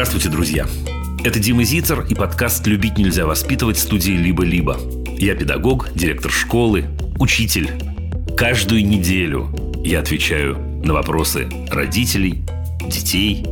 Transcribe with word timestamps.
Здравствуйте, 0.00 0.30
друзья! 0.30 0.66
Это 1.24 1.38
Дима 1.38 1.62
Зицер 1.62 2.06
и 2.08 2.14
подкаст 2.14 2.66
«Любить 2.66 2.96
нельзя 2.96 3.26
воспитывать» 3.26 3.78
студии 3.78 4.12
«Либо-либо». 4.12 4.78
Я 5.18 5.34
педагог, 5.34 5.90
директор 5.94 6.32
школы, 6.32 6.86
учитель. 7.18 7.70
Каждую 8.34 8.86
неделю 8.86 9.54
я 9.84 10.00
отвечаю 10.00 10.56
на 10.82 10.94
вопросы 10.94 11.50
родителей, 11.70 12.42
детей, 12.88 13.44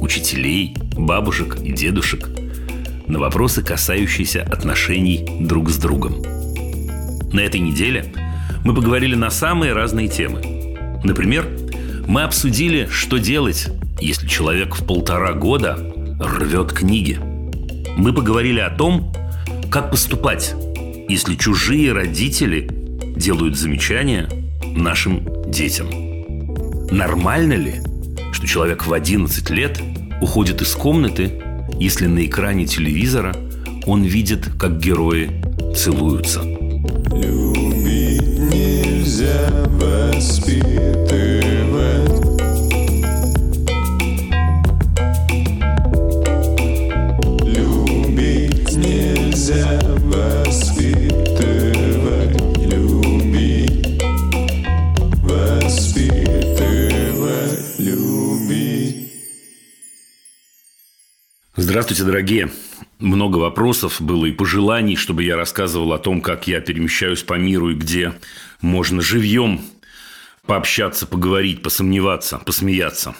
учителей, 0.00 0.76
бабушек 0.96 1.58
и 1.62 1.70
дедушек, 1.70 2.28
на 3.06 3.20
вопросы, 3.20 3.62
касающиеся 3.62 4.42
отношений 4.42 5.24
друг 5.38 5.70
с 5.70 5.76
другом. 5.76 6.20
На 7.32 7.42
этой 7.42 7.60
неделе 7.60 8.12
мы 8.64 8.74
поговорили 8.74 9.14
на 9.14 9.30
самые 9.30 9.72
разные 9.72 10.08
темы. 10.08 10.98
Например, 11.04 11.48
мы 12.08 12.24
обсудили, 12.24 12.88
что 12.90 13.18
делать, 13.18 13.68
если 14.00 14.26
человек 14.26 14.74
в 14.74 14.84
полтора 14.84 15.32
года 15.32 15.91
рвет 16.22 16.72
книги. 16.72 17.18
Мы 17.96 18.12
поговорили 18.12 18.60
о 18.60 18.70
том, 18.70 19.12
как 19.70 19.90
поступать, 19.90 20.54
если 21.08 21.34
чужие 21.34 21.92
родители 21.92 22.68
делают 23.16 23.58
замечания 23.58 24.28
нашим 24.64 25.26
детям. 25.50 25.88
Нормально 26.90 27.54
ли, 27.54 27.80
что 28.32 28.46
человек 28.46 28.86
в 28.86 28.92
11 28.92 29.50
лет 29.50 29.80
уходит 30.20 30.62
из 30.62 30.72
комнаты, 30.74 31.42
если 31.78 32.06
на 32.06 32.24
экране 32.24 32.66
телевизора 32.66 33.34
он 33.86 34.04
видит, 34.04 34.48
как 34.58 34.78
герои 34.78 35.42
целуются? 35.74 36.42
Любить 36.42 38.38
нельзя 38.38 39.50
воспитывать 39.68 41.51
Здравствуйте, 61.82 62.12
дорогие. 62.12 62.52
Много 63.00 63.38
вопросов 63.38 64.00
было 64.00 64.26
и 64.26 64.30
пожеланий, 64.30 64.94
чтобы 64.94 65.24
я 65.24 65.34
рассказывал 65.34 65.92
о 65.92 65.98
том, 65.98 66.20
как 66.20 66.46
я 66.46 66.60
перемещаюсь 66.60 67.24
по 67.24 67.34
миру 67.34 67.70
и 67.70 67.74
где 67.74 68.12
можно 68.60 69.02
живьем 69.02 69.60
пообщаться, 70.46 71.08
поговорить, 71.08 71.60
посомневаться, 71.60 72.38
посмеяться. 72.38 73.16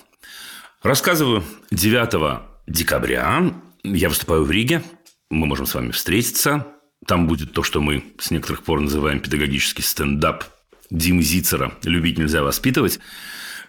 Рассказываю 0.81 1.43
9 1.73 2.41
декабря. 2.69 3.53
Я 3.83 4.09
выступаю 4.09 4.45
в 4.45 4.51
Риге. 4.53 4.85
Мы 5.29 5.47
можем 5.47 5.67
с 5.67 5.75
вами 5.75 5.91
встретиться. 5.91 6.65
Там 7.05 7.27
будет 7.27 7.55
то, 7.55 7.65
что 7.65 7.81
мы 7.81 8.05
с 8.21 8.31
некоторых 8.31 8.63
пор 8.63 8.79
называем 8.81 9.19
педагогический 9.19 9.83
стендап 9.83 10.45
Димы 10.89 11.23
Зицера 11.23 11.73
«Любить 11.83 12.17
нельзя 12.17 12.45
воспитывать». 12.45 13.01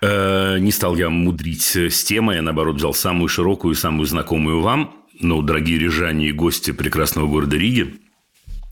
Э, 0.06 0.58
не 0.60 0.74
стал 0.74 0.98
я 0.98 1.10
мудрить 1.10 1.78
с 1.78 2.04
темой, 2.04 2.36
я, 2.36 2.42
наоборот, 2.42 2.76
взял 2.76 2.94
самую 2.94 3.30
широкую 3.30 3.74
и 3.74 3.78
самую 3.78 4.06
знакомую 4.06 4.60
вам. 4.60 4.94
Ну, 5.22 5.42
дорогие 5.42 5.80
рижане 5.80 6.28
и 6.28 6.34
гости 6.34 6.72
прекрасного 6.72 7.26
города 7.26 7.56
Риги, 7.56 8.02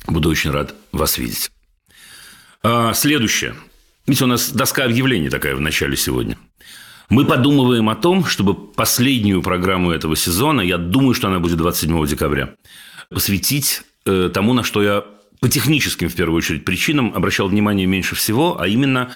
буду 0.07 0.29
очень 0.29 0.51
рад 0.51 0.75
вас 0.91 1.17
видеть. 1.17 1.49
А, 2.63 2.93
следующее. 2.93 3.55
Видите, 4.07 4.25
у 4.25 4.27
нас 4.27 4.51
доска 4.51 4.83
объявлений 4.83 5.29
такая 5.29 5.55
в 5.55 5.61
начале 5.61 5.95
сегодня. 5.95 6.37
Мы 7.07 7.23
подумываем 7.25 7.87
о 7.87 7.95
том, 7.95 8.25
чтобы 8.25 8.53
последнюю 8.53 9.41
программу 9.41 9.91
этого 9.91 10.17
сезона, 10.17 10.59
я 10.59 10.77
думаю, 10.77 11.13
что 11.13 11.29
она 11.29 11.39
будет 11.39 11.55
27 11.55 12.07
декабря, 12.07 12.55
посвятить 13.09 13.83
э, 14.05 14.29
тому, 14.33 14.53
на 14.53 14.63
что 14.63 14.83
я 14.83 15.05
по 15.39 15.47
техническим, 15.47 16.09
в 16.09 16.15
первую 16.15 16.39
очередь, 16.39 16.65
причинам 16.65 17.13
обращал 17.15 17.47
внимание 17.47 17.87
меньше 17.87 18.15
всего, 18.15 18.59
а 18.59 18.67
именно 18.67 19.15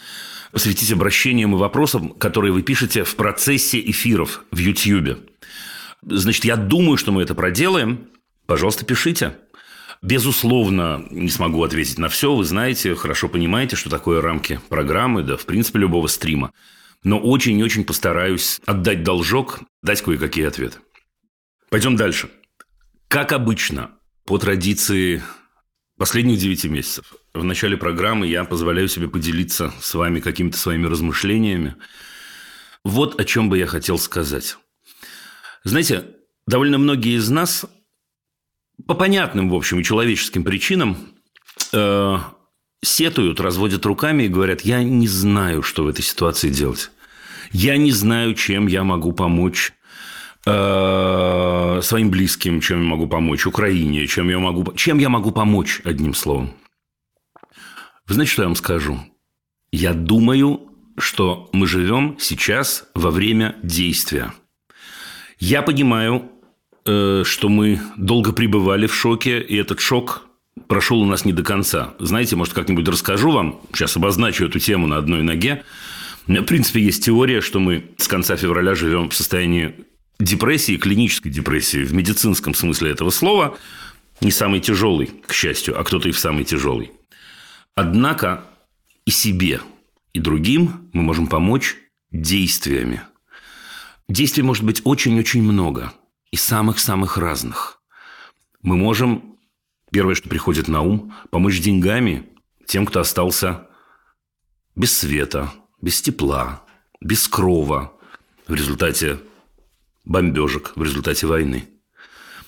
посвятить 0.56 0.90
обращениям 0.94 1.54
и 1.54 1.58
вопросам, 1.58 2.12
которые 2.12 2.54
вы 2.54 2.62
пишете 2.62 3.04
в 3.04 3.18
процессе 3.18 3.78
эфиров 3.78 4.46
в 4.52 4.58
YouTube. 4.58 5.20
Значит, 6.02 6.46
я 6.46 6.56
думаю, 6.56 6.96
что 6.96 7.12
мы 7.12 7.24
это 7.24 7.36
проделаем. 7.36 8.08
Пожалуйста, 8.46 8.86
пишите. 8.86 9.38
Безусловно, 10.02 11.06
не 11.12 11.28
смогу 11.28 11.62
ответить 11.62 12.00
на 12.00 12.08
все. 12.08 12.34
Вы 12.34 12.46
знаете, 12.46 12.96
хорошо 12.96 13.28
понимаете, 13.28 13.76
что 13.76 13.90
такое 13.90 14.22
рамки 14.22 14.62
программы, 14.70 15.24
да, 15.24 15.36
в 15.36 15.46
принципе, 15.46 15.80
любого 15.80 16.08
стрима. 16.08 16.54
Но 17.04 17.20
очень 17.20 17.60
и 17.60 17.64
очень 17.64 17.84
постараюсь 17.84 18.62
отдать 18.66 19.04
должок, 19.04 19.60
дать 19.84 20.02
кое-какие 20.02 20.46
ответы. 20.46 20.78
Пойдем 21.70 21.98
дальше. 21.98 22.30
Как 23.10 23.34
обычно, 23.34 23.92
по 24.24 24.38
традиции 24.38 25.22
последних 25.98 26.40
9 26.40 26.64
месяцев. 26.66 27.14
В 27.36 27.44
начале 27.44 27.78
программы 27.78 28.28
я 28.28 28.44
позволяю 28.46 28.88
себе 28.88 29.08
поделиться 29.08 29.74
с 29.82 29.94
вами 29.94 30.20
какими-то 30.20 30.58
своими 30.58 30.88
размышлениями. 30.88 31.76
Вот 32.84 33.20
о 33.20 33.26
чем 33.26 33.50
бы 33.50 33.58
я 33.58 33.68
хотел 33.68 34.00
сказать. 34.00 34.58
Знаете, 35.64 36.06
довольно 36.48 36.78
многие 36.78 37.18
из 37.18 37.30
нас 37.30 37.66
по 38.88 38.96
понятным, 38.96 39.50
в 39.50 39.56
общем, 39.56 39.80
и 39.80 39.84
человеческим 39.84 40.44
причинам 40.44 40.98
э, 41.74 42.18
сетуют, 42.82 43.40
разводят 43.40 43.86
руками 43.86 44.24
и 44.24 44.30
говорят, 44.30 44.62
я 44.62 44.84
не 44.84 45.08
знаю, 45.08 45.62
что 45.62 45.84
в 45.84 45.88
этой 45.88 46.04
ситуации 46.04 46.50
делать. 46.50 46.90
Я 47.52 47.78
не 47.78 47.92
знаю, 47.92 48.34
чем 48.34 48.68
я 48.68 48.84
могу 48.84 49.12
помочь 49.12 49.74
Э, 50.48 51.80
своим 51.82 52.12
близким, 52.12 52.62
чем 52.62 52.84
я 52.84 52.88
могу 52.88 53.08
помочь, 53.08 53.48
Украине, 53.48 54.06
чем 54.06 54.30
я 54.30 54.38
могу, 54.38 54.74
чем 54.74 55.00
я 55.00 55.10
могу 55.10 55.32
помочь, 55.32 55.82
одним 55.84 56.14
словом. 56.14 56.52
Вы 58.08 58.14
знаете, 58.14 58.34
что 58.34 58.44
я 58.44 58.48
вам 58.48 58.56
скажу? 58.56 59.00
Я 59.72 59.94
думаю, 59.94 60.70
что 60.98 61.50
мы 61.54 61.66
живем 61.66 62.18
сейчас 62.20 62.86
во 62.94 63.10
время 63.10 63.56
действия. 63.64 64.32
Я 65.40 65.64
понимаю, 65.64 66.30
э, 66.86 67.24
что 67.26 67.50
мы 67.50 67.82
долго 67.98 68.32
пребывали 68.32 68.86
в 68.86 68.94
шоке, 68.94 69.42
и 69.42 69.56
этот 69.56 69.80
шок 69.80 70.28
прошел 70.68 71.02
у 71.02 71.06
нас 71.06 71.26
не 71.26 71.34
до 71.34 71.42
конца. 71.42 71.96
Знаете, 71.98 72.36
может, 72.36 72.54
как-нибудь 72.54 72.88
расскажу 72.88 73.32
вам, 73.32 73.60
сейчас 73.74 73.98
обозначу 73.98 74.46
эту 74.46 74.60
тему 74.60 74.86
на 74.86 74.98
одной 74.98 75.24
ноге. 75.24 75.64
У 76.28 76.32
меня, 76.32 76.42
в 76.42 76.46
принципе, 76.46 76.82
есть 76.82 77.04
теория, 77.06 77.42
что 77.42 77.60
мы 77.60 77.86
с 77.98 78.08
конца 78.08 78.36
февраля 78.36 78.76
живем 78.76 79.10
в 79.10 79.16
состоянии 79.16 79.74
депрессии, 80.20 80.78
клинической 80.78 81.32
депрессии 81.32 81.84
в 81.84 81.94
медицинском 81.94 82.54
смысле 82.54 82.92
этого 82.92 83.10
слова, 83.10 83.58
не 84.22 84.30
самый 84.32 84.60
тяжелый, 84.60 85.10
к 85.26 85.34
счастью, 85.34 85.80
а 85.80 85.84
кто-то 85.84 86.08
и 86.08 86.12
в 86.12 86.20
самый 86.20 86.46
тяжелый. 86.46 86.92
Однако 87.76 88.46
и 89.06 89.12
себе, 89.12 89.62
и 90.14 90.20
другим 90.20 90.90
мы 90.94 91.02
можем 91.02 91.28
помочь 91.28 91.76
действиями. 92.12 93.02
Действий 94.08 94.44
может 94.44 94.64
быть 94.64 94.82
очень-очень 94.86 95.44
много, 95.44 95.94
и 96.32 96.38
самых-самых 96.38 97.18
разных. 97.18 97.82
Мы 98.62 98.78
можем, 98.78 99.38
первое, 99.92 100.16
что 100.16 100.30
приходит 100.30 100.68
на 100.68 100.82
ум, 100.82 101.14
помочь 101.32 101.60
деньгами 101.60 102.30
тем, 102.66 102.86
кто 102.86 103.02
остался 103.02 103.68
без 104.76 104.98
света, 104.98 105.52
без 105.82 106.02
тепла, 106.02 106.64
без 107.02 107.28
крова 107.28 107.94
в 108.48 108.54
результате 108.54 109.20
бомбежек 110.06 110.74
в 110.76 110.84
результате 110.84 111.28
войны. 111.28 111.68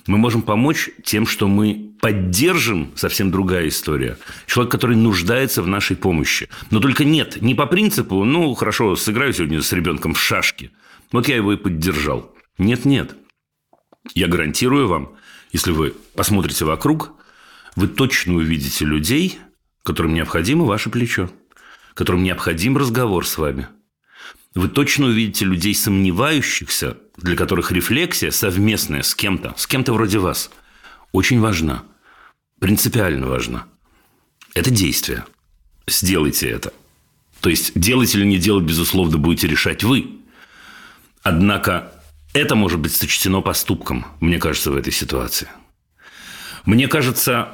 Мы 0.07 0.18
можем 0.18 0.41
помочь 0.41 0.90
тем, 1.03 1.28
что 1.28 1.47
мы 1.47 1.91
поддержим, 2.00 2.94
совсем 2.95 3.29
другая 3.29 3.68
история, 3.68 4.18
человек, 4.45 4.72
который 4.72 4.95
нуждается 4.95 5.62
в 5.62 5.68
нашей 5.68 5.97
помощи. 5.97 6.47
Но 6.72 6.79
только 6.79 7.03
нет, 7.03 7.41
не 7.41 7.56
по 7.56 7.66
принципу, 7.66 8.23
ну, 8.23 8.53
хорошо, 8.53 8.95
сыграю 8.95 9.33
сегодня 9.33 9.62
с 9.62 9.71
ребенком 9.74 10.13
в 10.13 10.19
шашки. 10.19 10.71
Вот 11.12 11.27
я 11.27 11.36
его 11.36 11.54
и 11.54 11.57
поддержал. 11.57 12.33
Нет-нет. 12.57 13.15
Я 14.15 14.27
гарантирую 14.27 14.88
вам, 14.88 15.15
если 15.51 15.71
вы 15.71 15.94
посмотрите 16.15 16.63
вокруг, 16.63 17.13
вы 17.75 17.88
точно 17.88 18.36
увидите 18.36 18.86
людей, 18.86 19.39
которым 19.83 20.13
необходимо 20.13 20.63
ваше 20.63 20.89
плечо, 20.89 21.30
которым 21.94 22.24
необходим 22.24 22.77
разговор 22.77 23.27
с 23.27 23.38
вами– 23.38 23.68
вы 24.56 24.68
точно 24.70 25.08
увидите 25.08 25.46
людей 25.46 25.76
сомневающихся, 25.76 26.98
для 27.18 27.36
которых 27.36 27.72
рефлексия 27.72 28.32
совместная 28.32 29.04
с 29.04 29.14
кем-то, 29.16 29.54
с 29.58 29.68
кем-то 29.68 29.94
вроде 29.94 30.20
вас, 30.20 30.50
очень 31.12 31.40
важна, 31.40 31.84
принципиально 32.60 33.28
важна. 33.28 33.66
Это 34.54 34.72
действие. 34.72 35.26
Сделайте 35.88 36.50
это. 36.50 36.74
То 37.42 37.50
есть, 37.50 37.80
делать 37.80 38.14
или 38.16 38.26
не 38.26 38.38
делать, 38.38 38.66
безусловно, 38.66 39.18
будете 39.18 39.48
решать 39.48 39.84
вы. 39.84 40.20
Однако, 41.22 41.92
это 42.34 42.56
может 42.56 42.80
быть 42.80 42.96
сочтено 42.96 43.42
поступком, 43.42 44.06
мне 44.20 44.40
кажется, 44.40 44.72
в 44.72 44.76
этой 44.76 44.92
ситуации. 44.92 45.48
Мне 46.66 46.88
кажется, 46.88 47.50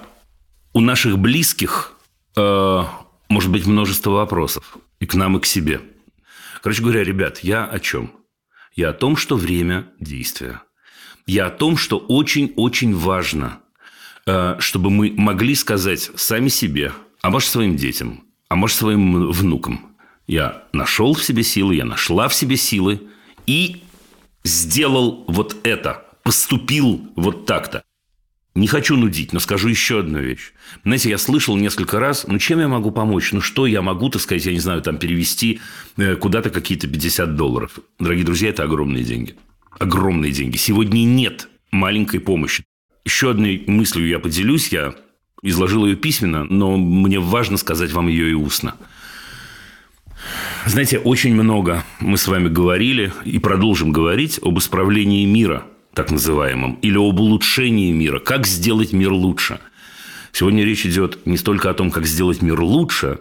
у 0.71 0.79
наших 0.79 1.19
близких 1.19 1.93
э, 2.35 2.83
может 3.29 3.51
быть 3.51 3.65
множество 3.65 4.11
вопросов 4.11 4.77
и 4.99 5.05
к 5.05 5.15
нам, 5.15 5.37
и 5.37 5.41
к 5.41 5.45
себе– 5.45 5.81
Короче 6.63 6.81
говоря, 6.81 7.03
ребят, 7.03 7.39
я 7.39 7.65
о 7.65 7.77
чем? 7.77 8.13
Я 8.73 8.91
о 8.91 8.93
том, 8.93 9.17
что 9.17 9.35
время 9.35 9.91
действия. 9.99 10.61
Я 11.25 11.47
о 11.47 11.49
том, 11.49 11.75
что 11.75 11.97
очень-очень 11.97 12.95
важно, 12.95 13.59
э, 14.25 14.55
чтобы 14.59 14.89
мы 14.89 15.11
могли 15.11 15.55
сказать 15.55 16.09
сами 16.15 16.47
себе, 16.47 16.93
а 17.21 17.29
может, 17.29 17.49
своим 17.49 17.75
детям, 17.75 18.23
а 18.47 18.55
может, 18.55 18.77
своим 18.77 19.29
внукам. 19.29 19.97
Я 20.25 20.63
нашел 20.71 21.13
в 21.13 21.21
себе 21.21 21.43
силы, 21.43 21.75
я 21.75 21.83
нашла 21.83 22.29
в 22.29 22.33
себе 22.33 22.55
силы 22.55 23.09
и 23.45 23.83
сделал 24.45 25.25
вот 25.27 25.57
это, 25.65 26.05
поступил 26.23 27.11
вот 27.17 27.45
так-то. 27.45 27.83
Не 28.55 28.67
хочу 28.67 28.95
нудить, 28.97 29.33
но 29.33 29.39
скажу 29.39 29.67
еще 29.67 30.01
одну 30.01 30.19
вещь. 30.19 30.53
Знаете, 30.83 31.09
я 31.09 31.17
слышал 31.17 31.57
несколько 31.57 31.99
раз, 31.99 32.25
ну, 32.27 32.37
чем 32.37 32.59
я 32.59 32.67
могу 32.67 32.91
помочь? 32.91 33.31
Ну, 33.31 33.41
что 33.41 33.65
я 33.65 33.81
могу, 33.81 34.09
так 34.09 34.21
сказать, 34.21 34.45
я 34.45 34.51
не 34.51 34.59
знаю, 34.59 34.81
там, 34.83 34.97
перевести 34.97 35.59
э, 35.97 36.15
куда-то 36.15 36.51
какие-то 36.51 36.87
50 36.87 37.35
долларов. 37.35 37.79
Дорогие 37.97 38.25
друзья, 38.25 38.49
это 38.49 38.63
огромные 38.63 39.03
деньги. 39.03 39.35
Огромные 39.79 40.31
деньги. 40.31 40.57
Сегодня 40.57 41.03
нет 41.03 41.49
маленькой 41.71 42.19
помощи. 42.19 42.63
Еще 43.05 43.31
одной 43.31 43.63
мыслью 43.65 44.07
я 44.07 44.19
поделюсь. 44.19 44.67
Я 44.67 44.93
изложил 45.41 45.87
ее 45.87 45.95
письменно, 45.95 46.43
но 46.43 46.77
мне 46.77 47.19
важно 47.19 47.57
сказать 47.57 47.91
вам 47.91 48.07
ее 48.07 48.29
и 48.29 48.33
устно. 48.33 48.75
Знаете, 50.67 50.99
очень 50.99 51.33
много 51.33 51.83
мы 51.99 52.19
с 52.19 52.27
вами 52.27 52.49
говорили 52.49 53.11
и 53.25 53.39
продолжим 53.39 53.91
говорить 53.91 54.39
об 54.43 54.59
исправлении 54.59 55.25
мира– 55.25 55.65
так 55.93 56.11
называемом, 56.11 56.75
или 56.81 56.97
об 56.97 57.19
улучшении 57.19 57.91
мира, 57.91 58.19
как 58.19 58.47
сделать 58.47 58.93
мир 58.93 59.11
лучше. 59.11 59.59
Сегодня 60.31 60.65
речь 60.65 60.85
идет 60.85 61.25
не 61.25 61.37
столько 61.37 61.69
о 61.69 61.73
том, 61.73 61.91
как 61.91 62.05
сделать 62.05 62.41
мир 62.41 62.59
лучше, 62.61 63.19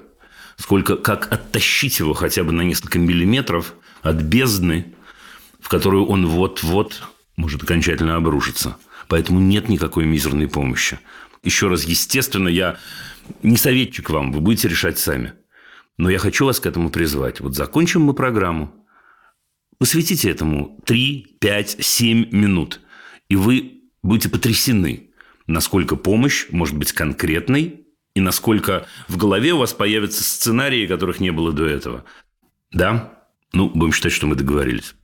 сколько 0.57 0.97
как 0.97 1.31
оттащить 1.31 1.99
его 1.99 2.15
хотя 2.15 2.45
бы 2.45 2.53
на 2.53 2.63
несколько 2.63 2.99
миллиметров 2.99 3.75
от 4.01 4.17
бездны, 4.17 4.95
в 5.61 5.69
которую 5.69 6.07
он 6.07 6.27
вот-вот 6.27 7.03
может 7.37 7.63
окончательно 7.63 8.17
обрушиться. 8.17 8.77
Поэтому 9.09 9.41
нет 9.41 9.69
никакой 9.69 10.07
мизерной 10.07 10.49
помощи. 10.49 10.99
Еще 11.43 11.69
раз, 11.69 11.85
естественно, 11.85 12.49
я 12.49 12.79
не 13.43 13.57
советчик 13.57 14.11
вам, 14.11 14.33
вы 14.33 14.41
будете 14.41 14.69
решать 14.69 14.99
сами. 14.99 15.35
Но 15.99 16.09
я 16.09 16.19
хочу 16.19 16.47
вас 16.47 16.61
к 16.61 16.67
этому 16.67 16.89
призвать. 16.89 17.41
Вот 17.41 17.55
закончим 17.55 18.03
мы 18.03 18.15
программу, 18.15 18.73
Посвятите 19.83 20.31
этому 20.31 20.79
3, 20.85 21.39
5, 21.41 21.77
7 21.81 22.29
минут, 22.31 22.81
и 23.29 23.35
вы 23.35 23.81
будете 24.05 24.29
потрясены, 24.29 25.11
насколько 25.49 25.97
помощь 25.97 26.47
может 26.51 26.77
быть 26.79 26.93
конкретной 26.93 27.85
и 28.15 28.21
насколько 28.21 28.87
в 29.09 29.17
голове 29.17 29.55
у 29.55 29.59
вас 29.59 29.73
появятся 29.73 30.23
сценарии, 30.23 30.87
которых 30.87 31.19
не 31.19 31.33
было 31.33 31.53
до 31.53 31.67
этого. 31.67 32.05
Да? 32.71 33.13
Ну, 33.53 33.71
будем 33.71 33.93
считать, 33.93 34.13
что 34.13 34.29
мы 34.29 34.37
договорились. 34.37 34.95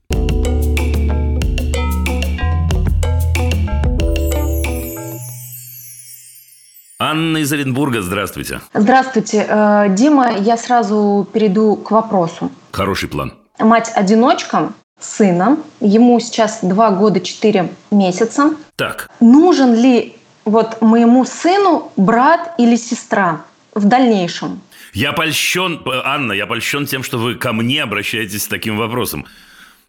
Анна 7.01 7.39
из 7.39 7.53
Оренбурга, 7.53 8.01
здравствуйте. 8.01 8.61
Здравствуйте. 8.73 9.45
Э, 9.49 9.87
Дима, 9.93 10.37
я 10.39 10.57
сразу 10.57 11.29
перейду 11.33 11.75
к 11.75 11.91
вопросу. 11.91 12.53
Хороший 12.71 13.09
план 13.09 13.35
мать-одиночка 13.59 14.73
сына, 15.01 15.59
ему 15.81 16.19
сейчас 16.21 16.61
2 16.63 16.91
года 16.91 17.21
4 17.21 17.71
месяца. 17.91 18.55
Так. 18.77 19.11
Нужен 19.21 19.75
ли 19.75 20.17
вот 20.45 20.81
моему 20.81 21.25
сыну 21.25 21.93
брат 21.97 22.55
или 22.59 22.77
сестра 22.77 23.43
в 23.75 23.85
дальнейшем? 23.85 24.61
Я 24.93 25.13
польщен, 25.13 25.81
Анна, 26.05 26.33
я 26.33 26.47
польщен 26.47 26.87
тем, 26.87 27.03
что 27.03 27.19
вы 27.19 27.35
ко 27.35 27.53
мне 27.53 27.83
обращаетесь 27.83 28.45
с 28.45 28.49
таким 28.49 28.77
вопросом. 28.77 29.27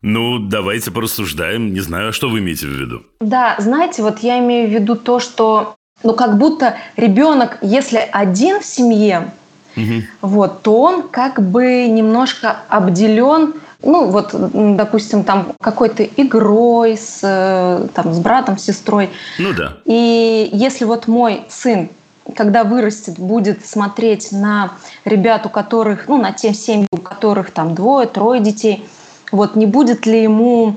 Ну, 0.01 0.39
давайте 0.39 0.91
порассуждаем. 0.91 1.73
Не 1.73 1.79
знаю, 1.81 2.13
что 2.13 2.29
вы 2.29 2.39
имеете 2.39 2.67
в 2.67 2.69
виду. 2.69 3.03
Да, 3.19 3.55
знаете, 3.57 4.01
вот 4.01 4.19
я 4.19 4.39
имею 4.39 4.69
в 4.69 4.71
виду 4.71 4.95
то, 4.95 5.19
что 5.19 5.75
ну, 6.03 6.13
как 6.13 6.37
будто 6.37 6.77
ребенок, 6.95 7.57
если 7.61 7.97
один 7.97 8.61
в 8.61 8.65
семье, 8.65 9.31
угу. 9.75 10.03
вот, 10.21 10.61
то 10.61 10.81
он 10.81 11.03
как 11.09 11.41
бы 11.41 11.87
немножко 11.87 12.57
обделен 12.69 13.53
ну, 13.81 14.07
вот, 14.09 14.35
допустим, 14.75 15.23
там 15.23 15.53
какой-то 15.61 16.03
игрой 16.03 16.97
с, 16.97 17.21
э, 17.23 17.87
там, 17.93 18.13
с 18.13 18.19
братом, 18.19 18.57
с 18.57 18.63
сестрой. 18.63 19.09
Ну 19.37 19.53
да. 19.53 19.77
И 19.85 20.49
если 20.51 20.83
вот 20.83 21.07
мой 21.07 21.43
сын 21.47 21.89
когда 22.35 22.63
вырастет, 22.63 23.17
будет 23.17 23.65
смотреть 23.65 24.31
на 24.31 24.73
ребят, 25.03 25.47
у 25.47 25.49
которых, 25.49 26.07
ну, 26.07 26.21
на 26.21 26.31
те 26.31 26.53
семьи, 26.53 26.87
у 26.91 26.97
которых 26.97 27.49
там 27.49 27.73
двое, 27.73 28.07
трое 28.07 28.39
детей, 28.39 28.87
вот 29.31 29.55
не 29.55 29.65
будет 29.65 30.05
ли 30.05 30.23
ему 30.23 30.75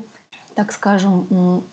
так 0.54 0.70
скажем, 0.72 1.26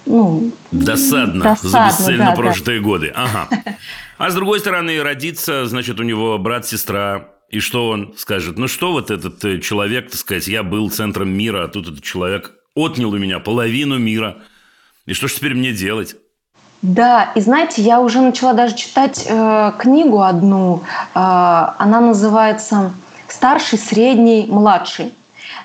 ну... 0.06 0.52
Досадно, 0.72 1.44
досадно 1.44 1.70
за 1.70 1.86
бесцельно 1.88 2.26
да, 2.28 2.32
прожитые 2.32 2.80
да. 2.80 2.86
годы. 2.86 3.14
Ага. 3.14 3.50
А 4.20 4.30
с 4.30 4.36
другой 4.36 4.60
стороны, 4.60 5.02
родится, 5.02 5.66
значит, 5.66 5.98
у 6.02 6.04
него 6.04 6.38
брат-сестра, 6.38 7.30
и 7.50 7.62
что 7.62 7.88
он 7.88 8.14
скажет? 8.18 8.58
Ну, 8.58 8.68
что 8.68 8.92
вот 8.92 9.12
этот 9.12 9.44
э, 9.46 9.60
человек, 9.60 10.12
так 10.12 10.20
сказать, 10.20 10.46
я 10.50 10.62
был 10.62 10.92
центром 10.92 11.30
мира, 11.30 11.64
а 11.64 11.68
тут 11.70 11.88
этот 11.88 12.04
человек 12.04 12.52
отнял 12.76 13.12
у 13.12 13.18
меня 13.18 13.40
половину 13.40 13.98
мира. 13.98 14.40
И 15.06 15.14
что 15.14 15.30
же 15.30 15.36
теперь 15.36 15.56
мне 15.56 15.72
делать? 15.72 16.18
Да, 16.82 17.32
и 17.34 17.40
знаете, 17.40 17.82
я 17.82 18.02
уже 18.02 18.20
начала 18.20 18.54
даже 18.54 18.76
читать 18.76 19.26
э, 19.26 19.72
книгу 19.80 20.22
одну. 20.22 20.84
Э, 21.16 21.68
она 21.78 22.02
называется 22.02 22.92
«Старший, 23.30 23.80
средний, 23.80 24.48
младший». 24.50 25.14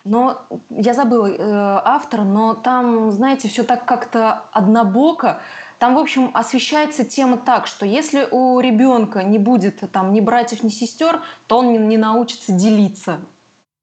Но 0.05 0.43
я 0.71 0.95
забыла 0.95 1.27
э, 1.27 1.81
автора, 1.85 2.23
но 2.23 2.55
там, 2.55 3.11
знаете, 3.11 3.49
все 3.49 3.65
так 3.65 3.85
как-то 3.85 4.45
однобоко. 4.53 5.41
Там, 5.85 5.97
в 5.97 5.99
общем, 5.99 6.31
освещается 6.33 7.05
тема 7.05 7.37
так, 7.37 7.67
что 7.67 7.85
если 7.85 8.27
у 8.31 8.59
ребенка 8.59 9.23
не 9.23 9.39
будет 9.39 9.83
там 9.93 10.15
ни 10.15 10.21
братьев, 10.21 10.63
ни 10.63 10.71
сестер, 10.71 11.21
то 11.47 11.59
он 11.59 11.73
не, 11.73 11.77
не 11.77 11.99
научится 11.99 12.53
делиться. 12.53 13.21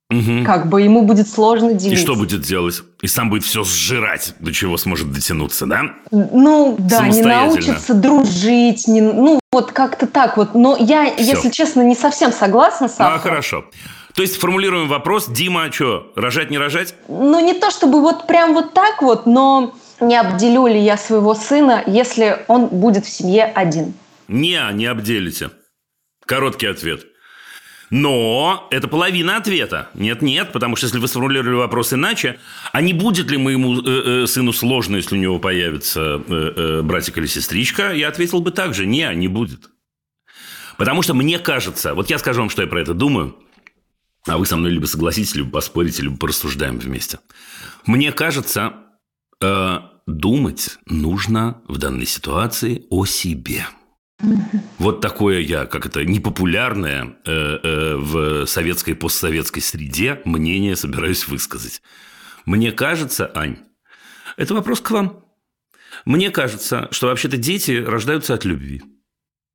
Угу. 0.09 0.43
Как 0.43 0.67
бы 0.67 0.81
ему 0.81 1.03
будет 1.03 1.29
сложно 1.29 1.73
делиться. 1.73 2.01
И 2.01 2.03
что 2.03 2.15
будет 2.15 2.41
делать? 2.41 2.81
И 3.03 3.07
сам 3.07 3.29
будет 3.29 3.43
все 3.43 3.63
сжирать, 3.63 4.33
до 4.39 4.51
чего 4.51 4.77
сможет 4.77 5.11
дотянуться, 5.11 5.67
да? 5.67 5.83
Ну, 6.09 6.75
да, 6.79 7.07
не 7.07 7.21
научится 7.21 7.93
дружить, 7.93 8.87
не, 8.87 9.01
ну, 9.01 9.39
вот 9.51 9.71
как-то 9.71 10.07
так 10.07 10.37
вот. 10.37 10.55
Но 10.55 10.75
я, 10.77 11.05
все. 11.05 11.23
если 11.23 11.49
честно, 11.51 11.81
не 11.83 11.93
совсем 11.93 12.31
согласна 12.31 12.87
с 12.87 12.93
автором. 12.93 13.13
А, 13.13 13.19
хорошо. 13.19 13.65
То 14.15 14.23
есть 14.23 14.37
формулируем 14.37 14.89
вопрос, 14.89 15.27
Дима, 15.29 15.71
что, 15.71 16.11
рожать, 16.15 16.49
не 16.49 16.57
рожать? 16.57 16.95
Ну, 17.07 17.39
не 17.45 17.53
то 17.53 17.69
чтобы 17.69 18.01
вот 18.01 18.25
прям 18.25 18.55
вот 18.55 18.73
так 18.73 19.03
вот, 19.03 19.27
но 19.27 19.75
не 20.01 20.17
обделю 20.17 20.67
ли 20.67 20.79
я 20.79 20.97
своего 20.97 21.35
сына, 21.35 21.83
если 21.87 22.43
он 22.47 22.67
будет 22.67 23.05
в 23.05 23.09
семье 23.09 23.45
один? 23.45 23.93
Не, 24.27 24.61
не 24.73 24.85
обделите. 24.85 25.51
Короткий 26.25 26.67
ответ. 26.67 27.05
Но 27.91 28.69
это 28.71 28.87
половина 28.87 29.35
ответа. 29.35 29.89
Нет-нет, 29.93 30.53
потому 30.53 30.77
что 30.77 30.85
если 30.85 30.97
вы 30.97 31.09
сформулировали 31.09 31.55
вопрос 31.55 31.91
иначе, 31.91 32.39
а 32.71 32.81
не 32.81 32.93
будет 32.93 33.29
ли 33.29 33.37
моему 33.37 33.81
э, 33.81 34.23
э, 34.23 34.27
сыну 34.27 34.53
сложно, 34.53 34.95
если 34.95 35.15
у 35.15 35.19
него 35.19 35.39
появится 35.39 36.23
э, 36.25 36.53
э, 36.55 36.81
братик 36.83 37.17
или 37.17 37.25
сестричка, 37.25 37.91
я 37.91 38.07
ответил 38.07 38.39
бы 38.39 38.51
так 38.51 38.73
же. 38.73 38.85
Не, 38.85 39.13
не 39.13 39.27
будет. 39.27 39.69
Потому 40.77 41.01
что 41.01 41.13
мне 41.13 41.37
кажется, 41.37 41.93
вот 41.93 42.09
я 42.09 42.17
скажу 42.17 42.39
вам, 42.39 42.49
что 42.49 42.61
я 42.61 42.67
про 42.69 42.79
это 42.79 42.93
думаю, 42.93 43.35
а 44.25 44.37
вы 44.37 44.45
со 44.45 44.55
мной 44.55 44.71
либо 44.71 44.85
согласитесь, 44.85 45.35
либо 45.35 45.49
поспорите, 45.49 46.03
либо 46.03 46.15
порассуждаем 46.15 46.79
вместе. 46.79 47.19
Мне 47.85 48.13
кажется, 48.13 48.73
э, 49.41 49.79
думать 50.07 50.77
нужно 50.85 51.61
в 51.67 51.77
данной 51.77 52.05
ситуации 52.05 52.85
о 52.89 53.05
себе. 53.05 53.65
Вот 54.77 55.01
такое 55.01 55.39
я, 55.39 55.65
как 55.65 55.85
это, 55.85 56.05
непопулярное 56.05 57.17
э, 57.25 57.31
э, 57.31 57.95
в 57.95 58.45
советской 58.45 58.93
постсоветской 58.93 59.61
среде 59.61 60.21
мнение 60.25 60.75
собираюсь 60.75 61.27
высказать. 61.27 61.81
Мне 62.45 62.71
кажется, 62.71 63.31
Ань, 63.35 63.57
это 64.37 64.53
вопрос 64.53 64.81
к 64.81 64.91
вам. 64.91 65.25
Мне 66.05 66.29
кажется, 66.31 66.87
что 66.91 67.07
вообще-то 67.07 67.37
дети 67.37 67.71
рождаются 67.71 68.33
от 68.33 68.45
любви. 68.45 68.81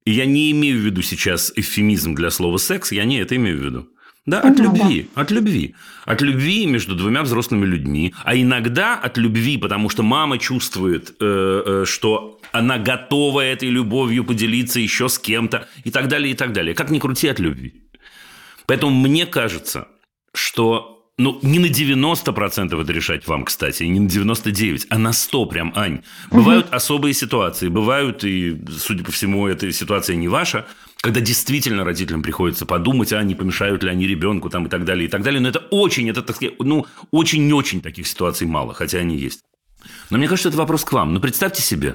И 0.04 0.12
я 0.12 0.24
не 0.24 0.52
имею 0.52 0.80
в 0.80 0.84
виду 0.84 1.02
сейчас 1.02 1.52
эвфемизм 1.56 2.14
для 2.14 2.30
слова 2.30 2.58
секс, 2.58 2.92
я 2.92 3.04
не 3.04 3.18
это 3.18 3.36
имею 3.36 3.58
в 3.58 3.64
виду. 3.64 3.88
Да, 4.26 4.40
от 4.40 4.58
любви, 4.58 5.06
от 5.14 5.30
любви. 5.30 5.74
От 6.04 6.22
любви 6.22 6.66
между 6.66 6.96
двумя 6.96 7.22
взрослыми 7.22 7.64
людьми. 7.64 8.12
А 8.24 8.34
иногда 8.34 8.94
от 8.94 9.18
любви, 9.18 9.56
потому 9.56 9.88
что 9.88 10.02
мама 10.02 10.38
чувствует, 10.38 11.14
э, 11.20 11.62
э, 11.66 11.84
что 11.86 12.40
она 12.52 12.78
готова 12.78 13.40
этой 13.40 13.70
любовью 13.70 14.24
поделиться 14.24 14.80
еще 14.80 15.08
с 15.08 15.18
кем-то 15.18 15.68
и 15.84 15.90
так 15.90 16.08
далее, 16.08 16.32
и 16.32 16.34
так 16.34 16.52
далее. 16.52 16.74
Как 16.74 16.90
ни 16.90 16.98
крути 16.98 17.28
от 17.28 17.38
любви. 17.38 17.72
Поэтому 18.66 19.08
мне 19.08 19.26
кажется, 19.26 19.86
что 20.34 20.96
ну, 21.18 21.38
не 21.42 21.58
на 21.58 21.66
90% 21.66 22.82
это 22.82 22.92
решать 22.92 23.26
вам, 23.26 23.44
кстати, 23.44 23.84
и 23.84 23.88
не 23.88 24.00
на 24.00 24.08
99%, 24.08 24.86
а 24.90 24.98
на 24.98 25.12
100 25.12 25.46
прям, 25.46 25.72
Ань. 25.74 26.02
Бывают 26.30 26.66
угу. 26.66 26.76
особые 26.76 27.14
ситуации, 27.14 27.68
бывают, 27.68 28.24
и, 28.24 28.60
судя 28.78 29.02
по 29.04 29.12
всему, 29.12 29.46
эта 29.46 29.72
ситуация 29.72 30.16
не 30.16 30.28
ваша, 30.28 30.66
когда 31.06 31.20
действительно 31.20 31.84
родителям 31.84 32.20
приходится 32.20 32.66
подумать, 32.66 33.12
а 33.12 33.22
не 33.22 33.36
помешают 33.36 33.84
ли 33.84 33.90
они 33.90 34.08
ребенку 34.08 34.50
там 34.50 34.66
и 34.66 34.68
так 34.68 34.84
далее, 34.84 35.06
и 35.06 35.08
так 35.08 35.22
далее. 35.22 35.40
Но 35.40 35.48
это 35.48 35.60
очень, 35.70 36.10
это, 36.10 36.20
так 36.20 36.34
сказать, 36.34 36.56
ну, 36.58 36.84
очень-очень 37.12 37.80
таких 37.80 38.08
ситуаций 38.08 38.44
мало, 38.48 38.74
хотя 38.74 38.98
они 38.98 39.16
есть. 39.16 39.44
Но 40.10 40.18
мне 40.18 40.26
кажется, 40.26 40.48
это 40.48 40.58
вопрос 40.58 40.84
к 40.84 40.92
вам. 40.92 41.14
Ну, 41.14 41.20
представьте 41.20 41.62
себе, 41.62 41.94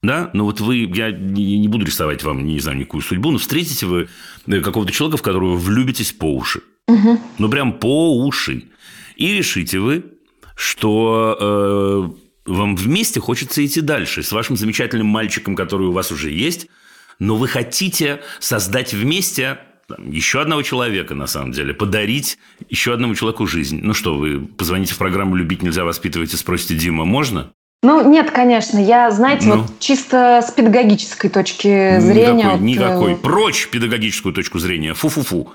да, 0.00 0.30
ну 0.32 0.44
вот 0.44 0.60
вы, 0.60 0.88
я 0.94 1.10
не 1.10 1.66
буду 1.66 1.84
рисовать 1.84 2.22
вам, 2.22 2.46
не 2.46 2.60
знаю, 2.60 2.78
никакую 2.78 3.00
судьбу, 3.00 3.32
но 3.32 3.38
встретите 3.38 3.84
вы 3.84 4.08
э, 4.46 4.60
какого-то 4.60 4.92
человека, 4.92 5.16
в 5.16 5.22
которого 5.22 5.54
вы 5.54 5.58
влюбитесь 5.58 6.12
по 6.12 6.32
уши. 6.32 6.60
Угу. 6.86 7.20
Ну, 7.38 7.48
прям 7.48 7.72
по 7.72 8.16
уши. 8.16 8.68
И 9.16 9.32
решите 9.32 9.80
вы, 9.80 10.04
что 10.54 12.14
э, 12.46 12.50
вам 12.52 12.76
вместе 12.76 13.18
хочется 13.18 13.66
идти 13.66 13.80
дальше 13.80 14.22
с 14.22 14.30
вашим 14.30 14.56
замечательным 14.56 15.08
мальчиком, 15.08 15.56
который 15.56 15.88
у 15.88 15.92
вас 15.92 16.12
уже 16.12 16.30
есть, 16.30 16.68
но 17.18 17.36
вы 17.36 17.48
хотите 17.48 18.20
создать 18.40 18.92
вместе 18.92 19.58
там, 19.88 20.10
еще 20.10 20.40
одного 20.40 20.62
человека, 20.62 21.14
на 21.14 21.26
самом 21.26 21.52
деле, 21.52 21.72
подарить 21.72 22.38
еще 22.68 22.92
одному 22.92 23.14
человеку 23.14 23.46
жизнь. 23.46 23.80
Ну 23.82 23.94
что, 23.94 24.16
вы 24.16 24.40
позвоните 24.40 24.94
в 24.94 24.98
программу 24.98 25.36
«Любить 25.36 25.62
нельзя 25.62 25.84
воспитывать» 25.84 26.32
и 26.34 26.36
спросите, 26.36 26.74
Дима, 26.74 27.04
можно? 27.04 27.52
Ну, 27.82 28.10
нет, 28.10 28.30
конечно. 28.30 28.78
Я, 28.78 29.10
знаете, 29.10 29.46
ну. 29.46 29.62
вот 29.62 29.78
чисто 29.78 30.42
с 30.44 30.50
педагогической 30.50 31.30
точки 31.30 32.00
зрения... 32.00 32.32
Никакой, 32.32 32.52
вот, 32.52 32.60
никакой. 32.60 33.12
Э, 33.12 33.16
Прочь 33.16 33.68
педагогическую 33.68 34.34
точку 34.34 34.58
зрения. 34.58 34.94
Фу-фу-фу. 34.94 35.52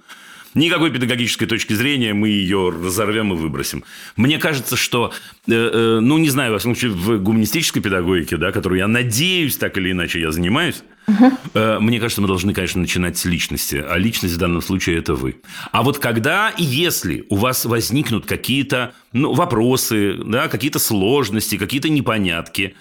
Никакой 0.54 0.92
педагогической 0.92 1.48
точки 1.48 1.74
зрения 1.74 2.14
мы 2.14 2.28
ее 2.28 2.70
разорвем 2.70 3.34
и 3.34 3.38
выбросим. 3.38 3.84
Мне 4.18 4.38
кажется, 4.38 4.76
что, 4.76 5.14
э, 5.48 5.52
э, 5.54 6.00
ну, 6.02 6.18
не 6.18 6.30
знаю, 6.30 6.52
во 6.52 6.60
всяком 6.60 6.76
случае, 6.76 6.92
в 6.92 7.24
гуманистической 7.24 7.82
педагогике, 7.82 8.36
да, 8.38 8.52
которую 8.52 8.80
я 8.80 8.88
надеюсь, 8.88 9.56
так 9.58 9.78
или 9.78 9.92
иначе 9.92 10.20
я 10.20 10.32
занимаюсь, 10.32 10.84
угу. 11.08 11.32
э, 11.54 11.80
мне 11.80 12.00
кажется, 12.00 12.22
мы 12.22 12.28
должны, 12.28 12.54
конечно, 12.54 12.82
начинать 12.82 13.18
с 13.18 13.24
личности. 13.24 13.84
А 13.88 13.98
личность 13.98 14.36
в 14.36 14.38
данном 14.38 14.62
случае– 14.62 14.98
это 15.00 15.16
вы. 15.16 15.42
А 15.72 15.84
вот 15.84 16.00
когда 16.00 16.50
и 16.50 16.64
если 16.64 17.26
у 17.30 17.38
вас 17.38 17.64
возникнут 17.64 18.26
какие-то 18.26 18.94
ну, 19.14 19.34
вопросы, 19.34 20.16
да, 20.16 20.50
какие-то 20.50 20.80
сложности, 20.80 21.58
какие-то 21.58 21.88
непонятки, 21.88 22.76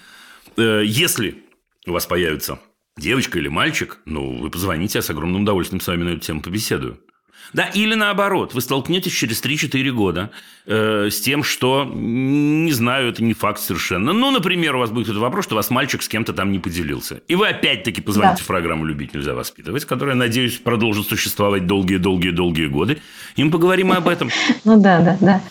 э, 0.57 0.83
если 0.85 1.45
у 1.87 1.93
вас 1.93 2.05
появится 2.05 2.59
девочка 2.97 3.39
или 3.39 3.47
мальчик, 3.47 3.99
ну, 4.05 4.39
вы 4.39 4.49
позвоните, 4.49 4.97
я 4.97 5.01
с 5.01 5.09
огромным 5.09 5.43
удовольствием 5.43 5.79
с 5.79 5.87
вами 5.87 6.03
на 6.03 6.09
эту 6.09 6.19
тему 6.19 6.41
побеседую. 6.41 6.99
Да, 7.53 7.65
или 7.65 7.95
наоборот, 7.95 8.53
вы 8.53 8.61
столкнетесь 8.61 9.11
через 9.11 9.43
3-4 9.43 9.91
года 9.91 10.31
э, 10.65 11.09
с 11.11 11.19
тем, 11.19 11.43
что, 11.43 11.89
не 11.93 12.71
знаю, 12.71 13.09
это 13.09 13.23
не 13.23 13.33
факт 13.33 13.59
совершенно. 13.59 14.13
Ну, 14.13 14.31
например, 14.31 14.75
у 14.75 14.79
вас 14.79 14.89
будет 14.89 15.09
этот 15.09 15.19
вопрос, 15.19 15.45
что 15.45 15.55
у 15.55 15.57
вас 15.57 15.69
мальчик 15.69 16.01
с 16.01 16.07
кем-то 16.07 16.33
там 16.33 16.51
не 16.51 16.59
поделился. 16.59 17.21
И 17.27 17.35
вы 17.35 17.47
опять-таки 17.47 18.01
позвоните 18.01 18.37
да. 18.37 18.43
в 18.43 18.47
программу 18.47 18.85
«Любить 18.85 19.13
нельзя 19.13 19.33
воспитывать», 19.33 19.85
которая, 19.85 20.15
надеюсь, 20.15 20.57
продолжит 20.57 21.07
существовать 21.07 21.67
долгие-долгие-долгие 21.67 22.67
годы. 22.67 22.99
И 23.35 23.43
мы 23.43 23.51
поговорим 23.51 23.91
об 23.91 24.07
этом. 24.07 24.29
Ну 24.63 24.79
да, 24.79 25.01
да, 25.01 25.17
да. 25.19 25.41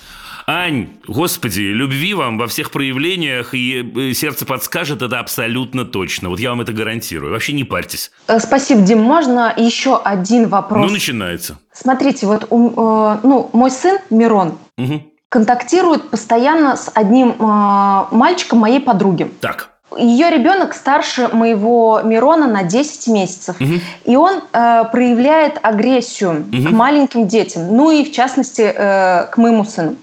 Ань, 0.53 0.89
господи, 1.07 1.61
любви 1.61 2.13
вам 2.13 2.37
во 2.37 2.49
всех 2.49 2.73
проявлениях, 2.73 3.55
и 3.55 4.11
э, 4.11 4.13
сердце 4.15 4.45
подскажет 4.45 5.01
это 5.01 5.21
абсолютно 5.21 5.85
точно. 5.85 6.29
Вот 6.29 6.41
я 6.41 6.51
вам 6.51 6.61
это 6.61 6.73
гарантирую. 6.73 7.33
Вообще 7.33 7.53
не 7.53 7.63
парьтесь. 7.63 8.11
Э, 8.27 8.41
спасибо, 8.41 8.81
Дим. 8.81 9.01
Можно 9.01 9.55
еще 9.57 9.97
один 9.97 10.49
вопрос? 10.49 10.85
Ну, 10.85 10.93
начинается. 10.93 11.59
Смотрите, 11.73 12.27
вот 12.27 12.43
э, 12.43 12.47
ну, 12.51 13.49
мой 13.53 13.71
сын 13.71 13.99
Мирон 14.11 14.59
угу. 14.77 15.05
контактирует 15.29 16.11
постоянно 16.11 16.77
с 16.77 16.91
одним 16.93 17.37
мальчиком 17.39 18.59
моей 18.59 18.81
подруги. 18.81 19.31
Так. 19.41 19.71
Ее 19.97 20.31
ребенок 20.31 20.75
старше 20.75 21.29
моего 21.33 22.01
Мирона 22.03 22.49
на 22.49 22.65
10 22.65 23.07
месяцев. 23.07 23.55
Угу. 23.61 23.75
И 24.05 24.17
он 24.17 24.41
э, 24.53 24.85
проявляет 24.91 25.61
агрессию 25.63 26.45
угу. 26.53 26.69
к 26.69 26.71
маленьким 26.73 27.29
детям, 27.29 27.69
ну 27.73 27.93
и 27.93 28.05
в 28.05 28.11
частности 28.11 28.63
э, 28.63 29.27
к 29.31 29.37
моему 29.37 29.65
сыну. 29.65 29.95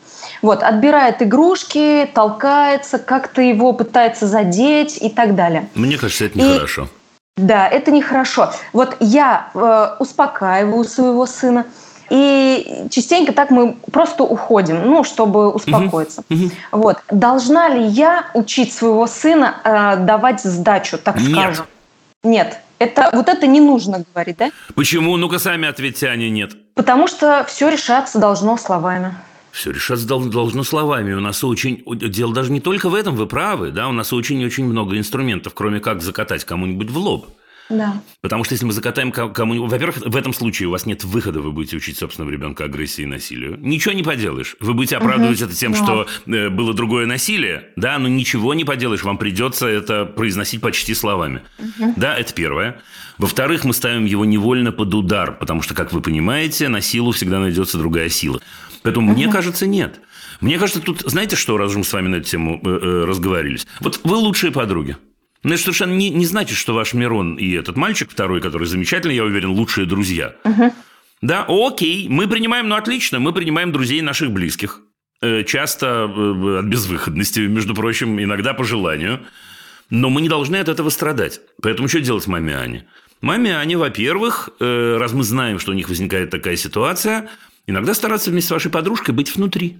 Вот, 0.41 0.63
отбирает 0.63 1.21
игрушки, 1.21 2.09
толкается, 2.13 2.99
как-то 2.99 3.41
его 3.41 3.73
пытается 3.73 4.27
задеть 4.27 4.97
и 5.01 5.09
так 5.09 5.35
далее. 5.35 5.67
Мне 5.75 5.97
кажется, 5.97 6.25
это 6.25 6.39
нехорошо. 6.39 6.83
И, 7.37 7.41
да, 7.41 7.67
это 7.67 7.91
нехорошо. 7.91 8.51
Вот 8.73 8.97
я 8.99 9.49
э, 9.53 9.95
успокаиваю 9.99 10.83
своего 10.83 11.25
сына, 11.25 11.65
и 12.09 12.87
частенько 12.89 13.33
так 13.33 13.51
мы 13.51 13.73
просто 13.91 14.23
уходим, 14.23 14.81
ну, 14.85 15.03
чтобы 15.03 15.51
успокоиться. 15.51 16.23
Угу. 16.29 16.39
Угу. 16.39 16.51
Вот. 16.71 16.97
Должна 17.11 17.69
ли 17.69 17.85
я 17.85 18.29
учить 18.33 18.73
своего 18.73 19.07
сына 19.07 19.55
э, 19.63 19.97
давать 20.05 20.41
сдачу, 20.41 20.97
так 20.97 21.19
Нет. 21.19 21.31
скажем? 21.31 21.65
Нет. 22.23 22.59
Это, 22.79 23.09
вот 23.11 23.27
это 23.27 23.47
не 23.47 23.59
нужно 23.59 24.03
говорить, 24.13 24.37
да? 24.37 24.49
Почему? 24.75 25.17
Ну-ка 25.17 25.39
сами 25.39 25.67
ответьте, 25.67 26.07
Аня, 26.07 26.29
нет. 26.29 26.51
Потому 26.75 27.07
что 27.07 27.43
все 27.47 27.69
решаться 27.69 28.19
должно 28.19 28.55
словами. 28.57 29.15
Все 29.57 29.71
решаться 29.71 30.07
должно 30.07 30.63
словами. 30.63 31.13
У 31.13 31.19
нас 31.19 31.43
очень... 31.43 31.83
Дело 31.95 32.31
даже 32.31 32.51
не 32.51 32.61
только 32.61 32.89
в 32.89 32.93
этом, 32.93 33.15
вы 33.15 33.25
правы, 33.25 33.71
да, 33.71 33.87
у 33.89 33.91
нас 33.91 34.13
очень-очень 34.13 34.65
много 34.65 34.99
инструментов, 34.99 35.55
кроме 35.55 35.79
как 35.79 36.03
закатать 36.03 36.45
кому-нибудь 36.45 36.91
в 36.91 36.97
лоб. 36.99 37.27
Да. 37.67 38.01
Потому 38.21 38.43
что 38.43 38.53
если 38.53 38.65
мы 38.65 38.71
закатаем 38.71 39.11
кому-нибудь... 39.11 39.71
Во-первых, 39.71 39.97
в 39.97 40.15
этом 40.15 40.33
случае 40.33 40.67
у 40.67 40.71
вас 40.71 40.85
нет 40.85 41.03
выхода, 41.03 41.41
вы 41.41 41.51
будете 41.51 41.75
учить 41.75 41.97
собственного 41.97 42.29
ребенка 42.29 42.65
агрессии 42.65 43.01
и 43.01 43.07
насилию. 43.07 43.57
Ничего 43.59 43.95
не 43.95 44.03
поделаешь. 44.03 44.55
Вы 44.59 44.75
будете 44.75 44.95
оправдывать 44.97 45.41
угу. 45.41 45.49
это 45.49 45.59
тем, 45.59 45.71
да. 45.71 45.77
что 45.79 46.07
э, 46.27 46.49
было 46.49 46.75
другое 46.75 47.07
насилие, 47.07 47.69
да, 47.75 47.97
но 47.97 48.07
ничего 48.07 48.53
не 48.53 48.63
поделаешь. 48.63 49.03
Вам 49.03 49.17
придется 49.17 49.65
это 49.65 50.05
произносить 50.05 50.61
почти 50.61 50.93
словами. 50.93 51.41
Угу. 51.57 51.93
Да, 51.97 52.15
это 52.15 52.31
первое. 52.31 52.79
Во-вторых, 53.17 53.63
мы 53.65 53.73
ставим 53.73 54.05
его 54.05 54.23
невольно 54.23 54.71
под 54.71 54.93
удар, 54.93 55.35
потому 55.35 55.63
что, 55.63 55.73
как 55.73 55.91
вы 55.91 56.01
понимаете, 56.01 56.69
на 56.69 56.81
силу 56.81 57.11
всегда 57.11 57.39
найдется 57.39 57.79
другая 57.79 58.09
сила. 58.09 58.39
Поэтому 58.83 59.13
мне 59.13 59.29
кажется, 59.29 59.67
нет. 59.67 59.99
Мне 60.41 60.59
кажется, 60.59 60.81
тут, 60.81 61.01
знаете 61.01 61.35
что, 61.35 61.57
раз 61.57 61.75
мы 61.75 61.83
с 61.83 61.93
вами 61.93 62.09
на 62.09 62.15
эту 62.15 62.29
тему 62.29 62.61
э, 62.63 62.69
э, 62.69 63.05
разговаривались? 63.05 63.67
Вот 63.79 64.01
вы 64.03 64.15
лучшие 64.15 64.51
подруги. 64.51 64.97
Но 65.43 65.53
это 65.53 65.63
совершенно 65.63 65.93
не, 65.93 66.09
не 66.09 66.25
значит, 66.25 66.57
что 66.57 66.73
ваш 66.73 66.93
Мирон 66.93 67.35
и 67.35 67.51
этот 67.53 67.75
мальчик 67.77 68.11
второй, 68.11 68.41
который 68.41 68.67
замечательный, 68.67 69.15
я 69.15 69.23
уверен, 69.23 69.49
лучшие 69.49 69.85
друзья. 69.85 70.35
Угу. 70.43 70.73
Да, 71.21 71.45
окей, 71.47 72.07
мы 72.09 72.27
принимаем, 72.27 72.67
ну 72.67 72.75
отлично, 72.75 73.19
мы 73.19 73.33
принимаем 73.33 73.71
друзей 73.71 74.01
наших 74.01 74.31
близких. 74.31 74.81
Э, 75.21 75.43
часто 75.43 76.05
от 76.05 76.65
безвыходности, 76.65 77.39
между 77.41 77.73
прочим, 77.73 78.21
иногда 78.21 78.53
по 78.53 78.63
желанию. 78.63 79.21
Но 79.89 80.09
мы 80.09 80.21
не 80.21 80.29
должны 80.29 80.57
от 80.57 80.67
этого 80.67 80.89
страдать. 80.89 81.39
Поэтому 81.61 81.87
что 81.87 82.01
делать 82.01 82.27
маме 82.27 82.55
Ане? 82.55 82.87
Маме 83.21 83.55
Ане, 83.55 83.77
во-первых, 83.77 84.49
раз 84.59 85.13
мы 85.13 85.23
знаем, 85.23 85.59
что 85.59 85.71
у 85.71 85.73
них 85.73 85.89
возникает 85.89 86.29
такая 86.29 86.55
ситуация– 86.55 87.29
Иногда 87.67 87.93
стараться 87.93 88.31
вместе 88.31 88.47
с 88.47 88.51
вашей 88.51 88.71
подружкой 88.71 89.13
быть 89.13 89.35
внутри. 89.35 89.77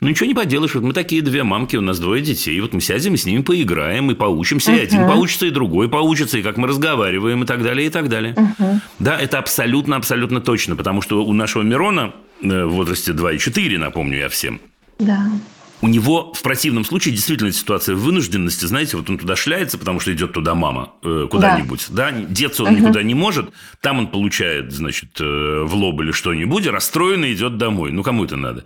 Ну, 0.00 0.08
ничего 0.08 0.26
не 0.26 0.34
поделаешь. 0.34 0.74
Вот 0.74 0.82
мы 0.82 0.92
такие 0.92 1.22
две 1.22 1.42
мамки, 1.42 1.76
у 1.76 1.80
нас 1.80 1.98
двое 1.98 2.22
детей. 2.22 2.60
Вот 2.60 2.72
мы 2.72 2.80
сядем 2.80 3.14
и 3.14 3.16
с 3.16 3.24
ними 3.24 3.42
поиграем, 3.42 4.10
и 4.10 4.14
поучимся. 4.14 4.72
Uh-huh. 4.72 4.78
И 4.78 4.82
один 4.82 5.06
поучится, 5.06 5.46
и 5.46 5.50
другой 5.50 5.88
поучится, 5.88 6.38
и 6.38 6.42
как 6.42 6.56
мы 6.56 6.68
разговариваем, 6.68 7.44
и 7.44 7.46
так 7.46 7.62
далее, 7.62 7.86
и 7.86 7.90
так 7.90 8.08
далее. 8.08 8.34
Uh-huh. 8.34 8.80
Да, 8.98 9.18
это 9.18 9.38
абсолютно-абсолютно 9.38 10.40
точно. 10.40 10.76
Потому 10.76 11.00
что 11.02 11.24
у 11.24 11.32
нашего 11.32 11.62
Мирона 11.62 12.14
э, 12.42 12.64
в 12.64 12.72
возрасте 12.72 13.12
2,4, 13.12 13.78
напомню 13.78 14.18
я 14.18 14.28
всем, 14.28 14.60
да 14.98 15.30
у 15.82 15.88
него 15.88 16.32
в 16.32 16.42
противном 16.42 16.84
случае 16.84 17.14
действительно 17.14 17.52
ситуация 17.52 17.94
вынужденности, 17.94 18.64
знаете, 18.64 18.96
вот 18.96 19.10
он 19.10 19.18
туда 19.18 19.36
шляется, 19.36 19.78
потому 19.78 20.00
что 20.00 20.12
идет 20.12 20.32
туда 20.32 20.54
мама 20.54 20.94
э, 21.02 21.28
куда-нибудь, 21.30 21.86
да. 21.90 22.10
да, 22.10 22.18
деться 22.20 22.64
он 22.64 22.70
угу. 22.74 22.78
никуда 22.80 23.02
не 23.02 23.14
может, 23.14 23.50
там 23.80 23.98
он 23.98 24.08
получает, 24.08 24.72
значит, 24.72 25.20
э, 25.20 25.62
в 25.64 25.74
лоб 25.74 26.00
или 26.00 26.12
что-нибудь, 26.12 26.66
расстроенный 26.66 27.34
идет 27.34 27.58
домой. 27.58 27.92
Ну, 27.92 28.02
кому 28.02 28.24
это 28.24 28.36
надо? 28.36 28.64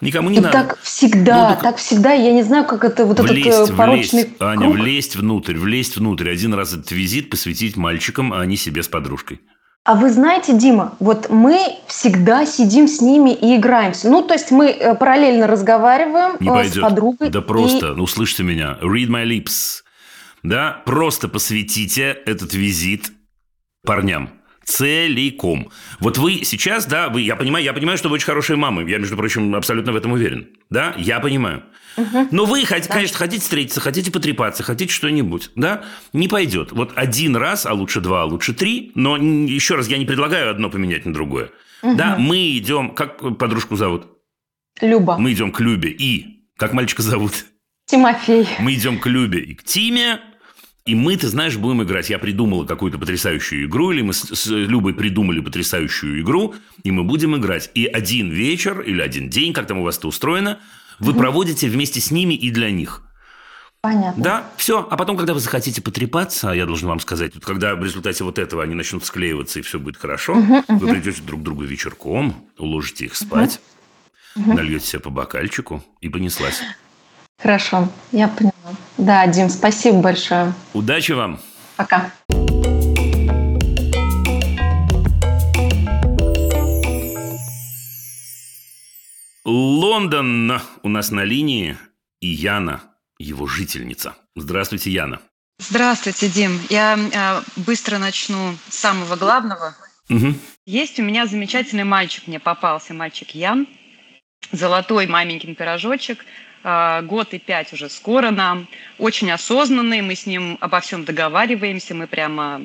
Никому 0.00 0.28
не 0.28 0.38
и 0.38 0.40
надо. 0.40 0.52
Так 0.52 0.78
всегда, 0.82 1.48
ну, 1.48 1.54
так... 1.54 1.62
так 1.62 1.76
всегда. 1.78 2.12
Я 2.12 2.32
не 2.32 2.42
знаю, 2.42 2.66
как 2.66 2.84
это 2.84 3.06
вот 3.06 3.18
влезть, 3.18 3.46
этот 3.46 3.70
э, 3.70 3.74
порочный 3.74 4.22
влезть, 4.24 4.38
круг. 4.38 4.50
Аня, 4.50 4.68
влезть 4.68 5.16
внутрь, 5.16 5.56
влезть 5.56 5.96
внутрь. 5.96 6.30
Один 6.30 6.52
раз 6.52 6.74
этот 6.74 6.90
визит 6.90 7.30
посвятить 7.30 7.76
мальчикам, 7.76 8.32
а 8.32 8.44
не 8.44 8.56
себе 8.56 8.82
с 8.82 8.88
подружкой. 8.88 9.40
А 9.86 9.94
вы 9.94 10.10
знаете, 10.10 10.52
Дима, 10.52 10.96
вот 10.98 11.30
мы 11.30 11.60
всегда 11.86 12.44
сидим 12.44 12.88
с 12.88 13.00
ними 13.00 13.30
и 13.30 13.56
играемся. 13.56 14.10
Ну, 14.10 14.20
то 14.20 14.34
есть 14.34 14.50
мы 14.50 14.66
э, 14.70 14.96
параллельно 14.96 15.46
разговариваем 15.46 16.32
Не 16.40 16.48
э, 16.48 16.50
пойдет. 16.50 16.74
с 16.74 16.80
подругой. 16.80 17.30
Да 17.30 17.40
просто, 17.40 17.92
и... 17.92 17.94
ну, 17.94 18.02
услышьте 18.02 18.42
меня. 18.42 18.78
Read 18.82 19.06
my 19.06 19.24
lips. 19.24 19.84
Да, 20.42 20.82
просто 20.84 21.28
посвятите 21.28 22.16
этот 22.26 22.52
визит 22.52 23.12
парням 23.86 24.30
целиком. 24.64 25.70
Вот 26.00 26.18
вы 26.18 26.42
сейчас, 26.42 26.86
да, 26.86 27.08
вы, 27.08 27.20
я 27.20 27.36
понимаю, 27.36 27.64
я 27.64 27.72
понимаю, 27.72 27.96
что 27.96 28.08
вы 28.08 28.16
очень 28.16 28.26
хорошие 28.26 28.56
мамы. 28.56 28.90
Я, 28.90 28.98
между 28.98 29.16
прочим, 29.16 29.54
абсолютно 29.54 29.92
в 29.92 29.96
этом 29.96 30.10
уверен. 30.10 30.48
Да, 30.68 30.94
я 30.98 31.20
понимаю. 31.20 31.62
Но 32.30 32.44
вы, 32.44 32.64
да. 32.68 32.80
конечно, 32.88 33.16
хотите 33.16 33.42
встретиться, 33.42 33.80
хотите 33.80 34.10
потрепаться, 34.10 34.62
хотите 34.62 34.92
что-нибудь, 34.92 35.50
да? 35.54 35.84
Не 36.12 36.28
пойдет. 36.28 36.72
Вот 36.72 36.92
один 36.94 37.36
раз, 37.36 37.66
а 37.66 37.72
лучше 37.72 38.00
два, 38.00 38.22
а 38.22 38.24
лучше 38.26 38.52
три. 38.52 38.92
Но 38.94 39.16
еще 39.16 39.76
раз, 39.76 39.88
я 39.88 39.98
не 39.98 40.04
предлагаю 40.04 40.50
одно 40.50 40.70
поменять 40.70 41.06
на 41.06 41.12
другое. 41.12 41.50
Угу. 41.82 41.96
Да, 41.96 42.16
мы 42.18 42.56
идем... 42.56 42.90
Как 42.90 43.38
подружку 43.38 43.76
зовут? 43.76 44.06
Люба. 44.80 45.16
Мы 45.18 45.32
идем 45.32 45.52
к 45.52 45.60
Любе 45.60 45.90
и... 45.90 46.44
Как 46.56 46.72
мальчика 46.72 47.02
зовут? 47.02 47.32
Тимофей. 47.86 48.48
Мы 48.58 48.74
идем 48.74 48.98
к 48.98 49.06
Любе 49.06 49.40
и 49.40 49.54
к 49.54 49.62
Тиме. 49.62 50.20
И 50.86 50.94
мы, 50.94 51.16
ты 51.16 51.26
знаешь, 51.26 51.56
будем 51.56 51.82
играть. 51.82 52.10
Я 52.10 52.18
придумала 52.18 52.64
какую-то 52.64 52.96
потрясающую 52.98 53.66
игру, 53.66 53.90
или 53.90 54.02
мы 54.02 54.12
с, 54.12 54.20
с 54.20 54.46
Любой 54.46 54.94
придумали 54.94 55.40
потрясающую 55.40 56.20
игру, 56.20 56.54
и 56.84 56.92
мы 56.92 57.02
будем 57.02 57.36
играть. 57.36 57.70
И 57.74 57.86
один 57.86 58.30
вечер 58.30 58.80
или 58.80 59.00
один 59.00 59.28
день, 59.28 59.52
как 59.52 59.66
там 59.66 59.78
у 59.78 59.82
вас 59.82 59.98
это 59.98 60.06
устроено, 60.06 60.60
вы 60.98 61.12
угу. 61.12 61.20
проводите 61.20 61.68
вместе 61.68 62.00
с 62.00 62.10
ними 62.10 62.34
и 62.34 62.50
для 62.50 62.70
них. 62.70 63.02
Понятно. 63.80 64.22
Да, 64.22 64.44
все. 64.56 64.86
А 64.90 64.96
потом, 64.96 65.16
когда 65.16 65.32
вы 65.32 65.40
захотите 65.40 65.80
потрепаться, 65.80 66.50
я 66.50 66.66
должен 66.66 66.88
вам 66.88 66.98
сказать, 66.98 67.34
вот 67.34 67.44
когда 67.44 67.74
в 67.76 67.84
результате 67.84 68.24
вот 68.24 68.38
этого 68.38 68.62
они 68.62 68.74
начнут 68.74 69.04
склеиваться 69.04 69.60
и 69.60 69.62
все 69.62 69.78
будет 69.78 69.96
хорошо, 69.96 70.32
угу, 70.34 70.64
вы 70.68 70.88
придете 70.88 71.22
друг 71.22 71.40
к 71.40 71.44
другу 71.44 71.62
вечерком, 71.62 72.34
уложите 72.58 73.04
их 73.04 73.14
спать, 73.14 73.60
угу. 74.34 74.54
нальете 74.54 74.86
себе 74.86 75.00
по 75.00 75.10
бокальчику 75.10 75.84
и 76.00 76.08
понеслась. 76.08 76.62
Хорошо, 77.38 77.88
я 78.12 78.28
поняла. 78.28 78.52
Да, 78.98 79.26
Дим, 79.26 79.50
спасибо 79.50 80.00
большое. 80.00 80.52
Удачи 80.72 81.12
вам. 81.12 81.38
Пока. 81.76 82.10
Лондон 89.46 90.60
у 90.82 90.88
нас 90.88 91.12
на 91.12 91.22
линии 91.22 91.78
и 92.18 92.26
Яна, 92.26 92.82
его 93.16 93.46
жительница. 93.46 94.16
Здравствуйте, 94.34 94.90
Яна. 94.90 95.20
Здравствуйте, 95.60 96.28
Дим. 96.28 96.58
Я 96.68 96.98
э, 96.98 97.60
быстро 97.60 97.98
начну 97.98 98.56
с 98.68 98.74
самого 98.74 99.14
главного. 99.14 99.76
Угу. 100.10 100.34
Есть 100.66 100.98
у 100.98 101.04
меня 101.04 101.26
замечательный 101.26 101.84
мальчик, 101.84 102.26
мне 102.26 102.40
попался 102.40 102.92
мальчик 102.92 103.36
Ян. 103.36 103.68
Золотой 104.50 105.06
маменькин 105.06 105.54
пирожочек– 105.54 106.24
а, 106.68 107.00
год 107.02 107.32
и 107.32 107.38
пять 107.38 107.72
уже 107.72 107.88
скоро 107.88 108.32
нам, 108.32 108.66
очень 108.98 109.30
осознанный, 109.30 110.00
мы 110.00 110.16
с 110.16 110.26
ним 110.26 110.58
обо 110.60 110.80
всем 110.80 111.04
договариваемся, 111.04 111.94
мы 111.94 112.08
прямо 112.08 112.60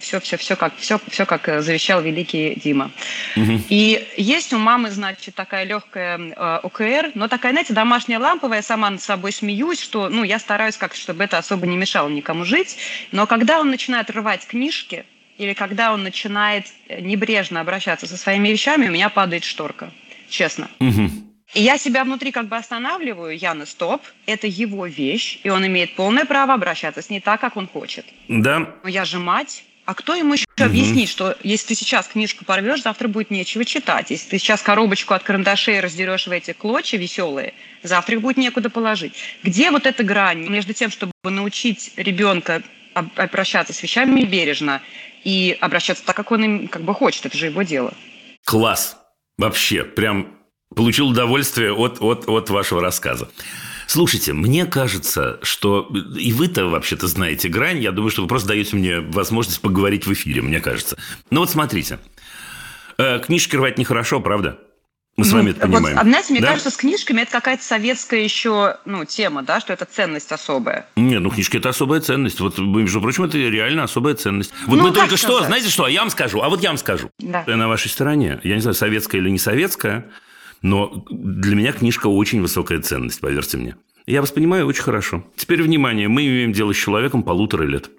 все, 0.00 0.20
все, 0.20 0.36
все 0.36 0.56
как, 0.56 0.76
все, 0.76 1.00
все 1.08 1.26
как 1.26 1.62
завещал 1.62 2.02
великий 2.02 2.54
Дима. 2.54 2.90
Угу. 3.36 3.62
И 3.68 4.06
есть 4.16 4.52
у 4.52 4.58
мамы, 4.58 4.90
значит, 4.90 5.34
такая 5.34 5.64
легкая 5.64 6.18
э, 6.18 6.60
ОКР, 6.62 7.12
но 7.14 7.28
такая, 7.28 7.52
знаете, 7.52 7.72
домашняя 7.72 8.18
ламповая, 8.18 8.58
я 8.58 8.62
сама 8.62 8.90
над 8.90 9.02
собой 9.02 9.32
смеюсь, 9.32 9.80
что, 9.80 10.08
ну, 10.08 10.24
я 10.24 10.38
стараюсь 10.38 10.76
как 10.76 10.94
чтобы 10.94 11.24
это 11.24 11.38
особо 11.38 11.66
не 11.66 11.76
мешало 11.76 12.08
никому 12.08 12.44
жить, 12.44 12.76
но 13.12 13.26
когда 13.26 13.60
он 13.60 13.70
начинает 13.70 14.10
рвать 14.10 14.46
книжки, 14.46 15.04
или 15.38 15.52
когда 15.52 15.92
он 15.92 16.02
начинает 16.02 16.66
небрежно 16.88 17.60
обращаться 17.60 18.06
со 18.06 18.16
своими 18.16 18.48
вещами, 18.48 18.88
у 18.88 18.92
меня 18.92 19.08
падает 19.08 19.44
шторка, 19.44 19.90
честно. 20.28 20.70
Угу. 20.78 21.10
И 21.54 21.62
я 21.62 21.78
себя 21.78 22.04
внутри 22.04 22.32
как 22.32 22.48
бы 22.48 22.56
останавливаю, 22.56 23.36
Яна, 23.36 23.66
стоп, 23.66 24.02
это 24.26 24.46
его 24.46 24.86
вещь, 24.86 25.38
и 25.44 25.50
он 25.50 25.66
имеет 25.66 25.94
полное 25.94 26.24
право 26.24 26.54
обращаться 26.54 27.00
с 27.02 27.10
ней 27.10 27.20
так, 27.20 27.40
как 27.40 27.56
он 27.56 27.68
хочет. 27.68 28.06
Да. 28.28 28.74
Но 28.82 28.88
я 28.88 29.04
же 29.04 29.18
мать, 29.18 29.64
а 29.84 29.94
кто 29.94 30.14
ему 30.14 30.34
еще 30.34 30.46
угу. 30.56 30.64
объяснит, 30.64 31.08
что 31.08 31.36
если 31.42 31.68
ты 31.68 31.74
сейчас 31.74 32.08
книжку 32.08 32.44
порвешь, 32.44 32.82
завтра 32.82 33.08
будет 33.08 33.30
нечего 33.30 33.64
читать. 33.64 34.10
Если 34.10 34.30
ты 34.30 34.38
сейчас 34.38 34.62
коробочку 34.62 35.14
от 35.14 35.22
карандашей 35.22 35.80
раздерешь 35.80 36.26
в 36.26 36.30
эти 36.30 36.52
клочья 36.52 36.98
веселые, 36.98 37.54
завтра 37.82 38.16
их 38.16 38.22
будет 38.22 38.36
некуда 38.36 38.70
положить. 38.70 39.12
Где 39.42 39.70
вот 39.70 39.86
эта 39.86 40.02
грань 40.02 40.48
между 40.48 40.72
тем, 40.72 40.90
чтобы 40.90 41.12
научить 41.24 41.92
ребенка 41.96 42.62
обращаться 42.94 43.72
с 43.72 43.82
вещами 43.82 44.22
бережно 44.22 44.80
и 45.24 45.56
обращаться 45.60 46.04
так, 46.04 46.16
как 46.16 46.30
он 46.30 46.44
им 46.44 46.68
как 46.68 46.82
бы 46.82 46.94
хочет, 46.94 47.26
это 47.26 47.36
же 47.36 47.46
его 47.46 47.62
дело. 47.62 47.92
Класс. 48.44 48.96
Вообще, 49.36 49.82
прям 49.84 50.38
получил 50.74 51.08
удовольствие 51.08 51.72
от, 51.72 52.00
от, 52.00 52.28
от 52.28 52.50
вашего 52.50 52.80
рассказа. 52.80 53.28
Слушайте, 53.86 54.32
мне 54.32 54.66
кажется, 54.66 55.38
что 55.42 55.90
и 56.18 56.32
вы-то 56.32 56.66
вообще-то 56.66 57.06
знаете 57.06 57.48
грань. 57.48 57.80
Я 57.80 57.92
думаю, 57.92 58.10
что 58.10 58.22
вы 58.22 58.28
просто 58.28 58.48
даете 58.48 58.76
мне 58.76 59.00
возможность 59.00 59.60
поговорить 59.60 60.06
в 60.06 60.12
эфире, 60.12 60.42
мне 60.42 60.60
кажется. 60.60 60.96
Ну 61.30 61.40
вот 61.40 61.50
смотрите. 61.50 61.98
Э, 62.98 63.18
книжки 63.18 63.56
рвать 63.56 63.78
нехорошо, 63.78 64.20
правда? 64.20 64.58
Мы 65.16 65.24
с 65.24 65.32
вами 65.32 65.50
это 65.50 65.60
понимаем. 65.60 65.96
Вот, 65.96 66.06
знаете, 66.06 66.32
мне 66.32 66.40
да? 66.40 66.48
кажется, 66.48 66.70
с 66.70 66.76
книжками 66.76 67.20
это 67.20 67.30
какая-то 67.30 67.62
советская 67.62 68.20
еще 68.20 68.78
ну, 68.84 69.04
тема, 69.04 69.44
да, 69.44 69.60
что 69.60 69.72
это 69.72 69.84
ценность 69.84 70.32
особая. 70.32 70.86
Не, 70.96 71.20
ну 71.20 71.30
книжки 71.30 71.56
это 71.56 71.68
особая 71.68 72.00
ценность. 72.00 72.40
Вот, 72.40 72.58
между 72.58 73.00
прочим, 73.00 73.24
это 73.24 73.38
реально 73.38 73.84
особая 73.84 74.14
ценность. 74.14 74.52
Вот 74.66 74.76
ну, 74.76 74.82
мы 74.82 74.90
только 74.90 75.16
сказать? 75.16 75.20
что, 75.20 75.44
знаете 75.44 75.68
что, 75.68 75.86
я 75.86 76.00
вам 76.00 76.10
скажу, 76.10 76.40
а 76.40 76.48
вот 76.48 76.62
я 76.62 76.70
вам 76.70 76.78
скажу. 76.78 77.10
Да. 77.20 77.44
Я 77.46 77.56
на 77.56 77.68
вашей 77.68 77.90
стороне. 77.90 78.40
Я 78.42 78.56
не 78.56 78.60
знаю, 78.60 78.74
советская 78.74 79.20
или 79.20 79.30
не 79.30 79.38
советская. 79.38 80.10
Но 80.62 81.04
для 81.10 81.56
меня 81.56 81.72
книжка 81.72 82.06
очень 82.06 82.40
высокая 82.40 82.80
ценность, 82.80 83.20
поверьте 83.20 83.56
мне. 83.56 83.76
Я 84.06 84.20
вас 84.20 84.32
понимаю 84.32 84.66
очень 84.66 84.82
хорошо. 84.82 85.24
Теперь, 85.36 85.62
внимание, 85.62 86.08
мы 86.08 86.26
имеем 86.26 86.52
дело 86.52 86.72
с 86.72 86.76
человеком 86.76 87.22
полутора 87.22 87.64
лет. 87.64 87.90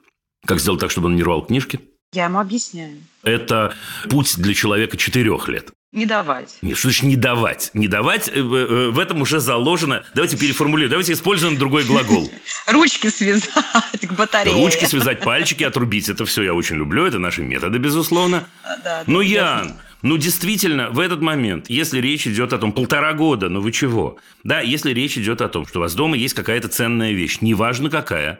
Как 0.45 0.59
сделать 0.59 0.79
так, 0.79 0.91
чтобы 0.91 1.07
он 1.07 1.15
не 1.15 1.23
рвал 1.23 1.43
книжки? 1.45 1.79
Я 2.13 2.25
ему 2.25 2.39
объясняю. 2.39 2.97
Это 3.23 3.73
путь 4.09 4.37
для 4.37 4.53
человека 4.53 4.97
четырех 4.97 5.47
лет. 5.47 5.71
Не 5.91 6.05
давать. 6.05 6.57
Нет, 6.61 6.77
что 6.77 6.89
значит 6.89 7.03
не 7.03 7.15
давать? 7.15 7.71
Не 7.73 7.87
давать, 7.87 8.27
э, 8.27 8.31
э, 8.33 8.89
в 8.89 8.99
этом 8.99 9.21
уже 9.21 9.39
заложено... 9.39 10.03
Давайте 10.13 10.35
переформулируем, 10.35 10.91
давайте 10.91 11.13
используем 11.13 11.57
другой 11.57 11.85
глагол. 11.85 12.29
Ручки 12.67 13.09
связать 13.09 14.01
к 14.01 14.11
батарее. 14.11 14.53
Ручки 14.53 14.83
связать, 14.83 15.21
пальчики 15.21 15.63
отрубить. 15.63 16.09
Это 16.09 16.25
все 16.25 16.43
я 16.43 16.53
очень 16.53 16.75
люблю, 16.75 17.05
это 17.05 17.17
наши 17.17 17.43
методы, 17.43 17.77
безусловно. 17.77 18.45
Да, 18.83 19.03
Но, 19.07 19.21
Ян, 19.21 19.79
ну, 20.05 20.17
действительно, 20.17 20.91
в 20.91 20.99
этот 20.99 21.21
момент, 21.21 21.67
если 21.67 21.99
речь 21.99 22.27
идет 22.27 22.53
о 22.53 22.59
том, 22.59 22.73
полтора 22.73 23.13
года, 23.13 23.49
ну 23.49 23.59
вы 23.59 23.71
чего? 23.71 24.19
Да, 24.43 24.61
если 24.61 24.93
речь 24.93 25.17
идет 25.17 25.41
о 25.41 25.49
том, 25.49 25.65
что 25.65 25.79
у 25.79 25.81
вас 25.81 25.95
дома 25.95 26.15
есть 26.15 26.35
какая-то 26.35 26.67
ценная 26.67 27.11
вещь, 27.11 27.39
неважно 27.41 27.89
какая, 27.89 28.39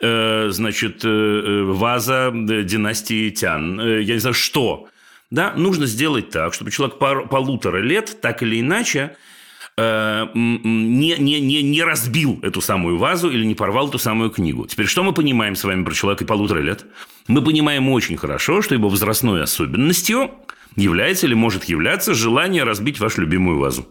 э, 0.00 0.48
значит, 0.50 1.04
э, 1.04 1.08
э 1.08 1.62
ваза 1.62 2.32
э, 2.34 2.64
династии 2.64 3.30
Тян, 3.30 3.80
э, 3.80 4.02
я 4.02 4.14
не 4.14 4.18
знаю, 4.18 4.34
что, 4.34 4.88
да, 5.30 5.52
нужно 5.56 5.86
сделать 5.86 6.30
так, 6.30 6.54
чтобы 6.54 6.72
человек 6.72 6.98
пар, 6.98 7.28
полутора 7.28 7.78
лет, 7.78 8.20
так 8.20 8.42
или 8.42 8.60
иначе, 8.60 9.16
э, 9.76 10.26
не, 10.34 11.14
не, 11.18 11.40
не, 11.40 11.62
не 11.62 11.82
разбил 11.84 12.40
эту 12.42 12.60
самую 12.60 12.98
вазу 12.98 13.30
или 13.30 13.44
не 13.44 13.54
порвал 13.54 13.90
эту 13.90 14.00
самую 14.00 14.30
книгу. 14.30 14.66
Теперь, 14.66 14.86
что 14.86 15.04
мы 15.04 15.14
понимаем 15.14 15.54
с 15.54 15.62
вами 15.62 15.84
про 15.84 15.94
человека 15.94 16.24
полутора 16.24 16.58
лет? 16.58 16.84
Мы 17.28 17.44
понимаем 17.44 17.88
очень 17.90 18.16
хорошо, 18.16 18.60
что 18.60 18.74
его 18.74 18.88
возрастной 18.88 19.44
особенностью 19.44 20.32
является 20.76 21.26
или 21.26 21.34
может 21.34 21.64
являться 21.64 22.14
желание 22.14 22.64
разбить 22.64 23.00
вашу 23.00 23.22
любимую 23.22 23.58
вазу. 23.58 23.86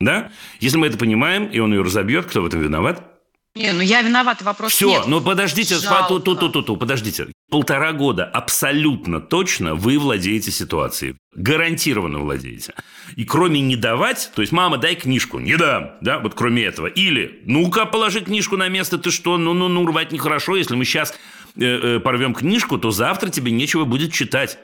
Да? 0.00 0.32
Если 0.60 0.76
мы 0.76 0.88
это 0.88 0.98
понимаем, 0.98 1.46
и 1.46 1.58
он 1.60 1.72
ее 1.72 1.82
разобьет, 1.82 2.26
кто 2.26 2.42
в 2.42 2.46
этом 2.46 2.60
виноват? 2.60 3.08
Не, 3.54 3.72
ну 3.72 3.82
я 3.82 4.00
виноват, 4.00 4.40
вопрос 4.40 4.72
Все, 4.72 4.88
нет. 4.88 5.02
ну 5.06 5.20
подождите, 5.20 5.76
ту, 6.08 6.20
ту, 6.20 6.34
ту, 6.34 6.48
ту, 6.48 6.62
ту, 6.62 6.76
подождите. 6.78 7.26
Полтора 7.50 7.92
года 7.92 8.24
абсолютно 8.24 9.20
точно 9.20 9.74
вы 9.74 9.98
владеете 9.98 10.50
ситуацией. 10.50 11.16
Гарантированно 11.34 12.18
владеете. 12.18 12.72
И 13.14 13.26
кроме 13.26 13.60
не 13.60 13.76
давать, 13.76 14.30
то 14.34 14.40
есть, 14.40 14.52
мама, 14.52 14.78
дай 14.78 14.94
книжку. 14.94 15.38
Не 15.38 15.56
дам. 15.56 15.90
Да, 16.00 16.18
вот 16.18 16.34
кроме 16.34 16.64
этого. 16.64 16.86
Или, 16.86 17.42
ну-ка, 17.44 17.84
положи 17.84 18.22
книжку 18.22 18.56
на 18.56 18.68
место, 18.68 18.96
ты 18.96 19.10
что? 19.10 19.36
Ну-ну-ну, 19.36 19.84
рвать 19.86 20.12
нехорошо. 20.12 20.56
Если 20.56 20.74
мы 20.74 20.86
сейчас 20.86 21.12
э, 21.56 21.62
э, 21.62 22.00
порвем 22.00 22.32
книжку, 22.32 22.78
то 22.78 22.90
завтра 22.90 23.28
тебе 23.28 23.52
нечего 23.52 23.84
будет 23.84 24.14
читать 24.14 24.58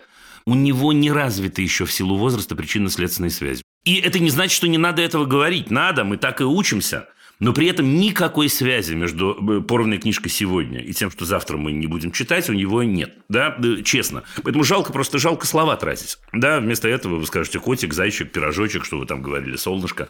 у 0.48 0.54
него 0.54 0.94
не 0.94 1.12
развиты 1.12 1.61
еще 1.61 1.84
в 1.84 1.92
силу 1.92 2.16
возраста 2.16 2.56
причинно-следственные 2.56 3.30
связи. 3.30 3.62
И 3.84 3.96
это 3.96 4.18
не 4.18 4.30
значит, 4.30 4.56
что 4.56 4.66
не 4.66 4.78
надо 4.78 5.02
этого 5.02 5.26
говорить. 5.26 5.70
Надо, 5.70 6.04
мы 6.04 6.16
так 6.16 6.40
и 6.40 6.44
учимся. 6.44 7.06
Но 7.38 7.52
при 7.52 7.66
этом 7.68 7.96
никакой 7.96 8.48
связи 8.48 8.94
между 8.94 9.37
э, 9.37 9.61
порванной 9.61 9.98
книжкой 9.98 10.30
сегодня 10.30 10.80
и 10.80 10.94
тем, 10.94 11.11
что 11.11 11.26
завтра 11.26 11.58
мы 11.58 11.72
не 11.72 11.87
будем 11.87 12.12
читать, 12.12 12.48
у 12.48 12.54
него 12.54 12.82
нет. 12.82 13.14
Да, 13.28 13.58
честно. 13.84 14.24
Поэтому 14.42 14.64
жалко, 14.64 14.90
просто 14.90 15.18
жалко 15.18 15.46
слова 15.46 15.76
тратить. 15.76 16.16
Да, 16.32 16.61
вместо 16.61 16.88
этого 16.88 17.16
вы 17.16 17.26
скажете 17.26 17.61
котик, 17.61 17.92
зайчик, 17.92 18.32
пирожочек, 18.32 18.87
что 18.87 18.98
вы 18.98 19.04
там 19.04 19.20
говорили, 19.20 19.56
солнышко, 19.56 20.08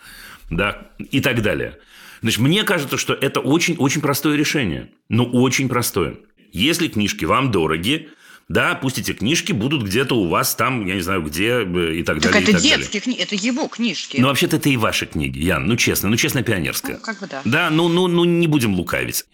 да, 0.51 0.87
и 1.11 1.20
так 1.20 1.42
далее. 1.42 1.79
Значит, 2.22 2.38
мне 2.38 2.62
кажется, 2.62 2.96
что 2.96 3.12
это 3.12 3.40
очень-очень 3.40 4.03
простое 4.03 4.37
решение. 4.37 4.92
Ну, 5.09 5.24
очень 5.24 5.68
простое. 5.68 6.14
Если 6.53 6.87
книжки 6.87 7.24
вам 7.24 7.51
дороги, 7.51 8.09
да, 8.49 8.75
пусть 8.75 8.99
эти 8.99 9.13
книжки 9.13 9.53
будут 9.53 9.83
где-то 9.83 10.15
у 10.17 10.27
вас 10.29 10.55
там, 10.55 10.87
я 10.87 10.95
не 10.95 11.03
знаю, 11.03 11.23
где 11.23 11.65
э, 11.65 11.95
и 11.97 12.03
так, 12.03 12.21
так 12.21 12.33
далее. 12.33 12.43
Это 12.43 12.53
так 12.53 12.63
детские 12.63 13.03
книги, 13.03 13.21
это 13.21 13.35
его 13.35 13.69
книжки. 13.69 14.17
Ну, 14.19 14.29
вообще-то 14.29 14.57
это 14.57 14.71
и 14.71 14.77
ваши 14.79 15.05
книги, 15.05 15.39
Ян, 15.39 15.67
ну 15.67 15.77
честно, 15.77 16.09
ну 16.09 16.17
честно 16.17 16.43
пионерская. 16.43 16.97
Ну, 16.97 17.03
как 17.03 17.19
бы 17.21 17.27
да. 17.27 17.43
Да, 17.45 17.71
ну, 17.71 17.89
ну, 17.89 18.07
ну 18.07 18.25
не 18.25 18.47
будем 18.47 18.75
лукавить. 18.75 19.27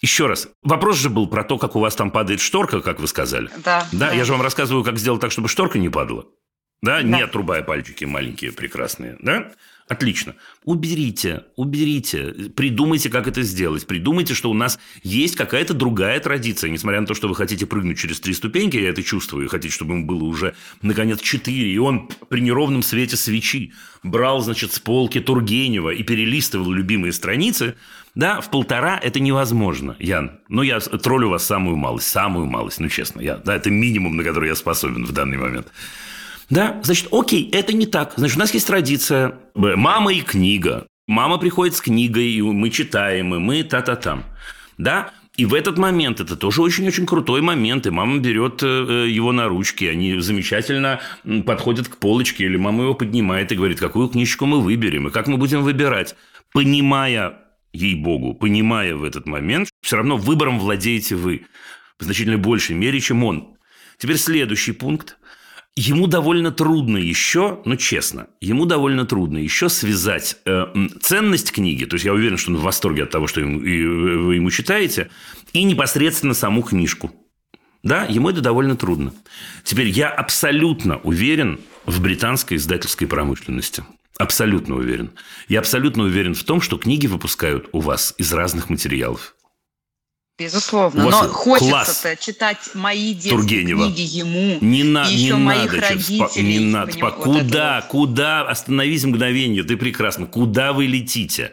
Еще 0.00 0.26
раз. 0.26 0.48
Вопрос 0.62 0.98
же 0.98 1.10
был 1.10 1.26
про 1.26 1.42
то, 1.44 1.58
как 1.58 1.74
у 1.76 1.80
вас 1.80 1.96
там 1.96 2.10
падает 2.10 2.40
шторка, 2.40 2.80
как 2.80 3.00
вы 3.00 3.08
сказали. 3.08 3.48
Да. 3.64 3.86
Да, 3.92 4.08
да. 4.08 4.12
я 4.12 4.24
же 4.24 4.32
вам 4.32 4.42
рассказываю, 4.42 4.84
как 4.84 4.98
сделать 4.98 5.20
так, 5.20 5.32
чтобы 5.32 5.48
шторка 5.48 5.78
не 5.78 5.88
падала. 5.88 6.26
Да, 6.80 6.96
да. 6.96 7.02
не 7.02 7.22
отрубая 7.22 7.62
пальчики 7.62 8.04
маленькие, 8.04 8.52
прекрасные. 8.52 9.16
Да? 9.20 9.52
Отлично. 9.88 10.34
Уберите, 10.64 11.44
уберите, 11.56 12.50
придумайте, 12.54 13.10
как 13.10 13.26
это 13.26 13.42
сделать. 13.42 13.86
Придумайте, 13.86 14.32
что 14.32 14.50
у 14.50 14.54
нас 14.54 14.78
есть 15.02 15.36
какая-то 15.36 15.74
другая 15.74 16.18
традиция. 16.20 16.70
Несмотря 16.70 17.00
на 17.00 17.06
то, 17.06 17.14
что 17.14 17.28
вы 17.28 17.34
хотите 17.34 17.66
прыгнуть 17.66 17.98
через 17.98 18.20
три 18.20 18.32
ступеньки, 18.32 18.76
я 18.76 18.90
это 18.90 19.02
чувствую, 19.02 19.44
и 19.44 19.48
хотите, 19.48 19.74
чтобы 19.74 19.94
ему 19.94 20.06
было 20.06 20.24
уже, 20.24 20.54
наконец, 20.82 21.20
четыре. 21.20 21.72
И 21.72 21.78
он 21.78 22.08
при 22.28 22.40
неровном 22.40 22.82
свете 22.82 23.16
свечи 23.16 23.72
брал, 24.02 24.40
значит, 24.40 24.72
с 24.72 24.78
полки 24.78 25.20
Тургенева 25.20 25.90
и 25.90 26.02
перелистывал 26.02 26.70
любимые 26.70 27.12
страницы. 27.12 27.74
Да, 28.14 28.40
в 28.40 28.50
полтора 28.50 28.98
это 29.02 29.20
невозможно, 29.20 29.96
Ян. 29.98 30.40
Но 30.48 30.62
я 30.62 30.80
троллю 30.80 31.28
вас 31.28 31.44
самую 31.44 31.76
малость, 31.76 32.08
самую 32.08 32.46
малость, 32.46 32.78
ну, 32.78 32.88
честно. 32.88 33.20
Я, 33.20 33.36
да, 33.36 33.56
это 33.56 33.70
минимум, 33.70 34.16
на 34.16 34.24
который 34.24 34.48
я 34.48 34.54
способен 34.54 35.04
в 35.04 35.12
данный 35.12 35.38
момент. 35.38 35.68
Да, 36.50 36.80
значит, 36.82 37.08
окей, 37.12 37.48
это 37.50 37.72
не 37.72 37.86
так. 37.86 38.14
Значит, 38.16 38.36
у 38.36 38.40
нас 38.40 38.54
есть 38.54 38.66
традиция. 38.66 39.38
Мама 39.54 40.12
и 40.12 40.20
книга. 40.20 40.86
Мама 41.06 41.38
приходит 41.38 41.74
с 41.74 41.80
книгой, 41.80 42.30
и 42.30 42.42
мы 42.42 42.70
читаем, 42.70 43.34
и 43.34 43.38
мы 43.38 43.62
та-та-там. 43.64 44.24
Да? 44.78 45.10
И 45.36 45.46
в 45.46 45.54
этот 45.54 45.78
момент, 45.78 46.20
это 46.20 46.36
тоже 46.36 46.60
очень-очень 46.60 47.06
крутой 47.06 47.40
момент, 47.40 47.86
и 47.86 47.90
мама 47.90 48.18
берет 48.18 48.62
э, 48.62 48.66
э, 48.66 49.08
его 49.08 49.32
на 49.32 49.48
ручки, 49.48 49.84
они 49.84 50.20
замечательно 50.20 51.00
подходят 51.46 51.88
к 51.88 51.96
полочке, 51.96 52.44
или 52.44 52.58
мама 52.58 52.82
его 52.82 52.94
поднимает 52.94 53.50
и 53.50 53.56
говорит, 53.56 53.80
какую 53.80 54.08
книжечку 54.08 54.44
мы 54.44 54.60
выберем, 54.60 55.08
и 55.08 55.10
как 55.10 55.28
мы 55.28 55.38
будем 55.38 55.62
выбирать, 55.62 56.16
понимая, 56.52 57.38
ей-богу, 57.72 58.34
понимая 58.34 58.94
в 58.94 59.04
этот 59.04 59.26
момент, 59.26 59.70
все 59.80 59.96
равно 59.96 60.18
выбором 60.18 60.58
владеете 60.58 61.16
вы 61.16 61.46
в 61.98 62.04
значительно 62.04 62.36
большей 62.36 62.76
мере, 62.76 63.00
чем 63.00 63.24
он. 63.24 63.56
Теперь 63.98 64.18
следующий 64.18 64.72
пункт. 64.72 65.16
Ему 65.74 66.06
довольно 66.06 66.50
трудно 66.50 66.98
еще, 66.98 67.60
ну 67.64 67.76
честно, 67.76 68.26
ему 68.42 68.66
довольно 68.66 69.06
трудно 69.06 69.38
еще 69.38 69.70
связать 69.70 70.36
э, 70.44 70.66
ценность 71.00 71.50
книги, 71.50 71.86
то 71.86 71.94
есть 71.94 72.04
я 72.04 72.12
уверен, 72.12 72.36
что 72.36 72.50
он 72.50 72.58
в 72.58 72.62
восторге 72.62 73.04
от 73.04 73.10
того, 73.10 73.26
что 73.26 73.40
ему, 73.40 73.58
и, 73.60 73.86
вы 73.86 74.34
ему 74.34 74.50
читаете, 74.50 75.08
и 75.54 75.62
непосредственно 75.64 76.34
саму 76.34 76.62
книжку. 76.62 77.10
Да, 77.82 78.04
ему 78.04 78.28
это 78.28 78.42
довольно 78.42 78.76
трудно. 78.76 79.14
Теперь 79.64 79.88
я 79.88 80.10
абсолютно 80.10 80.98
уверен 80.98 81.58
в 81.86 82.02
британской 82.02 82.58
издательской 82.58 83.08
промышленности. 83.08 83.82
Абсолютно 84.18 84.76
уверен. 84.76 85.12
Я 85.48 85.60
абсолютно 85.60 86.04
уверен 86.04 86.34
в 86.34 86.44
том, 86.44 86.60
что 86.60 86.76
книги 86.76 87.06
выпускают 87.06 87.70
у 87.72 87.80
вас 87.80 88.14
из 88.18 88.30
разных 88.32 88.68
материалов. 88.68 89.34
Безусловно, 90.46 91.04
но 91.04 91.10
хочется 91.28 92.16
читать 92.16 92.58
мои 92.74 93.14
детские 93.14 93.36
Тургенева. 93.36 93.84
книги 93.86 94.02
ему, 94.02 94.58
не 94.60 94.84
на, 94.84 95.08
и 95.08 95.14
еще 95.14 95.34
не 95.34 95.38
моих 95.38 95.72
надо, 95.72 95.88
родителей. 95.88 96.42
Не 96.42 96.58
надо, 96.60 96.98
по, 96.98 97.10
куда, 97.10 97.76
вот 97.76 97.90
куда, 97.90 98.42
остановись 98.42 99.04
мгновение, 99.04 99.62
ты 99.62 99.76
прекрасно, 99.76 100.26
куда 100.26 100.72
вы 100.72 100.86
летите? 100.86 101.52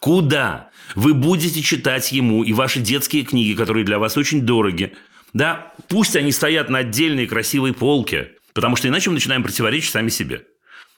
Куда? 0.00 0.70
Вы 0.94 1.14
будете 1.14 1.62
читать 1.62 2.12
ему 2.12 2.42
и 2.42 2.52
ваши 2.52 2.80
детские 2.80 3.24
книги, 3.24 3.54
которые 3.54 3.84
для 3.84 3.98
вас 3.98 4.16
очень 4.16 4.42
дороги. 4.42 4.94
Да, 5.32 5.72
пусть 5.88 6.16
они 6.16 6.32
стоят 6.32 6.68
на 6.68 6.78
отдельной 6.78 7.26
красивой 7.26 7.72
полке, 7.72 8.32
потому 8.52 8.76
что 8.76 8.88
иначе 8.88 9.10
мы 9.10 9.14
начинаем 9.14 9.42
противоречить 9.42 9.92
сами 9.92 10.08
себе. 10.08 10.42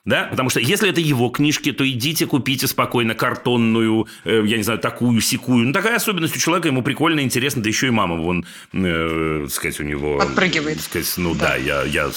Да? 0.05 0.27
Потому 0.29 0.49
что 0.49 0.59
если 0.59 0.89
это 0.89 0.99
его 0.99 1.29
книжки, 1.29 1.71
то 1.71 1.87
идите 1.89 2.25
купите 2.25 2.67
спокойно 2.67 3.15
картонную, 3.15 4.07
э, 4.25 4.43
я 4.45 4.57
не 4.57 4.63
знаю, 4.63 4.79
такую, 4.79 5.21
секую. 5.21 5.67
Ну, 5.67 5.73
такая 5.73 5.95
особенность 5.95 6.35
у 6.35 6.39
человека, 6.39 6.67
ему 6.67 6.81
прикольно, 6.83 7.21
интересно, 7.21 7.63
да 7.63 7.69
еще 7.69 7.87
и 7.87 7.89
мама, 7.89 8.17
вон, 8.17 8.45
э, 8.73 9.47
сказать, 9.49 9.79
у 9.79 9.83
него... 9.83 10.17
Подпрыгивает. 10.17 10.81
Сказать, 10.81 11.13
ну 11.17 11.33
да, 11.33 11.49
да 11.49 11.55
я, 11.55 11.83
я 11.83 12.11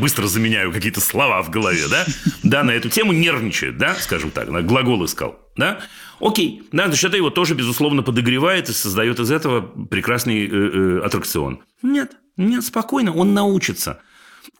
быстро 0.00 0.26
заменяю 0.26 0.72
какие-то 0.72 1.00
слова 1.00 1.40
в 1.42 1.50
голове, 1.50 1.86
да? 1.88 2.04
Да, 2.42 2.64
на 2.64 2.72
эту 2.72 2.88
тему 2.88 3.12
нервничает, 3.12 3.78
да, 3.78 3.94
скажем 3.94 4.32
так, 4.32 4.48
на 4.48 4.62
глагол 4.62 5.04
искал, 5.04 5.38
да? 5.56 5.80
Окей, 6.18 6.64
да, 6.72 6.86
значит, 6.86 7.04
это 7.04 7.16
его 7.16 7.30
тоже, 7.30 7.54
безусловно, 7.54 8.02
подогревает 8.02 8.68
и 8.68 8.72
создает 8.72 9.20
из 9.20 9.30
этого 9.30 9.60
прекрасный 9.60 10.46
э, 10.46 10.50
э, 10.50 11.00
аттракцион. 11.04 11.60
Нет, 11.82 12.10
нет, 12.36 12.64
спокойно, 12.64 13.14
он 13.14 13.34
научится. 13.34 14.00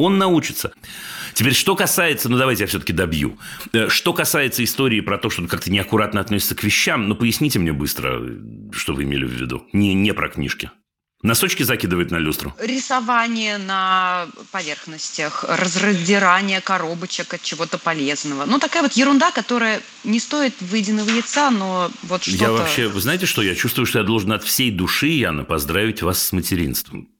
Он 0.00 0.16
научится. 0.16 0.72
Теперь, 1.34 1.52
что 1.52 1.76
касается, 1.76 2.30
ну 2.30 2.38
давайте 2.38 2.62
я 2.62 2.66
все-таки 2.66 2.94
добью. 2.94 3.38
Э, 3.74 3.90
что 3.90 4.14
касается 4.14 4.64
истории 4.64 5.02
про 5.02 5.18
то, 5.18 5.28
что 5.28 5.42
он 5.42 5.48
как-то 5.48 5.70
неаккуратно 5.70 6.20
относится 6.20 6.54
к 6.54 6.64
вещам, 6.64 7.06
ну 7.06 7.14
поясните 7.14 7.58
мне 7.58 7.74
быстро, 7.74 8.18
что 8.72 8.94
вы 8.94 9.02
имели 9.02 9.26
в 9.26 9.30
виду. 9.30 9.66
Не, 9.74 9.92
не 9.92 10.14
про 10.14 10.30
книжки. 10.30 10.70
Носочки 11.22 11.64
закидывает 11.64 12.10
на 12.10 12.16
люстру? 12.16 12.54
Рисование 12.58 13.58
на 13.58 14.26
поверхностях, 14.52 15.44
раздирание 15.46 16.62
коробочек 16.62 17.34
от 17.34 17.42
чего-то 17.42 17.76
полезного. 17.76 18.46
Ну, 18.46 18.58
такая 18.58 18.82
вот 18.82 18.92
ерунда, 18.92 19.30
которая 19.30 19.82
не 20.02 20.18
стоит 20.18 20.54
выеденного 20.60 21.10
яйца, 21.10 21.50
но 21.50 21.90
вот 22.04 22.22
что-то... 22.22 22.42
Я 22.42 22.52
вообще, 22.52 22.88
вы 22.88 23.02
знаете 23.02 23.26
что, 23.26 23.42
я 23.42 23.54
чувствую, 23.54 23.84
что 23.84 23.98
я 23.98 24.04
должен 24.06 24.32
от 24.32 24.44
всей 24.44 24.70
души, 24.70 25.08
Яна, 25.08 25.44
поздравить 25.44 26.00
вас 26.00 26.22
с 26.22 26.32
материнством. 26.32 27.10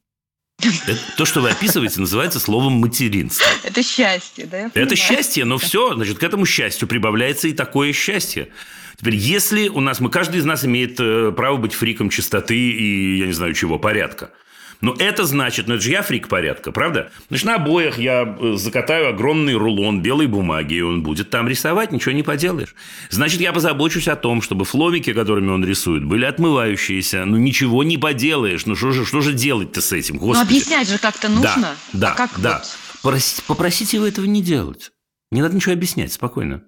То, 1.17 1.25
что 1.25 1.41
вы 1.41 1.51
описываете, 1.51 2.01
называется 2.01 2.41
словом 2.41 2.75
материнство. 2.75 3.47
Это 3.63 3.83
счастье, 3.83 4.47
да? 4.47 4.71
Это 4.75 4.97
счастье, 4.97 5.45
но 5.45 5.59
все, 5.59 5.95
значит, 5.95 6.19
к 6.19 6.23
этому 6.23 6.47
счастью 6.47 6.89
прибавляется 6.89 7.49
и 7.49 7.53
такое 7.53 7.93
счастье. 7.93 8.49
Теперь, 8.97 9.17
если 9.17 9.69
у 9.69 9.81
нас, 9.81 10.01
мы, 10.01 10.11
каждый 10.11 10.41
из 10.41 10.45
нас 10.45 10.65
имеет 10.65 11.01
э, 11.01 11.33
право 11.33 11.57
быть 11.57 11.73
фриком 11.73 12.11
чистоты 12.11 12.57
и, 12.57 13.19
я 13.19 13.27
не 13.27 13.33
знаю 13.33 13.55
чего, 13.55 13.79
порядка– 13.79 14.31
но 14.81 14.95
это 14.99 15.25
значит, 15.25 15.69
ну 15.69 15.75
это 15.75 15.83
же 15.83 15.91
я 15.91 16.03
фрик 16.03 16.29
порядка, 16.29 16.73
правда? 16.73 17.11
Значит, 17.29 17.47
на 17.47 17.55
обоях 17.57 17.99
я 17.99 18.37
э, 18.41 18.55
закатаю 18.57 19.09
огромный 19.09 19.55
рулон 19.55 20.01
белой 20.01 20.27
бумаги, 20.27 20.75
и 20.75 20.81
он 20.81 21.03
будет 21.03 21.31
там 21.31 21.49
рисовать, 21.49 21.93
ничего 21.93 22.13
не 22.13 22.23
поделаешь. 22.23 22.75
Значит, 23.11 23.41
я 23.41 23.53
позабочусь 23.53 24.09
о 24.09 24.17
том, 24.17 24.41
чтобы 24.41 24.65
фломики, 24.65 25.13
которыми 25.13 25.51
он 25.51 25.65
рисует, 25.65 26.05
были 26.05 26.25
отмывающиеся. 26.25 27.25
Ну, 27.25 27.37
ничего 27.37 27.85
не 27.85 27.99
поделаешь. 27.99 28.65
Ну, 28.67 28.75
что 28.75 28.93
же, 28.93 29.05
что 29.05 29.21
же 29.21 29.33
делать-то 29.33 29.81
с 29.81 29.93
этим, 29.93 30.17
господи? 30.17 30.39
Ну, 30.39 30.43
объяснять 30.43 30.89
же 30.89 30.99
как-то 30.99 31.29
нужно. 31.29 31.77
Да, 31.93 32.13
а 32.13 32.15
как 32.15 32.41
да. 32.41 32.63
Вот? 33.03 33.15
Попросите 33.47 33.97
его 33.97 34.07
этого 34.07 34.25
не 34.25 34.43
делать. 34.43 34.93
Не 35.31 35.43
надо 35.43 35.55
ничего 35.55 35.73
объяснять, 35.73 36.13
спокойно. 36.13 36.63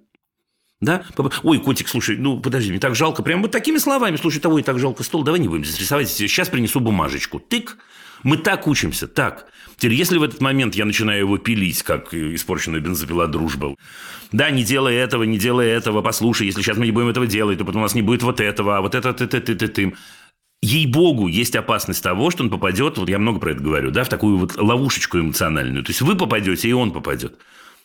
Да? 0.81 1.05
Ой, 1.44 1.59
котик, 1.59 1.88
слушай, 1.88 2.16
ну 2.16 2.40
подожди, 2.40 2.70
мне 2.70 2.81
так 2.81 2.96
жалко. 2.96 3.22
Прям 3.22 3.40
вот 3.40 3.53
такими 3.53 3.79
словами. 3.79 4.16
Слушай, 4.16 4.40
того 4.40 4.59
и 4.59 4.62
так 4.62 4.79
жалко 4.79 5.05
стол, 5.05 5.22
давай 5.22 5.40
не 5.40 5.48
будем 5.48 5.64
здесь 5.64 5.81
рисовать. 5.81 6.11
Сейчас 6.11 6.48
принесу 6.48 6.81
бумажечку. 6.81 7.38
Тык. 7.38 7.79
Мы 8.22 8.37
так 8.37 8.66
учимся, 8.66 9.06
так. 9.06 9.46
Теперь, 9.76 9.94
если 9.94 10.18
в 10.18 10.22
этот 10.22 10.40
момент 10.40 10.74
я 10.74 10.85
начинаю 10.85 11.20
его 11.20 11.38
пилить, 11.38 11.82
как 11.82 12.14
испорченная 12.14 12.80
бензопила 12.80 13.26
дружба, 13.26 13.74
да, 14.30 14.50
не 14.50 14.62
делай 14.62 14.94
этого, 14.94 15.24
не 15.24 15.38
делай 15.38 15.68
этого, 15.68 16.02
послушай, 16.02 16.46
если 16.46 16.62
сейчас 16.62 16.76
мы 16.76 16.87
не 16.87 16.92
будем 16.92 17.08
этого 17.08 17.26
делать, 17.26 17.58
то 17.58 17.64
потом 17.64 17.80
у 17.80 17.85
нас 17.85 17.94
не 17.94 18.02
будет 18.02 18.22
вот 18.22 18.40
этого, 18.40 18.76
а 18.76 18.80
вот 18.80 18.94
это 18.94 19.12
ты 19.12 19.26
ты 19.26 19.40
ты 19.40 19.54
ты 19.56 19.68
ты 19.68 19.94
Ей-богу, 20.64 21.26
есть 21.26 21.56
опасность 21.56 22.04
того, 22.04 22.30
что 22.30 22.44
он 22.44 22.50
попадет, 22.50 22.96
вот 22.96 23.08
я 23.08 23.18
много 23.18 23.40
про 23.40 23.50
это 23.50 23.61
говорю, 23.61 23.90
да, 23.90 24.04
в 24.04 24.08
такую 24.08 24.38
вот 24.38 24.56
ловушечку 24.56 25.18
эмоциональную. 25.18 25.82
То 25.82 25.90
есть 25.90 26.02
вы 26.02 26.14
попадете, 26.14 26.68
и 26.68 26.72
он 26.72 26.92
попадет. 26.92 27.35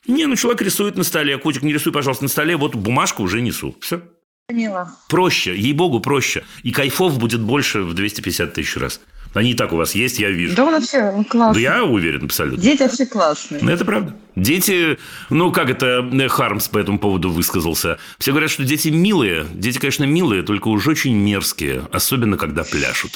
Не, 0.06 0.28
ну 0.28 0.36
человек 0.36 0.62
рисует 0.62 0.95
на 0.95 1.04
столе, 1.04 1.36
а 1.36 1.38
котик 1.39 1.63
не 1.63 1.73
рисуй, 1.73 1.91
пожалуйста, 1.91 2.26
на 2.26 2.30
столе, 2.30 2.56
вот 2.56 2.76
бумажку 2.76 3.23
уже 3.23 3.41
несу. 3.41 3.76
Все. 3.82 4.04
Поняла. 4.47 4.95
Проще, 5.10 5.58
ей-богу, 5.58 6.02
проще. 6.02 6.45
И 6.62 6.71
кайфов 6.71 7.17
будет 7.17 7.41
больше 7.41 7.82
в 7.82 7.95
250 7.95 8.54
тысяч 8.54 8.78
раз. 8.78 9.02
Они 9.34 9.52
и 9.52 9.54
так 9.54 9.74
у 9.74 9.76
вас 9.76 9.96
есть, 9.96 10.20
я 10.20 10.30
вижу. 10.30 10.56
Да 10.56 10.66
он 10.66 10.74
вообще 10.74 11.24
классный. 11.30 11.54
Да 11.54 11.60
я 11.60 11.84
уверен 11.84 12.26
абсолютно. 12.26 12.62
Дети 12.62 12.84
вообще 12.84 13.06
классные. 13.06 13.62
Это 13.74 13.86
правда. 13.86 14.16
Дети, 14.36 14.98
ну, 15.30 15.52
как 15.52 15.70
это 15.70 16.08
э, 16.12 16.28
Хармс 16.28 16.68
по 16.68 16.78
этому 16.78 17.00
поводу 17.00 17.30
высказался. 17.30 17.98
Все 18.20 18.32
говорят, 18.32 18.52
что 18.52 18.63
дети 18.63 18.90
милые. 18.90 19.46
Дети, 19.54 19.80
конечно, 19.80 20.04
милые, 20.04 20.44
только 20.44 20.68
уже 20.68 20.92
очень 20.92 21.16
мерзкие. 21.16 21.84
Особенно, 21.92 22.38
когда 22.38 22.63
пляшут. 22.63 23.12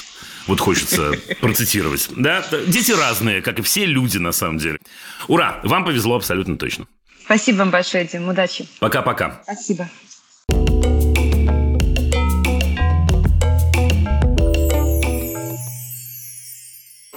Вот 0.46 0.60
хочется 0.60 1.12
процитировать. 1.40 2.08
Да? 2.16 2.44
Дети 2.66 2.92
разные, 2.92 3.42
как 3.42 3.58
и 3.58 3.62
все 3.62 3.86
люди, 3.86 4.18
на 4.18 4.32
самом 4.32 4.58
деле. 4.58 4.78
Ура! 5.28 5.60
Вам 5.64 5.84
повезло 5.84 6.16
абсолютно 6.16 6.56
точно. 6.56 6.86
Спасибо 7.24 7.58
вам 7.58 7.70
большое, 7.70 8.04
Дим. 8.04 8.28
Удачи. 8.28 8.66
Пока-пока. 8.80 9.40
Спасибо. 9.44 9.88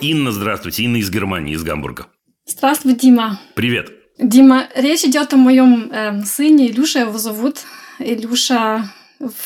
Инна, 0.01 0.31
здравствуйте. 0.31 0.83
Инна 0.83 0.97
из 0.97 1.09
Германии, 1.09 1.53
из 1.53 1.63
Гамбурга. 1.63 2.07
Здравствуй, 2.45 2.95
Дима. 2.95 3.39
Привет. 3.53 3.91
Дима, 4.17 4.67
речь 4.75 5.03
идет 5.03 5.33
о 5.33 5.37
моем 5.37 5.89
э, 5.91 6.23
сыне 6.23 6.69
Илюше, 6.69 6.99
его 6.99 7.17
зовут. 7.17 7.59
Илюша 7.99 8.91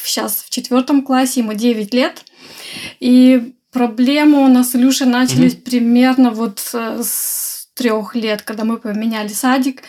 сейчас 0.03 0.43
в 0.43 0.49
четвертом 0.49 1.03
классе, 1.03 1.41
ему 1.41 1.53
9 1.53 1.93
лет. 1.93 2.25
И 2.99 3.53
проблемы 3.71 4.43
у 4.43 4.47
нас 4.47 4.71
с 4.71 4.75
Илюшей 4.75 5.07
начались 5.07 5.53
угу. 5.53 5.61
примерно 5.61 6.31
вот 6.31 6.59
э, 6.73 7.01
с 7.03 7.69
трех 7.75 8.15
лет, 8.15 8.41
когда 8.41 8.65
мы 8.65 8.77
поменяли 8.77 9.29
садик. 9.29 9.83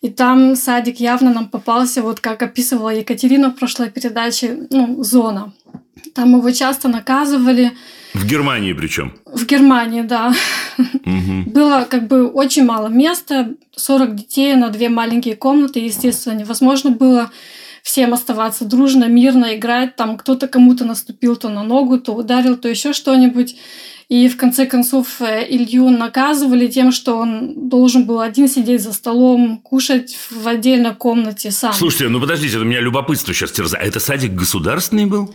И 0.00 0.10
там 0.10 0.54
садик 0.54 1.00
явно 1.00 1.32
нам 1.32 1.48
попался, 1.48 2.02
вот 2.02 2.20
как 2.20 2.42
описывала 2.42 2.90
Екатерина 2.90 3.50
в 3.50 3.56
прошлой 3.56 3.90
передаче, 3.90 4.66
ну, 4.70 5.02
зона. 5.02 5.52
Там 6.14 6.36
его 6.36 6.50
часто 6.50 6.88
наказывали, 6.88 7.72
в 8.14 8.26
Германии 8.26 8.72
причем? 8.72 9.12
В 9.26 9.44
Германии, 9.44 10.02
да. 10.02 10.32
Угу. 10.78 11.50
Было 11.50 11.84
как 11.90 12.06
бы 12.06 12.28
очень 12.28 12.64
мало 12.64 12.86
места, 12.86 13.54
40 13.74 14.14
детей 14.14 14.54
на 14.54 14.70
две 14.70 14.88
маленькие 14.88 15.34
комнаты, 15.34 15.80
естественно, 15.80 16.34
невозможно 16.34 16.90
было 16.90 17.32
всем 17.82 18.14
оставаться 18.14 18.64
дружно, 18.64 19.06
мирно 19.06 19.56
играть. 19.56 19.96
Там 19.96 20.16
кто-то 20.16 20.46
кому-то 20.46 20.84
наступил 20.84 21.34
то 21.36 21.48
на 21.48 21.64
ногу, 21.64 21.98
то 21.98 22.14
ударил, 22.14 22.56
то 22.56 22.68
еще 22.68 22.92
что-нибудь. 22.92 23.56
И 24.14 24.28
в 24.28 24.36
конце 24.36 24.66
концов 24.66 25.20
э, 25.20 25.44
Илью 25.48 25.90
наказывали 25.90 26.68
тем, 26.68 26.92
что 26.92 27.16
он 27.16 27.68
должен 27.68 28.04
был 28.04 28.20
один 28.20 28.46
сидеть 28.46 28.80
за 28.80 28.92
столом, 28.92 29.58
кушать 29.58 30.16
в 30.30 30.46
отдельной 30.46 30.94
комнате 30.94 31.50
сам. 31.50 31.72
Слушайте, 31.72 32.08
ну 32.10 32.20
подождите, 32.20 32.54
это 32.54 32.64
у 32.64 32.68
меня 32.68 32.80
любопытство 32.80 33.34
сейчас 33.34 33.50
терзает. 33.50 33.84
Это 33.84 33.98
садик 33.98 34.34
государственный 34.34 35.06
был? 35.06 35.34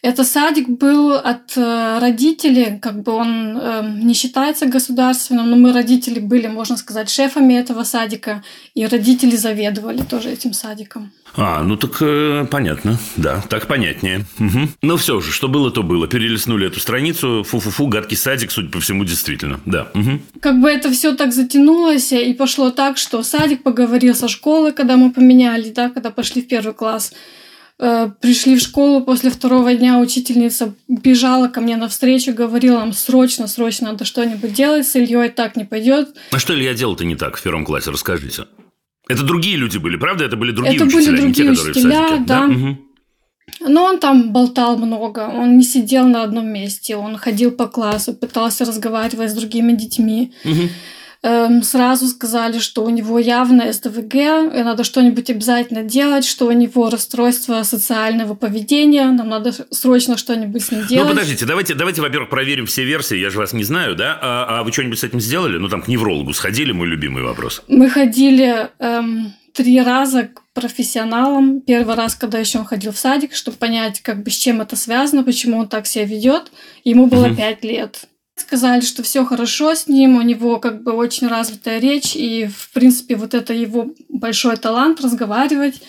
Это 0.00 0.24
садик 0.24 0.70
был 0.70 1.12
от 1.12 1.54
э, 1.56 1.98
родителей, 2.00 2.78
как 2.80 3.02
бы 3.02 3.12
он 3.12 3.58
э, 3.60 3.82
не 4.02 4.14
считается 4.14 4.64
государственным, 4.64 5.50
но 5.50 5.56
мы 5.56 5.74
родители 5.74 6.18
были, 6.18 6.46
можно 6.46 6.78
сказать, 6.78 7.10
шефами 7.10 7.52
этого 7.52 7.84
садика, 7.84 8.42
и 8.74 8.86
родители 8.86 9.36
заведовали 9.36 10.00
тоже 10.00 10.30
этим 10.30 10.54
садиком. 10.54 11.12
А, 11.36 11.62
ну 11.62 11.76
так 11.76 11.96
э, 12.00 12.46
понятно, 12.50 12.98
да, 13.16 13.42
так 13.48 13.66
понятнее. 13.66 14.24
Угу. 14.38 14.68
Ну 14.82 14.96
все 14.96 15.20
же, 15.20 15.32
что 15.32 15.48
было, 15.48 15.70
то 15.70 15.82
было. 15.82 16.06
Перелистнули 16.06 16.68
эту 16.68 16.80
страницу, 16.80 17.44
фу-фу-фу, 17.44 17.88
гадкий 17.88 18.13
садик, 18.14 18.50
судя 18.50 18.68
по 18.68 18.80
всему, 18.80 19.04
действительно, 19.04 19.60
да. 19.66 19.88
Угу. 19.94 20.20
Как 20.40 20.60
бы 20.60 20.68
это 20.68 20.90
все 20.90 21.14
так 21.14 21.32
затянулось, 21.32 22.12
и 22.12 22.32
пошло 22.34 22.70
так, 22.70 22.98
что 22.98 23.22
садик 23.22 23.62
поговорил 23.62 24.14
со 24.14 24.28
школы, 24.28 24.72
когда 24.72 24.96
мы 24.96 25.10
поменяли, 25.12 25.70
да, 25.70 25.90
когда 25.90 26.10
пошли 26.10 26.42
в 26.42 26.48
первый 26.48 26.74
класс. 26.74 27.12
Э, 27.78 28.08
пришли 28.20 28.56
в 28.56 28.60
школу 28.60 29.04
после 29.04 29.30
второго 29.30 29.74
дня, 29.74 29.98
учительница 29.98 30.74
бежала 30.86 31.48
ко 31.48 31.60
мне 31.60 31.76
навстречу, 31.76 32.32
говорила 32.32 32.78
нам 32.78 32.92
срочно, 32.92 33.48
срочно 33.48 33.90
надо 33.90 34.04
что-нибудь 34.04 34.52
делать, 34.52 34.86
с 34.86 34.94
Ильей 34.94 35.28
так 35.28 35.56
не 35.56 35.64
пойдет. 35.64 36.14
А 36.30 36.38
что 36.38 36.54
Илья 36.54 36.74
делал-то 36.74 37.04
не 37.04 37.16
так 37.16 37.36
в 37.36 37.42
первом 37.42 37.64
классе, 37.64 37.90
расскажите. 37.90 38.44
Это 39.08 39.22
другие 39.22 39.56
люди 39.56 39.78
были, 39.78 39.96
правда? 39.96 40.24
Это 40.24 40.36
были 40.36 40.52
другие 40.52 40.76
Это 40.76 40.84
учителя, 40.84 41.04
были 41.04 41.16
другие 41.20 41.48
не 41.48 41.56
те, 41.56 41.62
учителя, 41.62 41.72
в 41.72 42.08
садике, 42.08 42.24
да. 42.26 42.46
да? 42.46 42.46
Угу. 42.46 42.78
Но 43.60 43.84
он 43.84 43.98
там 43.98 44.32
болтал 44.32 44.76
много, 44.78 45.28
он 45.32 45.58
не 45.58 45.64
сидел 45.64 46.06
на 46.06 46.22
одном 46.22 46.46
месте, 46.46 46.96
он 46.96 47.16
ходил 47.16 47.50
по 47.50 47.66
классу, 47.66 48.14
пытался 48.14 48.64
разговаривать 48.64 49.30
с 49.30 49.34
другими 49.34 49.72
детьми. 49.72 50.32
Угу. 50.44 50.68
Эм, 51.26 51.62
сразу 51.62 52.06
сказали, 52.08 52.58
что 52.58 52.84
у 52.84 52.90
него 52.90 53.18
явно 53.18 53.72
СДВГ, 53.72 54.14
и 54.14 54.62
надо 54.62 54.84
что-нибудь 54.84 55.30
обязательно 55.30 55.82
делать, 55.82 56.26
что 56.26 56.46
у 56.46 56.52
него 56.52 56.90
расстройство 56.90 57.62
социального 57.62 58.34
поведения, 58.34 59.06
нам 59.06 59.30
надо 59.30 59.54
срочно 59.70 60.18
что-нибудь 60.18 60.62
с 60.62 60.70
ним 60.70 60.82
Ну, 60.82 60.86
делать. 60.86 61.08
подождите, 61.08 61.46
давайте, 61.46 61.74
давайте, 61.74 62.02
во-первых, 62.02 62.28
проверим 62.28 62.66
все 62.66 62.84
версии, 62.84 63.16
я 63.16 63.30
же 63.30 63.38
вас 63.38 63.54
не 63.54 63.64
знаю, 63.64 63.96
да? 63.96 64.18
А, 64.20 64.58
а 64.58 64.64
вы 64.64 64.70
что-нибудь 64.72 64.98
с 64.98 65.04
этим 65.04 65.18
сделали? 65.18 65.56
Ну, 65.56 65.68
там, 65.70 65.80
к 65.80 65.88
неврологу 65.88 66.34
сходили, 66.34 66.72
мой 66.72 66.88
любимый 66.88 67.22
вопрос. 67.22 67.62
Мы 67.68 67.88
ходили 67.88 68.68
эм, 68.80 69.32
три 69.54 69.80
раза 69.80 70.24
к 70.24 70.42
профессионалам. 70.52 71.60
Первый 71.60 71.94
раз, 71.94 72.14
когда 72.16 72.38
еще 72.38 72.58
он 72.58 72.64
ходил 72.64 72.92
в 72.92 72.98
садик, 72.98 73.34
чтобы 73.34 73.56
понять, 73.56 74.00
как 74.00 74.22
бы 74.22 74.30
с 74.30 74.34
чем 74.34 74.60
это 74.60 74.76
связано, 74.76 75.22
почему 75.22 75.58
он 75.58 75.68
так 75.68 75.86
себя 75.86 76.04
ведет. 76.04 76.50
Ему 76.82 77.06
было 77.06 77.26
Мгм. 77.28 77.36
пять 77.36 77.64
лет. 77.64 78.02
Сказали, 78.36 78.80
что 78.80 79.04
все 79.04 79.24
хорошо 79.24 79.74
с 79.76 79.86
ним, 79.86 80.16
у 80.16 80.22
него 80.22 80.58
как 80.58 80.82
бы 80.82 80.92
очень 80.92 81.28
развитая 81.28 81.78
речь, 81.78 82.16
и, 82.16 82.46
в 82.46 82.70
принципе, 82.72 83.14
вот 83.14 83.32
это 83.32 83.54
его 83.54 83.92
большой 84.08 84.56
талант 84.56 85.00
разговаривать. 85.00 85.80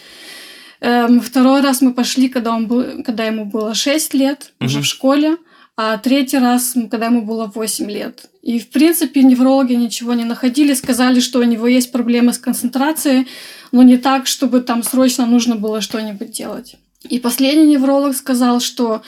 Эм, 0.82 1.20
второй 1.22 1.62
раз 1.62 1.82
мы 1.82 1.94
пошли, 1.94 2.30
когда, 2.30 2.52
он 2.52 2.68
был, 2.68 3.04
когда 3.04 3.26
ему 3.26 3.46
было 3.46 3.74
6 3.74 4.14
лет, 4.14 4.54
уже 4.62 4.78
Мгм. 4.78 4.84
в 4.84 4.88
школе, 4.88 5.38
а 5.78 5.98
третий 5.98 6.38
раз, 6.38 6.76
когда 6.90 7.08
ему 7.08 7.22
было 7.22 7.52
8 7.54 7.90
лет. 7.90 8.26
И, 8.42 8.60
в 8.60 8.70
принципе, 8.70 9.24
неврологи 9.24 9.74
ничего 9.74 10.14
не 10.14 10.24
находили, 10.24 10.74
сказали, 10.74 11.20
что 11.20 11.40
у 11.40 11.44
него 11.44 11.68
есть 11.68 11.92
проблемы 11.92 12.32
с 12.32 12.38
концентрацией, 12.38 13.28
но 13.72 13.84
не 13.84 13.98
так, 13.98 14.28
чтобы 14.28 14.62
там 14.62 14.84
срочно 14.84 15.26
нужно 15.26 15.56
было 15.56 15.82
что-нибудь 15.82 16.32
делать. 16.32 16.76
И 17.10 17.20
последний 17.20 17.76
невролог 17.76 18.16
сказал, 18.16 18.60
что 18.60 19.02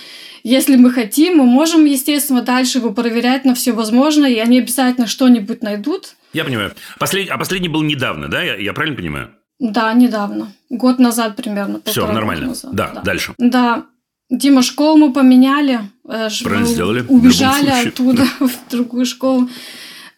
если 0.43 0.75
мы 0.75 0.91
хотим, 0.91 1.37
мы 1.37 1.45
можем, 1.45 1.85
естественно, 1.85 2.41
дальше 2.41 2.79
его 2.79 2.91
проверять 2.91 3.45
на 3.45 3.55
все 3.55 3.71
возможное, 3.71 4.29
и 4.29 4.39
они 4.39 4.59
обязательно 4.59 5.07
что-нибудь 5.07 5.63
найдут. 5.63 6.15
Я 6.33 6.43
понимаю. 6.43 6.73
Послед... 6.99 7.29
А 7.29 7.37
последний 7.37 7.69
был 7.69 7.81
недавно, 7.81 8.27
да? 8.27 8.43
Я, 8.43 8.55
я 8.55 8.73
правильно 8.73 8.97
понимаю? 8.97 9.31
Да, 9.59 9.91
недавно. 9.93 10.53
Год 10.69 10.99
назад 10.99 11.35
примерно. 11.35 11.81
Все, 11.85 12.11
нормально. 12.11 12.47
назад, 12.47 12.75
Да, 12.75 13.01
дальше. 13.03 13.33
Да. 13.37 13.85
Дима, 14.29 14.61
школу 14.61 14.97
мы 14.97 15.13
поменяли. 15.13 15.79
э, 16.07 16.29
Правильно 16.43 16.67
сделали, 16.67 17.01
в 17.01 17.11
Убежали 17.11 17.65
случае. 17.69 17.87
оттуда 17.89 18.25
в 18.39 18.69
другую 18.69 19.05
школу. 19.05 19.49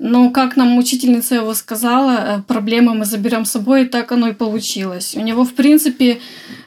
Но, 0.02 0.30
как 0.30 0.56
нам 0.56 0.78
учительница 0.78 1.36
его 1.36 1.54
сказала, 1.54 2.12
э, 2.12 2.42
проблемы 2.48 2.94
мы 2.94 3.04
заберем 3.04 3.44
с 3.44 3.52
собой, 3.52 3.82
и 3.84 3.86
так 3.86 4.12
оно 4.14 4.30
и 4.30 4.34
получилось. 4.34 5.14
У 5.18 5.20
него, 5.20 5.44
в 5.44 5.54
принципе, 5.54 6.20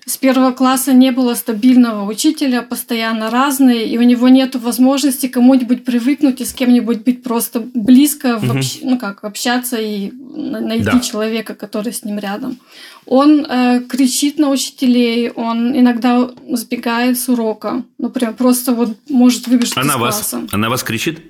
с 0.05 0.19
первого 0.19 0.51
класса 0.53 0.93
не 0.93 1.13
было 1.13 1.33
стабильного 1.35 2.05
учителя, 2.11 2.61
постоянно 2.61 3.31
разные, 3.31 3.89
и 3.89 3.97
у 3.97 4.03
него 4.03 4.29
нет 4.29 4.55
возможности 4.57 5.29
кому-нибудь 5.29 5.83
привыкнуть 5.83 6.43
и 6.43 6.45
с 6.45 6.53
кем-нибудь 6.53 7.05
быть 7.05 7.23
просто 7.23 7.61
близко, 7.75 8.39
Мгм. 8.39 8.59
общ- 8.59 8.81
ну 8.83 8.99
как, 8.99 9.25
общаться 9.25 9.77
и 9.79 10.11
на- 10.13 10.61
найти 10.61 10.85
Да. 10.85 11.01
человека, 11.01 11.55
который 11.55 11.95
с 11.95 12.05
ним 12.05 12.19
рядом. 12.19 12.59
Он 13.07 13.47
э, 13.49 13.81
кричит 13.89 14.39
на 14.39 14.51
учителей, 14.51 15.31
он 15.31 15.75
иногда 15.75 16.29
сбегает 16.51 17.19
с 17.19 17.31
урока. 17.31 17.83
Ну, 17.99 18.11
прям 18.11 18.35
просто 18.35 18.75
вот 18.75 18.97
может 19.09 19.47
выбежать 19.49 19.77
Она 19.79 19.95
из 19.95 20.01
вас, 20.01 20.15
класса. 20.17 20.47
она 20.53 20.69
вас 20.69 20.83
кричит? 20.83 21.21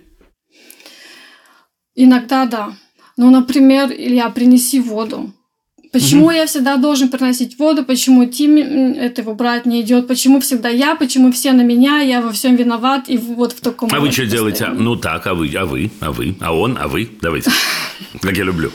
Иногда 1.94 2.46
да. 2.46 2.74
Ну, 3.16 3.30
например, 3.30 3.90
Илья, 3.92 4.30
принеси 4.30 4.80
воду. 4.80 5.32
Почему 5.92 6.30
я 6.30 6.46
всегда 6.46 6.78
должен 6.78 7.10
приносить 7.10 7.58
воду? 7.58 7.84
Почему 7.84 8.24
Тим 8.24 8.56
м, 8.56 8.92
это 8.94 9.20
его 9.20 9.34
брат 9.34 9.66
не 9.66 9.82
идет? 9.82 10.08
Почему 10.08 10.40
всегда 10.40 10.70
я? 10.70 10.94
Почему 10.94 11.30
все 11.32 11.52
на 11.52 11.60
меня? 11.60 12.00
Я 12.00 12.22
во 12.22 12.32
всем 12.32 12.56
виноват. 12.56 13.10
И 13.10 13.18
вот 13.18 13.52
в 13.52 13.60
таком. 13.60 13.90
А 13.92 14.00
вы 14.00 14.10
что 14.10 14.24
делаете? 14.24 14.58
состоянии. 14.58 14.82
Ну 14.82 14.96
так, 14.96 15.26
а 15.26 15.34
вы, 15.34 15.54
а 15.54 15.66
вы, 15.66 15.90
а 16.00 16.10
вы, 16.10 16.34
а 16.40 16.56
он, 16.56 16.78
а 16.80 16.88
вы? 16.88 17.10
Давайте. 17.20 17.50
Как 18.22 18.34
я 18.38 18.44
люблю. 18.44 18.72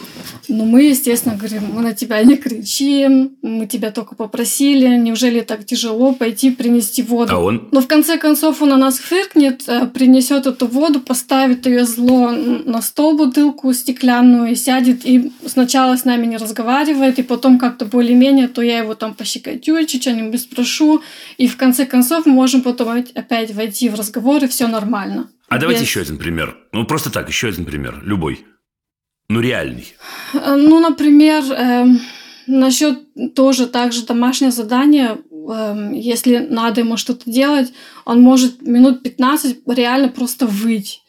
Ну, 0.49 0.65
мы, 0.65 0.83
естественно, 0.83 1.35
говорим, 1.35 1.63
мы 1.73 1.81
на 1.81 1.93
тебя 1.93 2.23
не 2.23 2.37
кричим, 2.37 3.37
мы 3.41 3.67
тебя 3.67 3.91
только 3.91 4.15
попросили, 4.15 4.87
неужели 4.97 5.41
так 5.41 5.65
тяжело 5.65 6.13
пойти 6.13 6.51
принести 6.51 7.03
воду? 7.03 7.33
А 7.33 7.39
он? 7.39 7.69
Но 7.71 7.81
в 7.81 7.87
конце 7.87 8.17
концов 8.17 8.61
он 8.61 8.69
на 8.69 8.77
нас 8.77 8.99
фыркнет, 8.99 9.63
э, 9.67 9.87
принесет 9.87 10.45
эту 10.45 10.67
воду, 10.67 10.99
поставит 10.99 11.65
ее 11.65 11.85
зло 11.85 12.31
на 12.31 12.81
стол 12.81 13.17
бутылку 13.17 13.73
стеклянную 13.73 14.51
и 14.51 14.55
сядет 14.55 15.05
и 15.05 15.31
сначала 15.45 15.97
с 15.97 16.05
нами 16.05 16.25
не 16.25 16.37
разговаривает, 16.37 17.19
и 17.19 17.23
потом 17.23 17.59
как-то 17.59 17.85
более-менее, 17.85 18.47
то 18.47 18.61
я 18.61 18.79
его 18.79 18.95
там 18.95 19.13
пощекотю, 19.13 19.87
что-нибудь 19.87 20.41
спрошу, 20.41 21.01
и 21.37 21.47
в 21.47 21.57
конце 21.57 21.85
концов 21.85 22.25
мы 22.25 22.33
можем 22.33 22.61
потом 22.61 23.03
опять 23.15 23.53
войти 23.53 23.89
в 23.89 23.95
разговор, 23.95 24.43
и 24.43 24.47
все 24.47 24.67
нормально. 24.67 25.29
А 25.49 25.59
давайте 25.59 25.81
Без- 25.81 25.89
еще 25.89 26.01
один 26.01 26.17
пример. 26.17 26.57
Ну, 26.73 26.85
просто 26.85 27.09
так, 27.09 27.29
еще 27.29 27.47
один 27.47 27.65
пример. 27.65 28.01
Любой. 28.03 28.45
Ну, 29.29 29.41
реальный. 29.41 29.93
Э, 30.33 30.55
Ну, 30.55 30.79
например, 30.79 31.43
эм, 31.51 31.99
насчет 32.47 32.99
тоже 33.35 33.67
также 33.67 34.05
домашнее 34.05 34.51
задание, 34.51 35.17
эм, 35.31 35.91
если 35.91 36.37
надо 36.37 36.81
ему 36.81 36.95
что-то 36.97 37.29
делать, 37.29 37.73
он 38.05 38.21
может 38.21 38.61
минут 38.61 39.03
15 39.03 39.57
реально 39.67 40.07
просто 40.09 40.47
выть. 40.47 41.01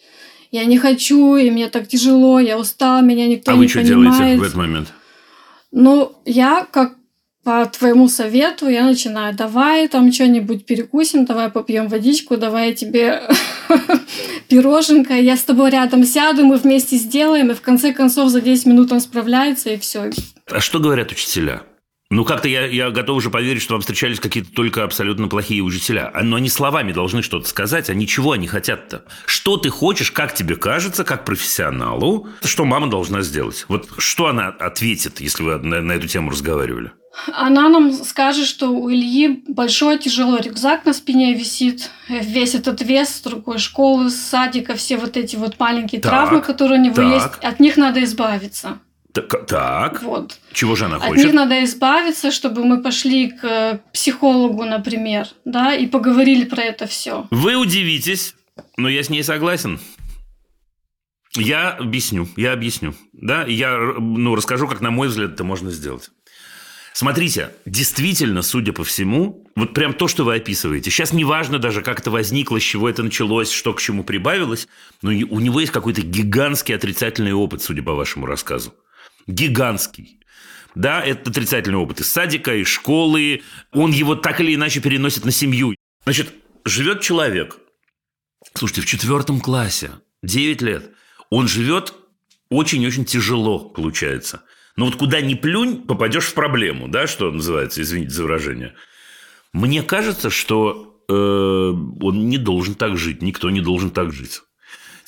Я 0.51 0.65
не 0.65 0.79
хочу, 0.79 1.37
и 1.37 1.51
мне 1.51 1.69
так 1.69 1.87
тяжело, 1.87 2.41
я 2.41 2.59
устал, 2.59 3.03
меня 3.03 3.29
никто 3.29 3.53
а 3.53 3.55
не 3.55 3.61
вы 3.61 3.69
что 3.69 3.81
понимает. 3.81 4.17
делаете 4.17 4.39
в 4.41 4.43
этот 4.43 4.57
момент? 4.57 4.93
Ну, 5.71 6.13
я 6.25 6.67
как 6.71 6.98
по 7.49 7.65
твоему 7.65 8.09
совету, 8.09 8.69
я 8.69 8.85
начинаю, 8.85 9.35
давай 9.35 9.89
там 9.89 10.13
что-нибудь 10.13 10.67
перекусим, 10.67 11.25
давай 11.25 11.49
попьем 11.49 11.89
водичку, 11.89 12.37
давай 12.37 12.69
я 12.69 12.75
тебе 12.75 13.23
пироженка, 14.49 15.15
я 15.15 15.35
с 15.35 15.45
тобой 15.45 15.71
рядом 15.71 16.05
сяду, 16.05 16.45
мы 16.45 16.59
вместе 16.59 16.97
сделаем, 16.97 17.51
и 17.51 17.55
в 17.55 17.63
конце 17.63 17.95
концов 17.95 18.29
за 18.29 18.43
10 18.43 18.67
минут 18.67 18.93
он 18.93 19.01
справляется, 19.01 19.71
и 19.71 19.79
все. 19.79 20.11
А 20.51 20.61
что 20.61 20.79
говорят 20.79 21.11
учителя? 21.11 21.63
Ну, 22.11 22.25
как-то 22.25 22.49
я, 22.49 22.65
я 22.67 22.91
готов 22.91 23.19
уже 23.19 23.29
поверить, 23.29 23.61
что 23.61 23.75
вам 23.75 23.83
встречались 23.83 24.19
какие-то 24.19 24.51
только 24.51 24.83
абсолютно 24.83 25.29
плохие 25.29 25.61
учителя. 25.63 26.11
А- 26.15 26.23
Но 26.23 26.37
они 26.37 26.49
словами 26.49 26.93
должны 26.93 27.23
что-то 27.23 27.47
сказать, 27.47 27.91
а 27.91 27.95
ничего 27.95 28.33
они 28.33 28.47
хотят-то. 28.47 29.05
Что 29.27 29.59
ты 29.59 29.69
хочешь, 29.69 30.11
как 30.11 30.35
тебе 30.35 30.57
кажется, 30.57 31.05
как 31.05 31.27
профессионалу, 31.27 32.29
что 32.43 32.65
мама 32.65 32.89
должна 32.89 33.21
сделать? 33.21 33.67
Вот 33.69 33.89
что 33.99 34.29
она 34.29 34.49
ответит, 34.49 35.21
если 35.21 35.43
вы 35.43 35.59
на, 35.59 35.83
на 35.83 35.93
эту 35.93 36.09
тему 36.09 36.31
разговаривали? 36.31 36.93
Она 37.35 37.69
нам 37.69 37.93
скажет, 37.93 38.47
что 38.47 38.69
у 38.71 38.91
Ильи 38.91 39.43
большой 39.47 39.99
тяжелый 39.99 40.41
рюкзак 40.41 40.87
на 40.87 40.95
спине 40.95 41.35
висит, 41.35 41.91
весь 42.09 42.55
этот 42.55 42.81
вес 42.81 43.17
с 43.17 43.21
другой 43.21 43.59
школы, 43.59 44.09
с 44.09 44.17
садика, 44.17 44.75
все 44.77 44.97
вот 44.97 45.19
эти 45.19 45.37
вот 45.37 45.59
маленькие 45.59 46.01
Так, 46.01 46.11
травмы, 46.11 46.41
которые 46.41 46.81
у 46.81 46.85
него 46.85 46.95
так. 46.95 47.13
есть, 47.13 47.45
от 47.45 47.61
них 47.61 47.77
надо 47.77 48.03
избавиться. 48.05 48.79
Так, 49.13 49.47
так. 49.47 50.03
Вот. 50.03 50.39
чего 50.53 50.77
же 50.77 50.85
она 50.85 50.97
От 50.97 51.03
хочет? 51.03 51.25
них 51.25 51.35
надо 51.35 51.65
избавиться, 51.65 52.31
чтобы 52.31 52.65
мы 52.65 52.83
пошли 52.83 53.31
к 53.31 53.45
э, 53.45 53.79
психологу, 53.93 54.65
например, 54.65 55.29
да, 55.45 55.75
и 55.75 55.87
поговорили 55.87 56.45
про 56.45 56.63
это 56.63 56.87
все. 56.87 57.27
Вы 57.31 57.57
удивитесь, 57.57 58.35
но 58.77 58.89
я 58.89 59.03
с 59.03 59.09
ней 59.09 59.25
согласен. 59.25 59.81
Я 61.35 61.71
объясню, 61.71 62.29
я 62.37 62.53
объясню. 62.53 62.95
Да, 63.13 63.45
я 63.45 63.77
ну, 63.77 64.35
расскажу, 64.35 64.67
как, 64.67 64.81
на 64.81 64.91
мой 64.91 65.09
взгляд, 65.09 65.33
это 65.33 65.45
можно 65.45 65.71
сделать. 65.71 66.11
Смотрите, 66.93 67.51
действительно, 67.65 68.43
судя 68.43 68.73
по 68.73 68.83
всему, 68.83 69.47
вот 69.55 69.73
прям 69.73 69.95
то, 69.95 70.09
что 70.09 70.25
вы 70.25 70.35
описываете. 70.35 70.91
Сейчас 70.91 71.13
не 71.13 71.25
важно 71.25 71.61
даже, 71.61 71.81
как 71.83 72.01
это 72.01 72.11
возникло, 72.11 72.59
с 72.59 72.63
чего 72.63 72.89
это 72.89 73.05
началось, 73.05 73.53
что 73.53 73.73
к 73.73 73.81
чему 73.81 74.03
прибавилось, 74.03 74.67
но 75.01 75.11
у 75.11 75.41
него 75.41 75.61
есть 75.61 75.73
какой-то 75.73 76.03
гигантский 76.03 76.75
отрицательный 76.75 77.33
опыт, 77.33 77.63
судя 77.63 77.83
по 77.83 77.95
вашему 77.95 78.27
рассказу. 78.27 78.75
Гигантский. 79.29 80.19
Да, 80.75 81.01
это 81.01 81.31
отрицательный 81.31 81.79
опыт 81.79 82.01
из 82.01 82.09
садика, 82.09 82.55
из 82.55 82.67
школы. 82.67 83.43
Он 83.73 83.93
его 83.93 84.17
так 84.17 84.41
или 84.41 84.55
иначе 84.55 84.81
переносит 84.81 85.25
на 85.25 85.31
семью. 85.31 85.75
Значит, 86.05 86.33
живет 86.65 87.01
человек, 87.01 87.59
слушайте, 88.55 88.83
в 88.83 88.87
четвертом 88.87 89.41
классе, 89.41 89.93
9 90.25 90.63
лет, 90.63 90.91
он 91.31 91.47
живет 91.47 91.95
очень-очень 92.51 93.05
тяжело, 93.05 93.61
получается. 93.61 94.43
Но 94.75 94.87
вот 94.87 94.97
куда 94.97 95.21
ни 95.21 95.35
плюнь, 95.35 95.87
попадешь 95.87 96.27
в 96.27 96.35
проблему, 96.35 96.89
да, 96.89 97.07
что 97.07 97.31
называется, 97.31 97.83
извините 97.83 98.11
за 98.11 98.25
выражение– 98.25 98.75
мне 99.53 99.83
кажется, 99.83 100.31
что 100.31 101.03
э, 101.09 101.13
он 101.13 102.29
не 102.29 102.39
должен 102.39 102.75
так 102.75 102.97
жить, 102.97 103.23
никто 103.23 103.51
не 103.51 103.61
должен 103.61 103.91
так 103.91 104.13
жить. 104.13 104.43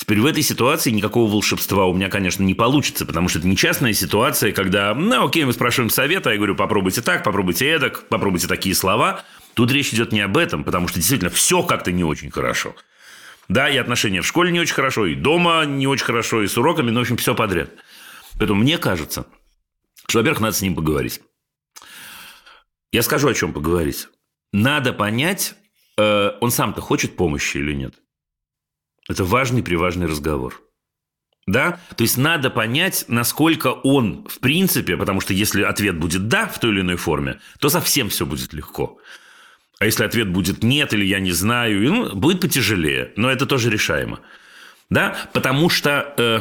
Теперь 0.00 0.20
в 0.20 0.24
этой 0.24 0.42
ситуации 0.42 0.90
никакого 0.90 1.30
волшебства 1.30 1.84
у 1.84 1.92
меня, 1.92 2.08
конечно, 2.08 2.42
не 2.42 2.54
получится, 2.54 3.04
потому 3.04 3.28
что 3.28 3.38
это 3.38 3.46
не 3.46 3.54
частная 3.54 3.92
ситуация, 3.92 4.50
когда, 4.50 4.94
ну, 4.94 5.26
окей, 5.26 5.44
мы 5.44 5.52
спрашиваем 5.52 5.90
совета, 5.90 6.30
я 6.30 6.36
говорю, 6.36 6.56
попробуйте 6.56 7.02
так, 7.02 7.22
попробуйте 7.22 7.68
эдак, 7.68 8.08
попробуйте 8.08 8.46
такие 8.48 8.74
слова. 8.74 9.22
Тут 9.52 9.70
речь 9.70 9.92
идет 9.92 10.10
не 10.10 10.22
об 10.22 10.38
этом, 10.38 10.64
потому 10.64 10.88
что 10.88 10.98
действительно 10.98 11.30
все 11.30 11.62
как-то 11.62 11.92
не 11.92 12.02
очень 12.02 12.30
хорошо. 12.30 12.74
Да, 13.50 13.68
и 13.68 13.76
отношения 13.76 14.22
в 14.22 14.26
школе 14.26 14.50
не 14.50 14.58
очень 14.58 14.72
хорошо, 14.72 15.04
и 15.04 15.14
дома 15.14 15.66
не 15.66 15.86
очень 15.86 16.06
хорошо, 16.06 16.42
и 16.42 16.46
с 16.46 16.56
уроками, 16.56 16.90
ну, 16.90 17.00
в 17.00 17.02
общем, 17.02 17.18
все 17.18 17.34
подряд. 17.34 17.68
Поэтому 18.38 18.62
мне 18.62 18.78
кажется, 18.78 19.26
что, 20.08 20.20
во-первых, 20.20 20.40
надо 20.40 20.56
с 20.56 20.62
ним 20.62 20.76
поговорить. 20.76 21.20
Я 22.90 23.02
скажу, 23.02 23.28
о 23.28 23.34
чем 23.34 23.52
поговорить. 23.52 24.08
Надо 24.54 24.94
понять, 24.94 25.56
э, 25.98 26.30
он 26.40 26.50
сам-то 26.50 26.80
хочет 26.80 27.16
помощи 27.16 27.58
или 27.58 27.74
нет. 27.74 27.96
Это 29.10 29.24
важный 29.24 29.64
приважный 29.64 30.06
разговор. 30.06 30.62
Да? 31.48 31.80
То 31.96 32.04
есть 32.04 32.16
надо 32.16 32.48
понять, 32.48 33.06
насколько 33.08 33.72
он, 33.72 34.24
в 34.28 34.38
принципе, 34.38 34.96
потому 34.96 35.20
что 35.20 35.32
если 35.34 35.62
ответ 35.62 35.98
будет 35.98 36.28
«да» 36.28 36.46
в 36.46 36.60
той 36.60 36.70
или 36.70 36.82
иной 36.82 36.94
форме, 36.94 37.40
то 37.58 37.68
совсем 37.68 38.08
все 38.08 38.24
будет 38.24 38.52
легко. 38.52 38.98
А 39.80 39.86
если 39.86 40.04
ответ 40.04 40.28
будет 40.28 40.62
«нет» 40.62 40.92
или 40.92 41.04
«я 41.04 41.18
не 41.18 41.32
знаю», 41.32 41.82
ну, 41.92 42.14
будет 42.14 42.40
потяжелее. 42.40 43.12
Но 43.16 43.28
это 43.28 43.46
тоже 43.46 43.68
решаемо. 43.68 44.20
Да? 44.90 45.16
Потому 45.32 45.68
что... 45.70 46.14
Э, 46.16 46.40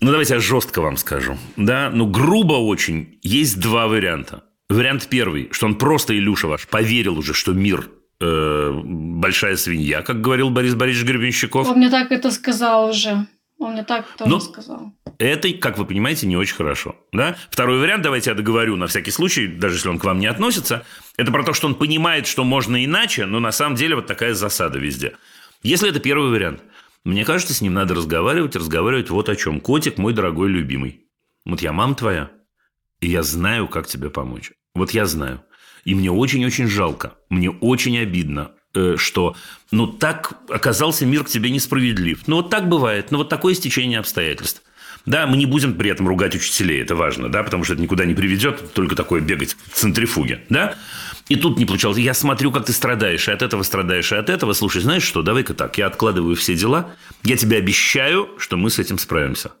ну, 0.00 0.12
давайте 0.12 0.34
я 0.34 0.40
жестко 0.40 0.80
вам 0.80 0.96
скажу. 0.96 1.36
Да? 1.56 1.90
Ну, 1.90 2.06
грубо 2.06 2.54
очень. 2.54 3.18
Есть 3.22 3.60
два 3.60 3.86
варианта. 3.86 4.44
Вариант 4.70 5.08
первый, 5.10 5.50
что 5.52 5.66
он 5.66 5.74
просто, 5.74 6.16
Илюша 6.16 6.48
ваш, 6.48 6.66
поверил 6.66 7.18
уже, 7.18 7.34
что 7.34 7.52
мир 7.52 7.90
э, 8.20 8.70
большая 8.84 9.56
свинья, 9.56 10.02
как 10.02 10.20
говорил 10.20 10.50
Борис 10.50 10.74
Борисович 10.74 11.08
Гребенщиков. 11.08 11.68
Он 11.68 11.76
мне 11.76 11.90
так 11.90 12.12
это 12.12 12.30
сказал 12.30 12.90
уже. 12.90 13.26
Он 13.58 13.72
мне 13.72 13.84
так 13.84 14.06
тоже 14.18 14.30
Но 14.30 14.36
ну, 14.36 14.40
сказал. 14.40 14.92
Это, 15.18 15.50
как 15.54 15.78
вы 15.78 15.86
понимаете, 15.86 16.26
не 16.26 16.36
очень 16.36 16.56
хорошо. 16.56 16.94
Да? 17.12 17.36
Второй 17.50 17.78
вариант, 17.78 18.02
давайте 18.02 18.30
я 18.30 18.36
договорю 18.36 18.76
на 18.76 18.86
всякий 18.86 19.10
случай, 19.10 19.46
даже 19.46 19.76
если 19.76 19.88
он 19.88 19.98
к 19.98 20.04
вам 20.04 20.18
не 20.18 20.26
относится, 20.26 20.84
это 21.16 21.32
про 21.32 21.42
то, 21.42 21.54
что 21.54 21.66
он 21.66 21.74
понимает, 21.74 22.26
что 22.26 22.44
можно 22.44 22.84
иначе, 22.84 23.24
но 23.24 23.40
на 23.40 23.52
самом 23.52 23.76
деле 23.76 23.96
вот 23.96 24.06
такая 24.06 24.34
засада 24.34 24.78
везде. 24.78 25.16
Если 25.62 25.88
это 25.88 26.00
первый 26.00 26.30
вариант, 26.30 26.62
мне 27.04 27.24
кажется, 27.24 27.54
с 27.54 27.62
ним 27.62 27.72
надо 27.72 27.94
разговаривать, 27.94 28.56
разговаривать 28.56 29.08
вот 29.10 29.28
о 29.28 29.36
чем. 29.36 29.60
Котик 29.60 29.96
мой 29.96 30.12
дорогой 30.12 30.48
любимый. 30.50 31.06
Вот 31.46 31.62
я 31.62 31.72
мам 31.72 31.94
твоя, 31.94 32.30
и 33.00 33.08
я 33.08 33.22
знаю, 33.22 33.68
как 33.68 33.86
тебе 33.86 34.10
помочь. 34.10 34.52
Вот 34.74 34.90
я 34.90 35.06
знаю. 35.06 35.42
И 35.86 35.94
мне 35.94 36.10
очень-очень 36.10 36.66
жалко. 36.66 37.14
Мне 37.30 37.48
очень 37.48 37.96
обидно, 37.96 38.50
э, 38.74 38.96
что 38.98 39.36
ну 39.70 39.86
так 39.86 40.32
оказался 40.48 41.06
мир 41.06 41.22
к 41.22 41.28
тебе 41.28 41.48
несправедлив. 41.50 42.26
Ну 42.26 42.36
вот 42.36 42.50
так 42.50 42.68
бывает. 42.68 43.12
Ну 43.12 43.18
вот 43.18 43.28
такое 43.28 43.54
стечение 43.54 44.00
обстоятельств. 44.00 44.62
Да, 45.06 45.28
мы 45.28 45.36
не 45.36 45.46
будем 45.46 45.74
при 45.74 45.88
этом 45.88 46.08
ругать 46.08 46.34
учителей, 46.34 46.82
это 46.82 46.96
важно, 46.96 47.28
да, 47.28 47.44
потому 47.44 47.62
что 47.62 47.74
это 47.74 47.82
никуда 47.82 48.04
не 48.04 48.14
приведет, 48.14 48.72
только 48.74 48.96
такое 48.96 49.20
бегать 49.20 49.56
в 49.70 49.76
центрифуге, 49.76 50.42
да. 50.48 50.74
И 51.28 51.36
тут 51.36 51.58
не 51.58 51.64
получалось. 51.64 51.98
Я 51.98 52.12
смотрю, 52.12 52.50
как 52.50 52.66
ты 52.66 52.72
страдаешь, 52.72 53.28
и 53.28 53.30
от 53.30 53.42
этого 53.42 53.62
страдаешь, 53.62 54.10
и 54.10 54.16
от 54.16 54.28
этого. 54.28 54.52
Слушай, 54.52 54.82
знаешь 54.82 55.04
что, 55.04 55.22
давай-ка 55.22 55.54
так, 55.54 55.78
я 55.78 55.86
откладываю 55.86 56.34
все 56.34 56.56
дела, 56.56 56.96
я 57.22 57.36
тебе 57.36 57.58
обещаю, 57.58 58.30
что 58.38 58.56
мы 58.56 58.70
с 58.70 58.80
этим 58.80 58.98
справимся. 58.98 59.52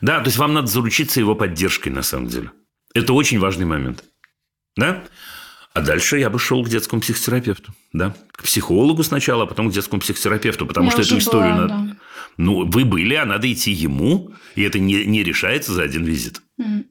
Да, 0.00 0.20
то 0.20 0.26
есть 0.26 0.38
вам 0.38 0.54
надо 0.54 0.68
заручиться 0.68 1.18
его 1.18 1.34
поддержкой, 1.34 1.88
на 1.88 2.02
самом 2.04 2.28
деле. 2.28 2.52
Это 2.94 3.12
очень 3.12 3.40
важный 3.40 3.66
момент. 3.66 4.04
Да? 4.76 5.02
А 5.74 5.80
дальше 5.80 6.18
я 6.18 6.30
бы 6.30 6.38
шел 6.38 6.64
к 6.64 6.68
детскому 6.68 7.00
психотерапевту. 7.00 7.72
Да? 7.92 8.14
К 8.32 8.44
психологу 8.44 9.02
сначала, 9.02 9.44
а 9.44 9.46
потом 9.46 9.70
к 9.70 9.72
детскому 9.72 10.00
психотерапевту. 10.00 10.66
Потому 10.66 10.86
я 10.86 10.92
что 10.92 11.02
эту 11.02 11.18
историю 11.18 11.54
была, 11.54 11.66
надо... 11.66 11.74
Да. 11.74 11.96
Ну, 12.36 12.64
вы 12.64 12.84
были, 12.84 13.14
а 13.14 13.24
надо 13.24 13.52
идти 13.52 13.72
ему. 13.72 14.32
И 14.54 14.62
это 14.62 14.78
не, 14.78 15.04
не 15.04 15.22
решается 15.22 15.72
за 15.72 15.82
один 15.82 16.04
визит. 16.04 16.40
Mm. 16.60 16.84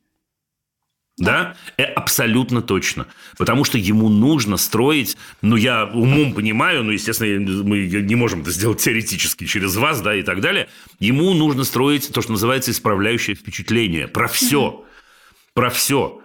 Да? 1.18 1.56
да? 1.78 1.84
Э, 1.84 1.94
абсолютно 1.94 2.62
точно. 2.62 3.08
Потому 3.38 3.63
что 3.63 3.78
ему 3.78 4.10
нужно 4.10 4.58
строить, 4.58 5.18
ну, 5.42 5.56
я 5.56 5.86
умом 5.86 6.34
понимаю, 6.34 6.84
но, 6.84 6.92
естественно, 6.92 7.63
мы 7.63 7.88
не 7.88 8.16
можем 8.16 8.42
это 8.42 8.52
сделать 8.52 8.80
теоретически 8.82 9.46
через 9.46 9.76
вас, 9.76 10.02
да, 10.02 10.16
и 10.16 10.22
так 10.22 10.42
далее. 10.42 10.70
Ему 11.00 11.34
нужно 11.34 11.63
строить 11.63 12.12
то, 12.13 12.22
что 12.22 12.34
называется 12.34 12.72
исправляющее 12.72 13.36
впечатление. 13.36 14.08
Про 14.08 14.28
все. 14.28 14.62
Mm-hmm. 14.62 15.54
Про 15.54 15.70
все 15.72 16.22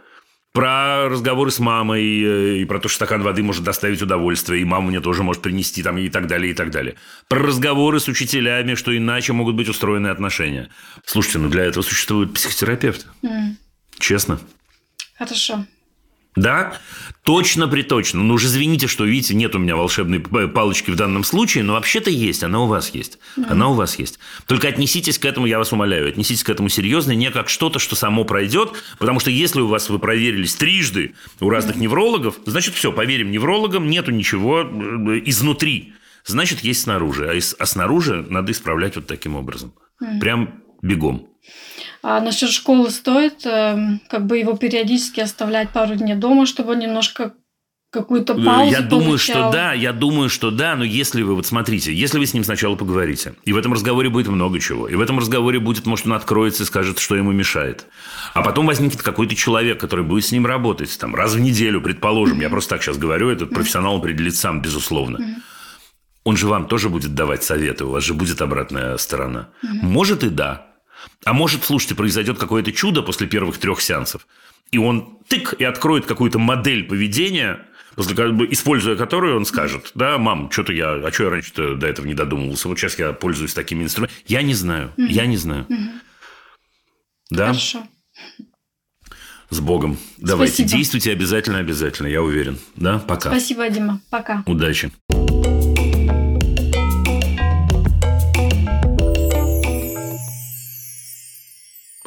про 0.52 1.08
разговоры 1.08 1.50
с 1.50 1.58
мамой, 1.58 2.02
э, 2.02 2.56
и 2.58 2.64
про 2.64 2.78
то, 2.78 2.88
что 2.88 2.96
стакан 2.96 3.22
воды 3.22 3.42
может 3.42 3.64
доставить 3.64 4.02
удовольствие, 4.02 4.60
и 4.60 4.64
мама 4.64 4.88
мне 4.88 5.00
тоже 5.00 5.22
может 5.22 5.42
принести, 5.42 5.82
там, 5.82 5.96
и 5.98 6.08
так 6.10 6.26
далее, 6.26 6.52
и 6.52 6.54
так 6.54 6.70
далее. 6.70 6.96
Про 7.28 7.40
разговоры 7.40 8.00
с 8.00 8.08
учителями, 8.08 8.74
что 8.74 8.96
иначе 8.96 9.32
могут 9.32 9.56
быть 9.56 9.68
устроены 9.68 10.08
отношения. 10.08 10.68
Слушайте, 11.06 11.38
ну 11.38 11.48
для 11.48 11.64
этого 11.64 11.82
существует 11.82 12.34
психотерапевт. 12.34 13.06
Mm. 13.22 13.54
Честно. 13.98 14.40
Хорошо. 15.16 15.64
Да, 16.34 16.78
точно 17.24 17.68
приточно. 17.68 18.22
Ну, 18.22 18.34
уже 18.34 18.46
извините, 18.46 18.86
что, 18.86 19.04
видите, 19.04 19.34
нет 19.34 19.54
у 19.54 19.58
меня 19.58 19.76
волшебной 19.76 20.20
палочки 20.20 20.90
в 20.90 20.96
данном 20.96 21.24
случае, 21.24 21.62
но 21.62 21.74
вообще-то 21.74 22.08
есть, 22.08 22.42
она 22.42 22.60
у 22.60 22.66
вас 22.66 22.90
есть. 22.94 23.18
Mm-hmm. 23.36 23.46
Она 23.50 23.68
у 23.68 23.74
вас 23.74 23.98
есть. 23.98 24.18
Только 24.46 24.68
отнеситесь 24.68 25.18
к 25.18 25.26
этому, 25.26 25.44
я 25.44 25.58
вас 25.58 25.72
умоляю, 25.72 26.08
отнеситесь 26.08 26.42
к 26.42 26.48
этому 26.48 26.70
серьезно, 26.70 27.12
не 27.12 27.30
как 27.30 27.50
что-то, 27.50 27.78
что 27.78 27.96
само 27.96 28.24
пройдет, 28.24 28.72
потому 28.98 29.20
что 29.20 29.30
если 29.30 29.60
у 29.60 29.66
вас 29.66 29.90
вы 29.90 29.98
проверились 29.98 30.54
трижды 30.54 31.14
у 31.40 31.50
разных 31.50 31.76
mm-hmm. 31.76 31.80
неврологов, 31.80 32.36
значит, 32.46 32.74
все, 32.74 32.92
поверим 32.92 33.30
неврологам, 33.30 33.90
нету 33.90 34.10
ничего 34.10 34.62
э, 34.62 35.20
изнутри. 35.26 35.92
Значит, 36.24 36.60
есть 36.60 36.82
снаружи. 36.82 37.28
А, 37.28 37.34
из, 37.34 37.54
а 37.58 37.66
снаружи 37.66 38.24
надо 38.30 38.52
исправлять 38.52 38.96
вот 38.96 39.06
таким 39.06 39.36
образом. 39.36 39.74
Mm-hmm. 40.02 40.18
Прям 40.18 40.62
бегом. 40.80 41.28
А 42.02 42.20
насчет 42.20 42.50
школы 42.50 42.90
стоит 42.90 43.46
э, 43.46 43.98
как 44.08 44.26
бы 44.26 44.38
его 44.38 44.56
периодически 44.56 45.20
оставлять 45.20 45.70
пару 45.70 45.94
дней 45.94 46.16
дома, 46.16 46.46
чтобы 46.46 46.72
он 46.72 46.80
немножко 46.80 47.34
какую-то 47.92 48.32
э, 48.32 48.44
паузу 48.44 48.72
Я 48.72 48.80
думаю, 48.80 49.18
что 49.18 49.50
да, 49.52 49.72
я 49.72 49.92
думаю, 49.92 50.28
что 50.28 50.50
да, 50.50 50.74
но 50.74 50.82
если 50.82 51.22
вы, 51.22 51.36
вот 51.36 51.46
смотрите, 51.46 51.94
если 51.94 52.18
вы 52.18 52.26
с 52.26 52.34
ним 52.34 52.42
сначала 52.42 52.74
поговорите, 52.74 53.34
и 53.44 53.52
в 53.52 53.56
этом 53.56 53.72
разговоре 53.72 54.08
будет 54.08 54.26
много 54.28 54.58
чего, 54.58 54.88
и 54.88 54.96
в 54.96 55.00
этом 55.00 55.18
разговоре 55.18 55.60
будет, 55.60 55.86
может, 55.86 56.06
он 56.06 56.14
откроется 56.14 56.64
и 56.64 56.66
скажет, 56.66 56.98
что 56.98 57.14
ему 57.14 57.30
мешает, 57.30 57.86
а 58.34 58.42
потом 58.42 58.66
возникнет 58.66 59.02
какой-то 59.02 59.36
человек, 59.36 59.78
который 59.78 60.04
будет 60.04 60.24
с 60.24 60.32
ним 60.32 60.46
работать, 60.46 60.98
там, 60.98 61.14
раз 61.14 61.34
в 61.34 61.40
неделю, 61.40 61.80
предположим, 61.80 62.40
я 62.40 62.48
просто 62.48 62.70
так 62.70 62.82
сейчас 62.82 62.96
говорю, 62.96 63.28
этот 63.28 63.50
профессионал 63.50 63.98
определит 63.98 64.34
сам, 64.34 64.60
безусловно. 64.60 65.40
Он 66.24 66.36
же 66.36 66.46
вам 66.46 66.66
тоже 66.66 66.88
будет 66.88 67.14
давать 67.14 67.42
советы, 67.42 67.84
у 67.84 67.90
вас 67.90 68.04
же 68.04 68.14
будет 68.14 68.40
обратная 68.40 68.96
сторона. 68.96 69.48
Может 69.62 70.24
и 70.24 70.28
да, 70.28 70.71
а 71.24 71.32
может, 71.32 71.64
слушайте, 71.64 71.94
произойдет 71.94 72.38
какое-то 72.38 72.72
чудо 72.72 73.02
после 73.02 73.26
первых 73.26 73.58
трех 73.58 73.80
сеансов, 73.80 74.26
и 74.70 74.78
он 74.78 75.18
тык 75.28 75.54
и 75.58 75.64
откроет 75.64 76.06
какую-то 76.06 76.38
модель 76.38 76.84
поведения, 76.84 77.66
после, 77.94 78.14
используя 78.50 78.96
которую 78.96 79.36
он 79.36 79.44
скажет, 79.44 79.92
да, 79.94 80.18
мам, 80.18 80.50
что-то 80.50 80.72
я, 80.72 80.94
а 80.94 81.12
что 81.12 81.24
я 81.24 81.30
раньше 81.30 81.76
до 81.76 81.86
этого 81.86 82.06
не 82.06 82.14
додумывался, 82.14 82.68
вот 82.68 82.78
сейчас 82.78 82.98
я 82.98 83.12
пользуюсь 83.12 83.54
такими 83.54 83.84
инструментами. 83.84 84.20
Я 84.26 84.42
не 84.42 84.54
знаю, 84.54 84.92
угу. 84.96 85.06
я 85.06 85.26
не 85.26 85.36
знаю. 85.36 85.66
Угу. 85.68 85.90
Да? 87.30 87.46
Хорошо. 87.48 87.86
С 89.50 89.60
Богом. 89.60 89.98
Давайте, 90.16 90.54
Спасибо. 90.54 90.78
действуйте 90.78 91.12
обязательно, 91.12 91.58
обязательно, 91.58 92.06
я 92.06 92.22
уверен. 92.22 92.58
Да, 92.74 92.98
пока. 92.98 93.30
Спасибо, 93.30 93.68
Дима. 93.68 94.00
Пока. 94.10 94.42
Удачи. 94.46 94.90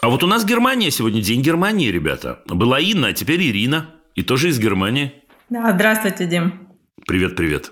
А 0.06 0.10
вот 0.10 0.24
у 0.24 0.28
нас 0.28 0.45
Германия 0.45 0.91
сегодня, 0.91 1.20
День 1.20 1.41
Германии, 1.41 1.89
ребята. 1.89 2.38
Была 2.45 2.80
Инна, 2.80 3.08
а 3.08 3.14
теперь 3.14 3.41
Ирина. 3.41 3.88
И 4.14 4.22
тоже 4.22 4.49
из 4.49 4.60
Германии. 4.60 5.16
Да, 5.49 5.72
здравствуйте, 5.74 6.28
Дим. 6.28 6.68
Привет, 7.08 7.36
привет. 7.36 7.72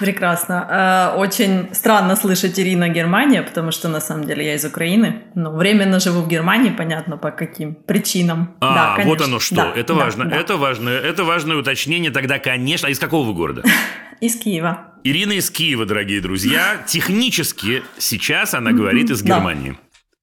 Прекрасно. 0.00 1.12
Э, 1.14 1.18
очень 1.18 1.74
странно 1.74 2.16
слышать 2.16 2.58
Ирина 2.58 2.88
Германия, 2.88 3.42
потому 3.42 3.70
что 3.70 3.88
на 3.88 4.00
самом 4.00 4.26
деле 4.26 4.46
я 4.46 4.54
из 4.54 4.64
Украины, 4.64 5.24
но 5.34 5.52
временно 5.54 6.00
живу 6.00 6.22
в 6.22 6.28
Германии, 6.28 6.70
понятно 6.70 7.18
по 7.18 7.30
каким 7.30 7.74
причинам. 7.74 8.56
А, 8.62 8.74
да, 8.74 8.94
конечно. 8.94 9.10
вот 9.10 9.20
оно 9.20 9.38
что. 9.38 9.56
Да, 9.56 9.72
это 9.76 9.92
да, 9.92 10.04
важно. 10.04 10.24
Да. 10.24 10.36
Это 10.36 10.56
важно. 10.56 10.88
Это 10.88 11.24
важное 11.24 11.56
уточнение. 11.56 12.10
Тогда, 12.10 12.38
конечно. 12.38 12.88
А 12.88 12.90
из 12.90 12.98
какого 12.98 13.26
вы 13.26 13.34
города? 13.34 13.62
Из 14.22 14.36
Киева. 14.36 14.94
Ирина 15.04 15.32
из 15.32 15.50
Киева, 15.50 15.84
дорогие 15.84 16.22
друзья. 16.22 16.82
Технически 16.86 17.82
сейчас 17.98 18.54
она 18.54 18.72
говорит 18.72 19.10
из 19.10 19.22
Германии. 19.22 19.76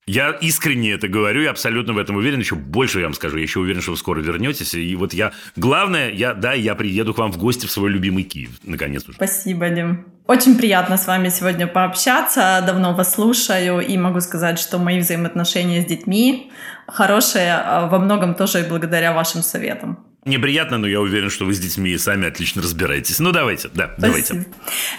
Я 0.06 0.32
искренне 0.32 0.92
это 0.92 1.08
говорю, 1.08 1.42
я 1.42 1.52
абсолютно 1.52 1.94
в 1.94 1.98
этом 1.98 2.18
уверен. 2.18 2.40
Еще 2.40 2.56
больше 2.56 3.00
я 3.00 3.06
вам 3.06 3.14
скажу. 3.14 3.38
Я 3.38 3.44
еще 3.44 3.60
уверен, 3.60 3.82
что 3.82 3.92
вы 3.92 3.98
скоро 3.98 4.20
вернетесь. 4.20 4.74
И 4.74 4.96
вот 4.96 5.14
я... 5.14 5.32
Главное, 5.56 6.12
я, 6.12 6.34
да, 6.34 6.54
я 6.54 6.76
приеду 6.76 7.14
к 7.14 7.18
вам 7.18 7.32
в 7.32 7.38
гости 7.38 7.68
в 7.68 7.72
свой 7.72 7.90
любимый 7.90 8.24
Киев. 8.24 8.50
Наконец 8.64 9.04
уже. 9.08 9.16
Спасибо, 9.16 9.70
Дим. 9.70 10.06
Очень 10.28 10.58
приятно 10.58 10.98
с 10.98 11.08
вами 11.08 11.30
сегодня 11.30 11.68
пообщаться. 11.68 12.62
Давно 12.66 12.94
вас 12.94 13.14
слушаю. 13.14 13.80
И 13.80 13.98
могу 13.98 14.20
сказать, 14.20 14.60
что 14.60 14.78
мои 14.78 15.00
взаимоотношения 15.00 15.82
с 15.82 15.86
детьми 15.86 16.52
хорошие 16.88 17.54
а 17.54 17.88
во 17.88 18.00
многом 18.00 18.36
тоже 18.36 18.62
и 18.62 18.68
благодаря 18.68 19.14
вашим 19.14 19.42
советам. 19.42 20.06
Неприятно, 20.26 20.78
но 20.78 20.88
я 20.88 21.02
уверен, 21.02 21.30
что 21.30 21.44
вы 21.44 21.54
с 21.54 21.60
детьми 21.60 21.98
сами 21.98 22.28
отлично 22.28 22.62
разбираетесь. 22.62 23.20
Ну, 23.20 23.32
давайте, 23.32 23.70
да, 23.74 23.94
Спасибо. 23.98 24.08
давайте. 24.08 24.46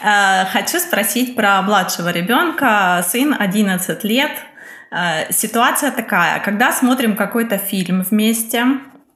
Э, 0.05 0.45
хочу 0.53 0.79
спросить 0.79 1.35
про 1.35 1.63
младшего 1.63 2.11
ребенка. 2.11 3.03
Сын 3.09 3.35
11 3.39 4.05
лет, 4.05 4.33
ситуация 5.31 5.91
такая, 5.91 6.41
когда 6.41 6.73
смотрим 6.73 7.17
какой-то 7.17 7.59
фильм 7.59 8.03
вместе, 8.03 8.65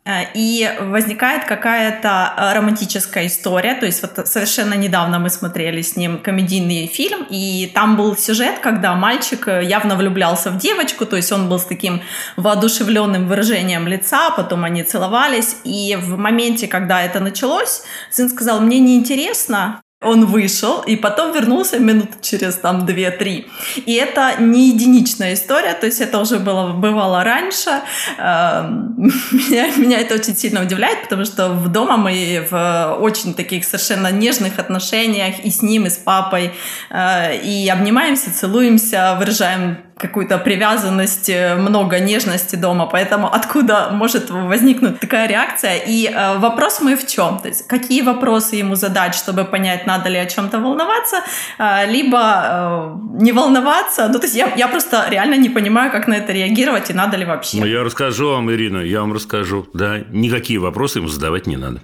э, 0.04 0.24
и 0.34 0.68
возникает 0.80 1.44
какая-то 1.44 2.34
э, 2.36 2.54
романтическая 2.54 3.26
история. 3.26 3.74
То 3.74 3.86
есть 3.86 4.02
вот 4.02 4.26
совершенно 4.26 4.74
недавно 4.74 5.18
мы 5.18 5.30
смотрели 5.30 5.82
с 5.82 5.96
ним 5.96 6.18
комедийный 6.18 6.86
фильм, 6.86 7.26
и 7.30 7.70
там 7.74 7.96
был 7.96 8.16
сюжет, 8.16 8.58
когда 8.58 8.94
мальчик 8.94 9.46
явно 9.46 9.94
влюблялся 9.96 10.50
в 10.50 10.58
девочку, 10.58 11.06
то 11.06 11.16
есть 11.16 11.30
он 11.32 11.48
был 11.48 11.58
с 11.58 11.64
таким 11.64 12.02
воодушевленным 12.36 13.28
выражением 13.28 13.86
лица, 13.86 14.30
потом 14.30 14.64
они 14.64 14.82
целовались, 14.82 15.56
и 15.64 15.96
в 16.00 16.16
моменте, 16.18 16.66
когда 16.66 17.02
это 17.02 17.20
началось, 17.20 17.82
сын 18.10 18.28
сказал, 18.28 18.60
мне 18.60 18.80
неинтересно, 18.80 19.80
он 20.00 20.26
вышел 20.26 20.80
и 20.82 20.94
потом 20.94 21.32
вернулся 21.32 21.80
минут 21.80 22.20
через 22.22 22.54
там 22.54 22.86
2-3. 22.86 23.46
И 23.84 23.94
это 23.94 24.40
не 24.40 24.68
единичная 24.68 25.34
история, 25.34 25.74
то 25.74 25.86
есть 25.86 26.00
это 26.00 26.20
уже 26.20 26.38
было, 26.38 26.72
бывало 26.72 27.24
раньше. 27.24 27.82
Эм, 28.16 28.94
меня, 29.32 29.74
меня 29.76 29.98
это 29.98 30.14
очень 30.14 30.36
сильно 30.36 30.62
удивляет, 30.62 31.02
потому 31.02 31.24
что 31.24 31.48
в 31.48 31.68
дома 31.68 31.96
мы 31.96 32.46
в 32.48 32.98
очень 33.00 33.34
таких 33.34 33.64
совершенно 33.64 34.12
нежных 34.12 34.60
отношениях 34.60 35.40
и 35.40 35.50
с 35.50 35.62
ним, 35.62 35.86
и 35.86 35.90
с 35.90 35.96
папой. 35.96 36.52
Э, 36.90 37.36
и 37.36 37.68
обнимаемся, 37.68 38.32
целуемся, 38.32 39.16
выражаем 39.18 39.78
какую-то 39.98 40.38
привязанность, 40.38 41.28
э, 41.28 41.56
много 41.56 41.98
нежности 41.98 42.56
дома, 42.56 42.86
поэтому 42.86 43.32
откуда 43.32 43.90
может 43.92 44.30
возникнуть 44.30 45.00
такая 45.00 45.28
реакция? 45.28 45.76
И 45.86 46.06
э, 46.06 46.38
вопрос 46.38 46.80
мой 46.80 46.94
в 46.94 47.06
чем? 47.06 47.38
То 47.38 47.48
есть 47.48 47.66
какие 47.66 48.02
вопросы 48.02 48.56
ему 48.56 48.74
задать, 48.76 49.14
чтобы 49.14 49.44
понять, 49.44 49.86
надо 49.86 50.08
ли 50.08 50.18
о 50.18 50.26
чем-то 50.26 50.58
волноваться, 50.58 51.16
э, 51.58 51.90
либо 51.90 52.18
э, 52.18 53.22
не 53.22 53.32
волноваться. 53.32 54.08
Ну, 54.08 54.18
то 54.18 54.24
есть 54.26 54.36
я, 54.36 54.52
я 54.56 54.68
просто 54.68 55.06
реально 55.10 55.34
не 55.34 55.48
понимаю, 55.48 55.90
как 55.90 56.08
на 56.08 56.14
это 56.14 56.32
реагировать 56.32 56.90
и 56.90 56.94
надо 56.94 57.16
ли 57.16 57.24
вообще. 57.24 57.58
Ну, 57.58 57.66
я 57.66 57.82
расскажу 57.82 58.30
вам, 58.30 58.50
Ирина, 58.50 58.78
я 58.78 59.00
вам 59.00 59.12
расскажу. 59.12 59.66
Да, 59.74 59.98
никакие 60.10 60.58
вопросы 60.58 60.98
ему 60.98 61.08
задавать 61.08 61.46
не 61.46 61.56
надо. 61.56 61.80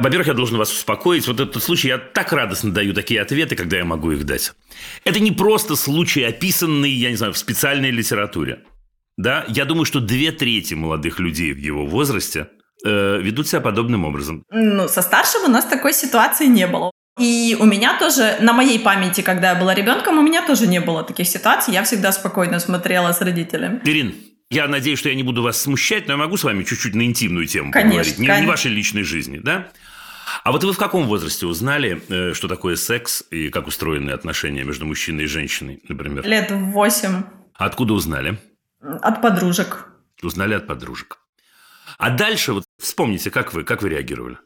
Во-первых, 0.00 0.28
я 0.28 0.34
должен 0.34 0.56
вас 0.56 0.72
успокоить. 0.72 1.28
Вот 1.28 1.40
этот 1.40 1.62
случай, 1.62 1.88
я 1.88 1.98
так 1.98 2.32
радостно 2.32 2.72
даю 2.72 2.94
такие 2.94 3.20
ответы, 3.20 3.54
когда 3.54 3.76
я 3.76 3.84
могу 3.84 4.12
их 4.12 4.24
дать. 4.24 4.52
Это 5.04 5.20
не 5.20 5.30
просто 5.30 5.76
случай, 5.76 6.22
описанный, 6.22 6.90
я 6.90 7.10
не 7.10 7.16
знаю, 7.16 7.32
в 7.34 7.38
специальной 7.38 7.90
литературе. 7.90 8.60
Да, 9.18 9.44
я 9.48 9.66
думаю, 9.66 9.84
что 9.84 10.00
две 10.00 10.32
трети 10.32 10.72
молодых 10.72 11.20
людей 11.20 11.52
в 11.52 11.58
его 11.58 11.84
возрасте 11.84 12.48
э, 12.84 13.20
ведут 13.20 13.48
себя 13.48 13.60
подобным 13.60 14.06
образом. 14.06 14.42
Ну, 14.50 14.88
со 14.88 15.02
старшим 15.02 15.44
у 15.44 15.48
нас 15.48 15.66
такой 15.66 15.92
ситуации 15.92 16.46
не 16.46 16.66
было. 16.66 16.90
И 17.18 17.54
у 17.60 17.66
меня 17.66 17.98
тоже, 17.98 18.38
на 18.40 18.54
моей 18.54 18.78
памяти, 18.78 19.20
когда 19.20 19.50
я 19.50 19.54
была 19.54 19.74
ребенком, 19.74 20.18
у 20.18 20.22
меня 20.22 20.46
тоже 20.46 20.66
не 20.66 20.80
было 20.80 21.02
таких 21.02 21.28
ситуаций. 21.28 21.74
Я 21.74 21.82
всегда 21.82 22.12
спокойно 22.12 22.60
смотрела 22.60 23.12
с 23.12 23.20
родителями. 23.20 23.82
Ирин, 23.84 24.14
я 24.50 24.66
надеюсь, 24.66 24.98
что 24.98 25.08
я 25.08 25.14
не 25.14 25.22
буду 25.22 25.42
вас 25.42 25.62
смущать, 25.62 26.08
но 26.08 26.14
я 26.14 26.16
могу 26.18 26.36
с 26.36 26.44
вами 26.44 26.64
чуть-чуть 26.64 26.94
на 26.94 27.02
интимную 27.02 27.46
тему 27.46 27.70
конечно, 27.70 27.90
поговорить. 27.90 28.18
Не, 28.18 28.26
конечно. 28.26 28.42
не 28.42 28.48
вашей 28.48 28.70
личной 28.72 29.04
жизни, 29.04 29.38
да? 29.38 29.70
А 30.44 30.52
вот 30.52 30.64
вы 30.64 30.72
в 30.72 30.76
каком 30.76 31.06
возрасте 31.06 31.46
узнали, 31.46 32.02
э, 32.08 32.34
что 32.34 32.48
такое 32.48 32.76
секс 32.76 33.24
и 33.30 33.48
как 33.48 33.66
устроены 33.68 34.10
отношения 34.10 34.64
между 34.64 34.86
мужчиной 34.86 35.24
и 35.24 35.26
женщиной, 35.26 35.82
например? 35.88 36.24
Лет 36.26 36.50
восемь. 36.50 37.22
Откуда 37.54 37.94
узнали? 37.94 38.38
От 38.80 39.22
подружек. 39.22 39.86
Узнали 40.22 40.54
от 40.54 40.66
подружек. 40.66 41.18
А 41.98 42.10
дальше 42.10 42.52
вот 42.52 42.64
вспомните, 42.78 43.30
как 43.30 43.52
вы, 43.52 43.64
как 43.64 43.82
вы 43.82 43.90
реагировали? 43.90 44.38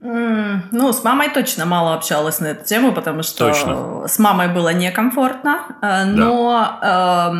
Ну, 0.00 0.92
с 0.92 1.02
мамой 1.02 1.28
точно 1.28 1.66
мало 1.66 1.94
общалась 1.94 2.38
на 2.38 2.48
эту 2.48 2.64
тему, 2.64 2.92
потому 2.92 3.24
что 3.24 3.48
точно. 3.48 4.06
с 4.06 4.20
мамой 4.20 4.46
было 4.46 4.72
некомфортно. 4.72 5.76
Э, 5.82 6.04
но 6.04 6.78
да. 6.80 7.32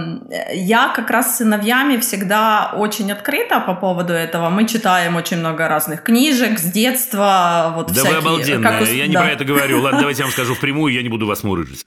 э, 0.51 0.57
я 0.57 0.89
как 0.89 1.09
раз 1.11 1.35
с 1.35 1.37
сыновьями 1.39 1.99
всегда 1.99 2.73
очень 2.75 3.13
открыта 3.13 3.61
по 3.61 3.75
поводу 3.75 4.13
этого. 4.13 4.51
Мы 4.51 4.67
читаем 4.67 5.15
очень 5.15 5.37
много 5.37 5.69
разных 5.69 6.03
книжек 6.03 6.59
с 6.59 6.65
детства. 6.65 7.73
Вот 7.77 7.89
да 7.89 7.93
всякие, 7.93 8.13
вы 8.13 8.19
обалденная. 8.19 8.79
Как... 8.81 8.89
Я 8.89 9.07
не 9.07 9.15
да. 9.15 9.21
про 9.21 9.31
это 9.31 9.45
говорю. 9.45 9.81
Ладно, 9.83 10.01
давайте 10.01 10.23
я 10.23 10.25
вам 10.25 10.33
скажу 10.33 10.55
впрямую, 10.55 10.93
я 10.93 11.03
не 11.03 11.09
буду 11.09 11.27
вас 11.27 11.45
мурыжить. 11.45 11.87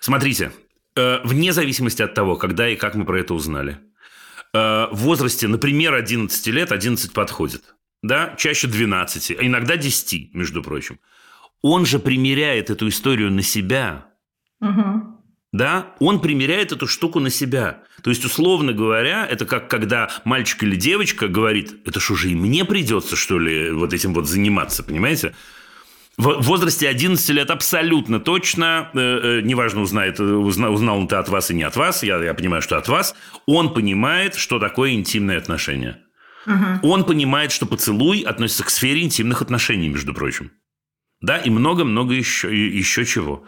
Смотрите, 0.00 0.50
э, 0.96 1.18
вне 1.22 1.52
зависимости 1.52 2.02
от 2.02 2.14
того, 2.14 2.34
когда 2.34 2.68
и 2.68 2.74
как 2.74 2.96
мы 2.96 3.04
про 3.04 3.20
это 3.20 3.34
узнали. 3.34 3.78
Э, 4.52 4.88
в 4.90 4.96
возрасте, 4.96 5.46
например, 5.46 5.94
11 5.94 6.44
лет 6.48 6.72
11 6.72 7.12
подходит– 7.12 7.62
да, 8.02 8.34
чаще 8.36 8.66
12, 8.68 9.32
а 9.32 9.34
иногда 9.44 9.76
10, 9.76 10.34
между 10.34 10.62
прочим. 10.62 10.98
Он 11.62 11.86
же 11.86 11.98
примеряет 11.98 12.70
эту 12.70 12.88
историю 12.88 13.32
на 13.32 13.42
себя. 13.42 14.06
Угу. 14.60 15.18
Да, 15.52 15.94
он 15.98 16.20
примеряет 16.20 16.72
эту 16.72 16.86
штуку 16.86 17.20
на 17.20 17.30
себя. 17.30 17.82
То 18.02 18.10
есть, 18.10 18.24
условно 18.24 18.72
говоря, 18.72 19.26
это 19.26 19.46
как 19.46 19.68
когда 19.68 20.10
мальчик 20.24 20.62
или 20.62 20.76
девочка 20.76 21.26
говорит, 21.26 21.74
это 21.86 22.00
что 22.00 22.14
же 22.14 22.30
и 22.30 22.34
мне 22.34 22.64
придется, 22.64 23.16
что 23.16 23.38
ли, 23.38 23.70
вот 23.72 23.92
этим 23.92 24.14
вот 24.14 24.28
заниматься, 24.28 24.82
понимаете? 24.82 25.34
В 26.18 26.42
возрасте 26.42 26.88
11 26.88 27.28
лет 27.30 27.50
абсолютно 27.50 28.18
точно, 28.18 28.90
э, 28.92 28.98
э, 28.98 29.40
неважно, 29.42 29.82
узнает, 29.82 30.18
узнал, 30.18 30.74
узнал 30.74 30.98
он 30.98 31.04
это 31.06 31.20
от 31.20 31.28
вас 31.28 31.50
и 31.50 31.54
не 31.54 31.62
от 31.62 31.76
вас, 31.76 32.02
я, 32.02 32.22
я 32.22 32.34
понимаю, 32.34 32.60
что 32.60 32.76
от 32.76 32.88
вас, 32.88 33.14
он 33.46 33.72
понимает, 33.72 34.34
что 34.34 34.58
такое 34.58 34.92
интимные 34.92 35.38
отношения. 35.38 36.02
Угу. 36.48 36.88
Он 36.88 37.04
понимает, 37.04 37.52
что 37.52 37.66
поцелуй 37.66 38.22
относится 38.22 38.64
к 38.64 38.70
сфере 38.70 39.02
интимных 39.02 39.42
отношений, 39.42 39.88
между 39.88 40.14
прочим. 40.14 40.50
Да, 41.20 41.36
и 41.36 41.50
много-много 41.50 42.14
еще, 42.14 42.48
еще 42.48 43.04
чего. 43.04 43.44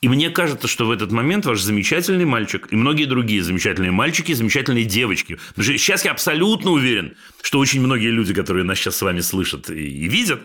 И 0.00 0.08
мне 0.08 0.28
кажется, 0.28 0.68
что 0.68 0.84
в 0.86 0.90
этот 0.90 1.12
момент 1.12 1.46
ваш 1.46 1.62
замечательный 1.62 2.26
мальчик 2.26 2.68
и 2.70 2.76
многие 2.76 3.06
другие 3.06 3.42
замечательные 3.42 3.90
мальчики, 3.90 4.32
замечательные 4.34 4.84
девочки. 4.84 5.38
Потому 5.48 5.64
что 5.64 5.78
сейчас 5.78 6.04
я 6.04 6.10
абсолютно 6.10 6.72
уверен, 6.72 7.16
что 7.42 7.58
очень 7.58 7.80
многие 7.80 8.10
люди, 8.10 8.34
которые 8.34 8.64
нас 8.64 8.78
сейчас 8.78 8.96
с 8.96 9.02
вами 9.02 9.20
слышат 9.20 9.70
и, 9.70 10.04
и 10.04 10.08
видят, 10.08 10.42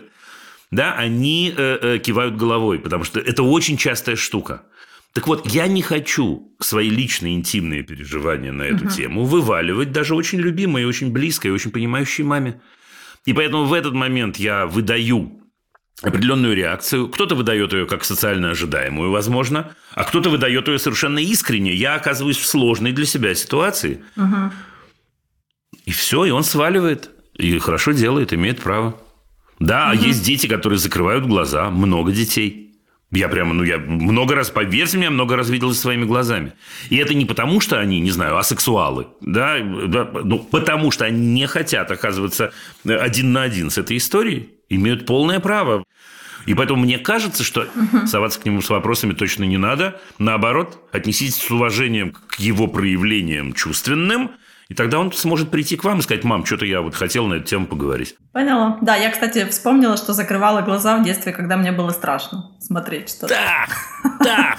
да, 0.70 0.94
они 0.94 1.52
э, 1.54 1.78
э, 1.82 1.98
кивают 1.98 2.36
головой, 2.36 2.78
потому 2.78 3.04
что 3.04 3.20
это 3.20 3.42
очень 3.42 3.76
частая 3.76 4.16
штука. 4.16 4.62
Так 5.12 5.26
вот, 5.26 5.46
я 5.46 5.66
не 5.66 5.82
хочу 5.82 6.54
свои 6.60 6.88
личные 6.88 7.34
интимные 7.34 7.82
переживания 7.82 8.52
на 8.52 8.62
эту 8.62 8.84
угу. 8.84 8.94
тему 8.94 9.24
вываливать 9.24 9.92
даже 9.92 10.14
очень 10.14 10.38
любимой, 10.38 10.84
очень 10.84 11.10
близкой, 11.10 11.50
очень 11.50 11.72
понимающей 11.72 12.22
маме. 12.22 12.60
И 13.24 13.32
поэтому 13.32 13.64
в 13.64 13.72
этот 13.72 13.92
момент 13.92 14.36
я 14.36 14.66
выдаю 14.66 15.40
определенную 16.02 16.54
реакцию. 16.54 17.08
Кто-то 17.08 17.34
выдает 17.34 17.72
ее 17.72 17.86
как 17.86 18.04
социально 18.04 18.50
ожидаемую, 18.50 19.10
возможно, 19.10 19.74
а 19.94 20.04
кто-то 20.04 20.30
выдает 20.30 20.68
ее 20.68 20.78
совершенно 20.78 21.18
искренне. 21.18 21.74
Я 21.74 21.94
оказываюсь 21.94 22.38
в 22.38 22.46
сложной 22.46 22.92
для 22.92 23.04
себя 23.04 23.34
ситуации. 23.34 24.02
Угу. 24.16 24.52
И 25.86 25.90
все, 25.90 26.24
и 26.24 26.30
он 26.30 26.44
сваливает. 26.44 27.10
И 27.34 27.58
хорошо 27.58 27.92
делает, 27.92 28.32
имеет 28.32 28.60
право. 28.60 29.00
Да, 29.58 29.92
угу. 29.92 30.04
есть 30.04 30.24
дети, 30.24 30.46
которые 30.46 30.78
закрывают 30.78 31.26
глаза, 31.26 31.68
много 31.70 32.12
детей. 32.12 32.69
Я 33.12 33.28
прямо, 33.28 33.54
ну, 33.54 33.64
я 33.64 33.78
много 33.78 34.36
раз, 34.36 34.50
поверьте 34.50 34.96
мне, 34.96 35.10
много 35.10 35.34
раз 35.34 35.48
видел 35.48 35.74
своими 35.74 36.04
глазами. 36.04 36.52
И 36.90 36.96
это 36.96 37.12
не 37.12 37.24
потому, 37.24 37.60
что 37.60 37.80
они, 37.80 37.98
не 37.98 38.12
знаю, 38.12 38.38
асексуалы, 38.38 39.08
да, 39.20 39.58
да 39.58 40.08
ну, 40.22 40.38
потому 40.38 40.92
что 40.92 41.06
они 41.06 41.26
не 41.26 41.46
хотят 41.48 41.90
оказываться 41.90 42.52
один 42.84 43.32
на 43.32 43.42
один 43.42 43.70
с 43.70 43.78
этой 43.78 43.96
историей, 43.96 44.50
имеют 44.68 45.06
полное 45.06 45.40
право. 45.40 45.82
И 46.46 46.54
поэтому 46.54 46.82
мне 46.82 46.98
кажется, 46.98 47.42
что 47.42 47.62
угу. 47.62 48.06
соваться 48.06 48.40
к 48.40 48.44
нему 48.44 48.62
с 48.62 48.70
вопросами 48.70 49.12
точно 49.12 49.44
не 49.44 49.58
надо. 49.58 50.00
Наоборот, 50.18 50.78
отнеситесь 50.92 51.36
с 51.36 51.50
уважением 51.50 52.12
к 52.12 52.36
его 52.38 52.68
проявлениям 52.68 53.52
чувственным 53.52 54.30
И 54.70 54.74
тогда 54.74 55.00
он 55.00 55.12
сможет 55.12 55.50
прийти 55.50 55.76
к 55.76 55.82
вам 55.82 55.98
и 55.98 56.02
сказать, 56.02 56.22
мам, 56.22 56.46
что-то 56.46 56.64
я 56.64 56.80
вот 56.80 56.94
хотел 56.94 57.26
на 57.26 57.34
эту 57.34 57.44
тему 57.44 57.66
поговорить. 57.66 58.14
Поняла. 58.32 58.78
Да, 58.80 58.94
я, 58.94 59.10
кстати, 59.10 59.44
вспомнила, 59.50 59.96
что 59.96 60.12
закрывала 60.12 60.62
глаза 60.62 60.96
в 60.96 61.04
детстве, 61.04 61.32
когда 61.32 61.56
мне 61.56 61.72
было 61.72 61.90
страшно 61.90 62.52
смотреть 62.60 63.08
что-то. 63.10 63.34
Так, 63.34 64.24
так. 64.24 64.58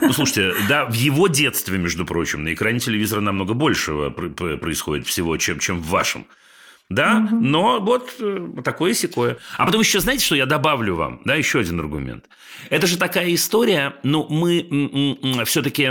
Ну, 0.00 0.12
слушайте, 0.12 0.52
да, 0.68 0.84
в 0.84 0.94
его 0.94 1.28
детстве, 1.28 1.78
между 1.78 2.04
прочим, 2.04 2.42
на 2.42 2.52
экране 2.52 2.80
телевизора 2.80 3.20
намного 3.20 3.54
большего 3.54 4.10
происходит 4.10 5.06
всего, 5.06 5.36
чем, 5.36 5.60
чем 5.60 5.78
в 5.78 5.86
вашем 5.86 6.26
да, 6.90 7.24
угу. 7.24 7.36
но 7.40 7.80
вот 7.80 8.16
э, 8.18 8.48
такое 8.64 8.94
секое. 8.94 9.38
А 9.56 9.64
потом 9.64 9.80
еще 9.80 10.00
знаете, 10.00 10.24
что 10.24 10.34
я 10.34 10.44
добавлю 10.44 10.96
вам, 10.96 11.20
да, 11.24 11.36
еще 11.36 11.60
один 11.60 11.78
аргумент. 11.78 12.24
Это 12.68 12.88
же 12.88 12.98
такая 12.98 13.32
история, 13.32 13.94
ну, 14.02 14.26
мы 14.28 15.44
все-таки, 15.46 15.84
э, 15.84 15.88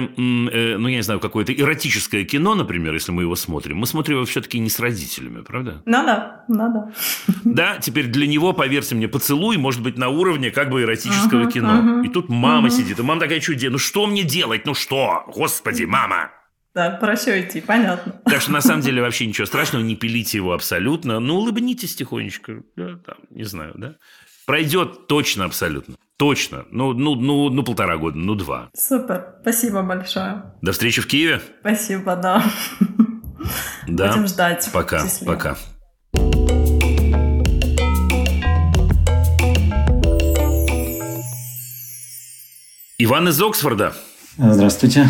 ну, 0.77 0.87
я 0.89 0.97
не 0.97 1.01
знаю, 1.01 1.21
какое-то 1.21 1.53
эротическое 1.53 2.25
кино, 2.25 2.53
например, 2.53 2.93
если 2.93 3.13
мы 3.13 3.23
его 3.23 3.35
смотрим, 3.35 3.77
мы 3.77 3.87
смотрим 3.87 4.17
его 4.17 4.25
все-таки 4.25 4.59
не 4.59 4.69
с 4.69 4.77
родителями, 4.77 5.41
правда? 5.41 5.81
Ну 5.85 6.05
да, 6.05 6.43
ну 6.49 6.91
да. 7.45 7.77
Теперь 7.77 8.07
для 8.07 8.27
него, 8.27 8.51
поверьте 8.51 8.93
мне, 8.93 9.07
поцелуй 9.07 9.55
может 9.57 9.81
быть 9.81 9.97
на 9.97 10.09
уровне 10.09 10.51
как 10.51 10.69
бы 10.69 10.81
эротического 10.81 11.43
uh 11.43 11.51
кино. 11.51 12.01
uh 12.01 12.05
И 12.05 12.09
тут 12.09 12.27
мама 12.27 12.67
uh 12.67 12.71
сидит, 12.71 12.99
и 12.99 13.01
мама 13.03 13.21
такая 13.21 13.39
чудесная, 13.39 13.71
ну 13.71 13.77
что 13.77 14.05
мне 14.05 14.23
делать, 14.23 14.65
ну 14.65 14.73
что, 14.73 15.23
господи, 15.33 15.85
мама. 15.85 16.31
Да, 16.79 16.91
проще 16.91 17.41
идти, 17.41 17.59
понятно. 17.59 18.21
Так 18.23 18.39
что 18.39 18.53
на 18.53 18.61
самом 18.61 18.79
деле 18.79 19.01
вообще 19.01 19.27
ничего 19.27 19.45
страшного, 19.45 19.83
не 19.83 19.97
пилите 19.97 20.37
его 20.37 20.53
абсолютно. 20.53 21.19
Ну, 21.19 21.35
улыбнитесь 21.35 21.93
тихонечко, 21.93 22.63
да, 22.77 22.95
там, 23.05 23.17
не 23.31 23.43
знаю, 23.43 23.73
да. 23.75 23.95
Пройдет 24.45 25.07
точно 25.07 25.43
абсолютно. 25.43 25.95
Точно. 26.15 26.63
Ну, 26.71 26.93
ну, 26.93 27.15
ну, 27.15 27.49
ну, 27.49 27.63
полтора 27.63 27.97
года, 27.97 28.17
ну, 28.17 28.35
два. 28.35 28.69
Супер. 28.73 29.35
Спасибо 29.41 29.81
большое. 29.81 30.53
До 30.61 30.71
встречи 30.71 31.01
в 31.01 31.07
Киеве. 31.07 31.41
Спасибо, 31.59 32.15
да. 32.15 32.45
Да. 33.85 34.13
Будем 34.13 34.27
ждать. 34.27 34.69
Пока. 34.71 35.01
Счастливо. 35.01 35.33
Пока. 35.33 35.57
Иван 42.97 43.27
из 43.27 43.41
Оксфорда. 43.41 43.93
Здравствуйте. 44.37 45.09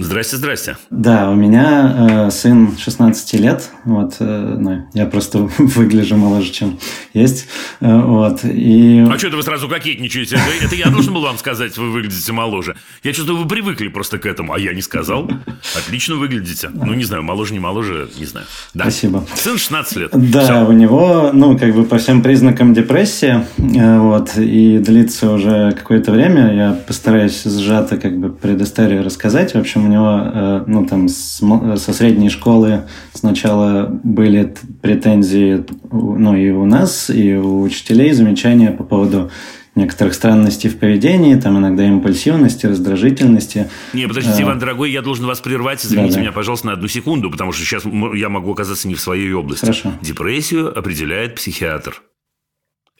Здрасте, 0.00 0.36
здрасте. 0.36 0.76
Да, 0.90 1.28
у 1.28 1.34
меня 1.34 2.28
э, 2.28 2.30
сын 2.30 2.78
16 2.78 3.32
лет, 3.40 3.68
вот, 3.84 4.14
э, 4.20 4.56
ну, 4.56 4.86
я 4.94 5.06
просто 5.06 5.38
выгляжу 5.58 6.16
моложе, 6.16 6.52
чем 6.52 6.78
есть, 7.14 7.48
э, 7.80 8.00
вот, 8.00 8.44
и... 8.44 9.04
А 9.10 9.18
что 9.18 9.26
это 9.26 9.36
вы 9.36 9.42
сразу 9.42 9.68
кокетничаете? 9.68 10.36
Это, 10.36 10.66
это 10.66 10.76
я 10.76 10.90
должен 10.90 11.14
был 11.14 11.22
вам 11.22 11.36
сказать, 11.36 11.76
вы 11.76 11.90
выглядите 11.90 12.30
моложе. 12.32 12.76
Я 13.02 13.12
чувствую, 13.12 13.40
вы 13.40 13.48
привыкли 13.48 13.88
просто 13.88 14.18
к 14.18 14.26
этому, 14.26 14.52
а 14.52 14.60
я 14.60 14.72
не 14.72 14.82
сказал. 14.82 15.28
Отлично 15.76 16.14
выглядите. 16.14 16.68
Ну, 16.72 16.94
не 16.94 17.02
знаю, 17.02 17.24
моложе, 17.24 17.52
не 17.52 17.58
моложе, 17.58 18.08
не 18.20 18.24
знаю. 18.24 18.46
Да. 18.74 18.84
Спасибо. 18.84 19.26
Сын 19.34 19.58
16 19.58 19.96
лет. 19.96 20.10
Да, 20.12 20.44
Все. 20.44 20.64
у 20.64 20.72
него, 20.72 21.30
ну, 21.32 21.58
как 21.58 21.74
бы 21.74 21.82
по 21.82 21.98
всем 21.98 22.22
признакам 22.22 22.72
депрессия, 22.72 23.48
э, 23.58 23.98
вот, 23.98 24.36
и 24.36 24.78
длится 24.78 25.32
уже 25.32 25.72
какое-то 25.72 26.12
время, 26.12 26.54
я 26.54 26.72
постараюсь 26.86 27.42
сжато 27.42 27.96
как 27.96 28.16
бы 28.16 28.30
предысторию 28.30 29.02
рассказать. 29.02 29.54
В 29.54 29.58
общем, 29.58 29.87
у 29.88 29.90
него, 29.90 30.22
э, 30.22 30.64
ну, 30.66 30.86
там, 30.86 31.08
со 31.08 31.92
средней 31.92 32.28
школы 32.28 32.82
сначала 33.14 33.88
были 34.04 34.54
претензии, 34.82 35.64
ну, 35.90 36.36
и 36.36 36.50
у 36.50 36.66
нас, 36.66 37.10
и 37.10 37.34
у 37.34 37.62
учителей 37.62 38.12
замечания 38.12 38.70
по 38.70 38.84
поводу 38.84 39.30
некоторых 39.74 40.14
странностей 40.14 40.68
в 40.68 40.78
поведении, 40.78 41.34
там 41.36 41.58
иногда 41.58 41.86
импульсивности, 41.86 42.66
раздражительности. 42.66 43.70
Не, 43.92 44.06
подождите, 44.06 44.42
а... 44.42 44.42
Иван, 44.42 44.58
дорогой, 44.58 44.90
я 44.90 45.02
должен 45.02 45.24
вас 45.26 45.40
прервать. 45.40 45.84
Извините 45.84 46.10
да, 46.10 46.14
да. 46.16 46.20
меня, 46.22 46.32
пожалуйста, 46.32 46.66
на 46.66 46.72
одну 46.74 46.88
секунду, 46.88 47.30
потому 47.30 47.52
что 47.52 47.64
сейчас 47.64 47.84
я 48.14 48.28
могу 48.28 48.52
оказаться 48.52 48.88
не 48.88 48.94
в 48.94 49.00
своей 49.00 49.32
области. 49.32 49.64
Хорошо. 49.64 49.92
Депрессию 50.02 50.76
определяет 50.76 51.36
психиатр. 51.36 52.02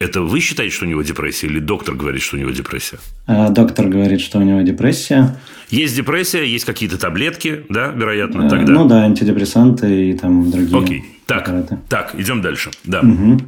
Это 0.01 0.23
вы 0.23 0.39
считаете, 0.39 0.73
что 0.73 0.85
у 0.85 0.89
него 0.89 1.03
депрессия, 1.03 1.49
или 1.49 1.59
доктор 1.59 1.97
говорит, 1.97 2.23
что 2.23 2.37
у 2.37 2.39
него 2.39 2.51
депрессия? 2.51 2.99
А, 3.27 3.49
доктор 3.49 3.89
говорит, 3.89 4.21
что 4.21 4.39
у 4.39 4.43
него 4.43 4.61
депрессия. 4.61 5.37
Есть 5.71 5.97
депрессия, 5.97 6.47
есть 6.47 6.65
какие-то 6.65 6.99
таблетки, 6.99 7.65
да, 7.69 7.89
вероятно, 7.89 8.47
а, 8.47 8.49
тогда? 8.49 8.73
Ну 8.73 8.87
да, 8.87 9.03
антидепрессанты 9.03 10.11
и 10.11 10.13
там 10.17 10.53
другие. 10.53 10.81
Окей, 10.81 11.05
так, 11.27 11.47
препараты. 11.47 11.79
так, 11.89 12.15
идем 12.17 12.41
дальше, 12.43 12.71
да. 12.85 13.01
Угу. 13.01 13.39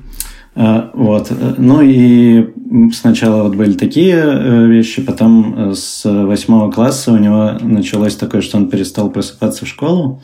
Вот, 0.94 1.32
ну 1.58 1.80
и 1.80 2.48
сначала 2.92 3.44
вот 3.44 3.54
были 3.54 3.74
такие 3.74 4.16
э, 4.16 4.66
вещи, 4.66 5.00
потом 5.00 5.72
с 5.72 6.02
восьмого 6.04 6.72
класса 6.72 7.12
у 7.12 7.16
него 7.16 7.56
началось 7.60 8.16
такое, 8.16 8.40
что 8.40 8.56
он 8.56 8.68
перестал 8.68 9.10
просыпаться 9.10 9.64
в 9.64 9.68
школу, 9.68 10.20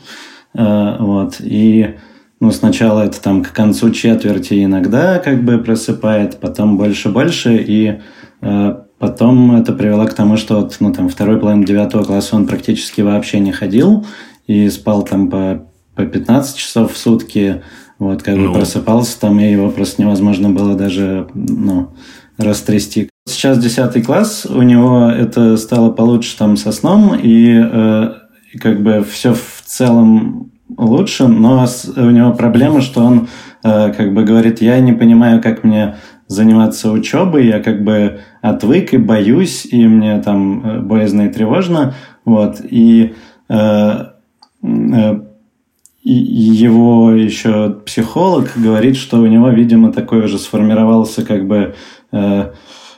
вот, 0.53 1.37
и 1.39 1.95
ну, 2.39 2.51
сначала 2.51 3.01
это 3.01 3.21
там 3.21 3.43
к 3.43 3.51
концу 3.51 3.91
четверти 3.91 4.63
иногда 4.63 5.19
как 5.19 5.43
бы 5.43 5.57
просыпает, 5.57 6.39
потом 6.39 6.77
больше-больше, 6.77 7.57
и 7.57 7.99
э, 8.41 8.75
потом 8.99 9.55
это 9.55 9.73
привело 9.73 10.05
к 10.05 10.13
тому, 10.13 10.37
что 10.37 10.61
вот, 10.61 10.77
ну, 10.79 10.93
там, 10.93 11.09
второй 11.09 11.39
половине 11.39 11.65
девятого 11.65 12.03
класса 12.03 12.35
он 12.35 12.47
практически 12.47 13.01
вообще 13.01 13.39
не 13.39 13.51
ходил 13.51 14.05
и 14.45 14.69
спал 14.69 15.03
там 15.03 15.29
по, 15.29 15.67
по 15.95 16.05
15 16.05 16.55
часов 16.55 16.93
в 16.93 16.97
сутки, 16.97 17.63
вот, 17.97 18.21
как 18.21 18.35
ну. 18.35 18.49
бы 18.49 18.53
просыпался 18.53 19.19
там, 19.19 19.39
и 19.39 19.51
его 19.51 19.71
просто 19.71 20.03
невозможно 20.03 20.49
было 20.51 20.75
даже, 20.75 21.27
ну, 21.33 21.93
растрясти. 22.37 23.09
Сейчас 23.27 23.57
десятый 23.57 24.03
класс, 24.03 24.45
у 24.45 24.61
него 24.61 25.09
это 25.09 25.57
стало 25.57 25.91
получше 25.91 26.37
там 26.37 26.55
со 26.55 26.71
сном, 26.71 27.15
и, 27.15 27.59
э, 27.59 28.13
и 28.53 28.59
как 28.59 28.83
бы 28.83 29.03
все 29.09 29.33
в 29.33 29.63
целом 29.65 30.46
лучше, 30.75 31.27
но 31.27 31.65
у 31.95 32.09
него 32.09 32.33
проблема, 32.33 32.81
что 32.81 33.03
он 33.03 33.27
э, 33.63 33.93
как 33.93 34.13
бы 34.13 34.23
говорит, 34.23 34.61
я 34.61 34.79
не 34.79 34.93
понимаю, 34.93 35.41
как 35.41 35.63
мне 35.63 35.97
заниматься 36.27 36.91
учебой, 36.91 37.47
я 37.47 37.61
как 37.61 37.83
бы 37.83 38.19
отвык 38.41 38.93
и 38.93 38.97
боюсь, 38.97 39.65
и 39.65 39.87
мне 39.87 40.21
там 40.21 40.65
э, 40.65 40.79
боязно 40.81 41.23
и 41.23 41.29
тревожно, 41.29 41.93
вот, 42.25 42.61
и, 42.63 43.15
э, 43.49 44.05
э, 44.61 45.19
его 46.03 47.11
еще 47.11 47.81
психолог 47.85 48.51
говорит, 48.55 48.95
что 48.95 49.19
у 49.19 49.25
него, 49.25 49.49
видимо, 49.49 49.91
такой 49.91 50.25
уже 50.25 50.37
сформировался 50.37 51.25
как 51.25 51.47
бы 51.47 51.75
э, 52.11 52.51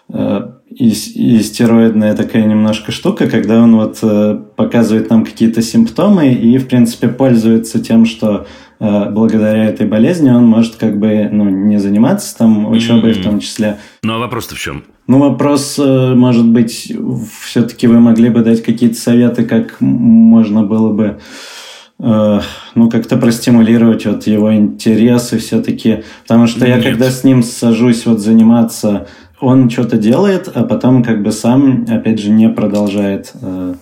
э, 0.09 0.51
и, 0.79 0.87
и 0.87 1.43
стероидная 1.43 2.15
такая 2.15 2.45
немножко 2.45 2.93
штука, 2.93 3.29
когда 3.29 3.61
он 3.61 3.75
вот 3.75 3.99
э, 4.01 4.39
показывает 4.55 5.09
нам 5.09 5.25
какие-то 5.25 5.61
симптомы 5.61 6.33
и, 6.33 6.57
в 6.57 6.69
принципе, 6.69 7.09
пользуется 7.09 7.83
тем, 7.83 8.05
что 8.05 8.47
э, 8.79 9.09
благодаря 9.09 9.65
этой 9.65 9.85
болезни 9.85 10.29
он 10.29 10.45
может 10.45 10.77
как 10.77 10.97
бы 10.97 11.27
ну, 11.29 11.49
не 11.49 11.79
заниматься 11.79 12.35
там 12.37 12.65
учебой 12.71 13.11
mm-hmm. 13.11 13.19
в 13.19 13.23
том 13.23 13.39
числе. 13.41 13.77
Ну, 14.03 14.13
а 14.13 14.19
вопрос-то 14.19 14.55
в 14.55 14.59
чем? 14.59 14.85
Ну, 15.07 15.19
вопрос, 15.19 15.75
э, 15.77 16.13
может 16.15 16.47
быть, 16.47 16.93
все-таки 17.41 17.87
вы 17.87 17.99
могли 17.99 18.29
бы 18.29 18.39
дать 18.39 18.63
какие-то 18.63 18.95
советы, 18.95 19.43
как 19.43 19.81
можно 19.81 20.63
было 20.63 20.93
бы 20.93 21.19
э, 21.99 22.39
ну, 22.75 22.89
как-то 22.89 23.17
простимулировать 23.17 24.05
вот 24.05 24.27
его 24.27 24.55
интересы 24.55 25.39
все-таки. 25.39 26.03
Потому 26.21 26.47
что 26.47 26.65
Нет. 26.65 26.77
я 26.77 26.81
когда 26.81 27.11
с 27.11 27.25
ним 27.25 27.43
сажусь 27.43 28.05
вот 28.05 28.19
заниматься 28.19 29.07
он 29.39 29.69
что-то 29.69 29.97
делает, 29.97 30.49
а 30.53 30.63
потом 30.63 31.03
как 31.03 31.23
бы 31.23 31.31
сам, 31.31 31.85
опять 31.89 32.19
же, 32.19 32.29
не 32.29 32.49
продолжает. 32.49 33.31
Э. 33.41 33.75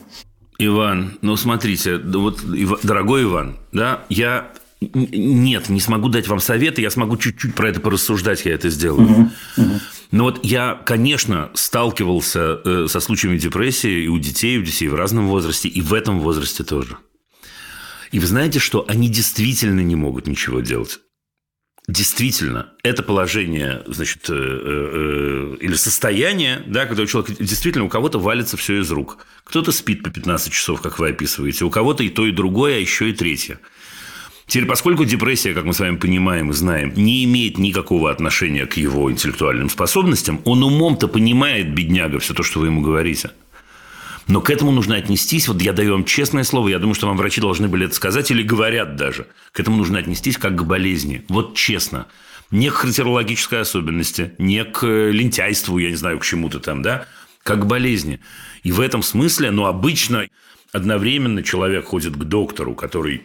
Иван, 0.60 1.18
ну 1.22 1.36
смотрите, 1.36 1.98
вот, 1.98 2.40
дорогой 2.84 3.24
Иван, 3.24 3.58
да, 3.72 4.02
я 4.10 4.52
нет, 4.80 5.70
не 5.70 5.80
смогу 5.80 6.10
дать 6.10 6.28
вам 6.28 6.40
советы, 6.40 6.82
я 6.82 6.92
смогу 6.92 7.18
чуть-чуть 7.18 7.56
про 7.56 7.70
это 7.70 7.80
порассуждать, 7.80 8.46
я 8.46 8.54
это 8.54 8.70
сделаю. 8.70 9.10
Угу, 9.10 9.22
угу. 9.58 9.80
Но 10.12 10.24
вот 10.26 10.46
я, 10.46 10.76
конечно, 10.86 11.50
сталкивался 11.56 12.62
э, 12.64 12.86
со 12.88 13.00
случаями 13.00 13.38
депрессии 13.38 14.04
и 14.04 14.08
у 14.08 14.20
детей, 14.20 14.56
и 14.56 14.60
у 14.60 14.64
детей 14.64 14.88
в 14.88 14.96
разном 14.96 15.28
возрасте, 15.28 15.68
и 15.68 15.82
в 15.82 15.94
этом 15.94 16.20
возрасте 16.20 16.64
тоже. 16.64 16.98
И 18.12 18.20
вы 18.20 18.28
знаете, 18.28 18.60
что 18.60 18.86
они 18.88 19.10
действительно 19.10 19.82
не 19.82 19.96
могут 19.96 20.28
ничего 20.28 20.62
делать. 20.62 21.00
Действительно, 21.88 22.74
это 22.84 23.02
положение, 23.02 23.82
значит, 23.88 24.30
э, 24.30 24.34
э, 24.34 25.56
или 25.62 25.76
состояние, 25.76 26.62
да, 26.68 26.86
когда 26.86 27.04
у 27.04 27.06
человека 27.06 27.42
действительно 27.42 27.86
у 27.86 27.90
кого-то 27.90 28.20
валится 28.20 28.58
все 28.58 28.82
из 28.82 28.92
рук. 28.92 29.26
Кто-то 29.46 29.72
спит 29.72 30.04
по 30.04 30.10
15 30.10 30.52
часов, 30.52 30.82
как 30.82 31.00
вы 31.00 31.10
описываете, 31.10 31.64
у 31.64 31.70
кого-то 31.70 32.04
и 32.04 32.10
то, 32.10 32.26
и 32.26 32.32
другое, 32.32 32.76
а 32.76 32.80
еще 32.80 33.10
и 33.10 33.14
третье. 33.14 33.62
Теперь, 34.48 34.68
поскольку 34.68 35.06
депрессия, 35.06 35.54
как 35.54 35.64
мы 35.64 35.74
с 35.74 35.80
вами 35.80 35.96
понимаем 35.96 36.52
и 36.52 36.54
знаем, 36.54 36.92
не 36.94 37.24
имеет 37.24 37.58
никакого 37.58 38.12
отношения 38.12 38.66
к 38.66 38.76
его 38.76 39.10
интеллектуальным 39.10 39.70
способностям, 39.70 40.42
он 40.44 40.64
умом-то 40.64 41.08
понимает, 41.08 41.74
бедняга, 41.74 42.20
все 42.20 42.34
то, 42.34 42.44
что 42.44 42.60
вы 42.60 42.68
ему 42.68 42.82
говорите– 42.82 43.32
но 44.28 44.42
к 44.42 44.50
этому 44.50 44.72
нужно 44.72 44.96
отнестись, 44.96 45.48
вот 45.48 45.62
я 45.62 45.72
даю 45.72 45.94
вам 45.94 46.04
честное 46.04 46.44
слово, 46.44 46.68
я 46.68 46.80
думаю, 46.80 46.96
что 46.96 47.08
вам 47.08 47.18
врачи 47.18 47.40
должны 47.40 47.70
были 47.70 47.86
это 47.86 47.96
сказать 47.96 48.30
или 48.30 48.44
говорят 48.44 48.98
даже. 48.98 49.28
К 49.54 49.62
этому 49.62 49.78
нужно 49.78 50.00
отнестись 50.00 50.38
как 50.38 50.56
к 50.56 50.64
болезни. 50.64 51.24
Вот 51.30 51.56
честно. 51.56 52.08
Не 52.52 52.70
к 52.70 52.76
характерологической 52.76 53.62
особенности, 53.62 54.34
не 54.38 54.64
к 54.66 54.86
лентяйству, 54.86 55.78
я 55.78 55.90
не 55.90 55.96
знаю, 55.96 56.20
к 56.20 56.26
чему-то 56.26 56.60
там, 56.60 56.82
да, 56.82 57.06
как 57.44 57.62
к 57.62 57.66
болезни. 57.66 58.20
И 58.64 58.72
в 58.72 58.82
этом 58.82 59.02
смысле, 59.02 59.52
ну, 59.52 59.66
обычно 59.66 60.28
одновременно 60.74 61.42
человек 61.42 61.86
ходит 61.86 62.16
к 62.16 62.24
доктору, 62.24 62.76
который 62.76 63.24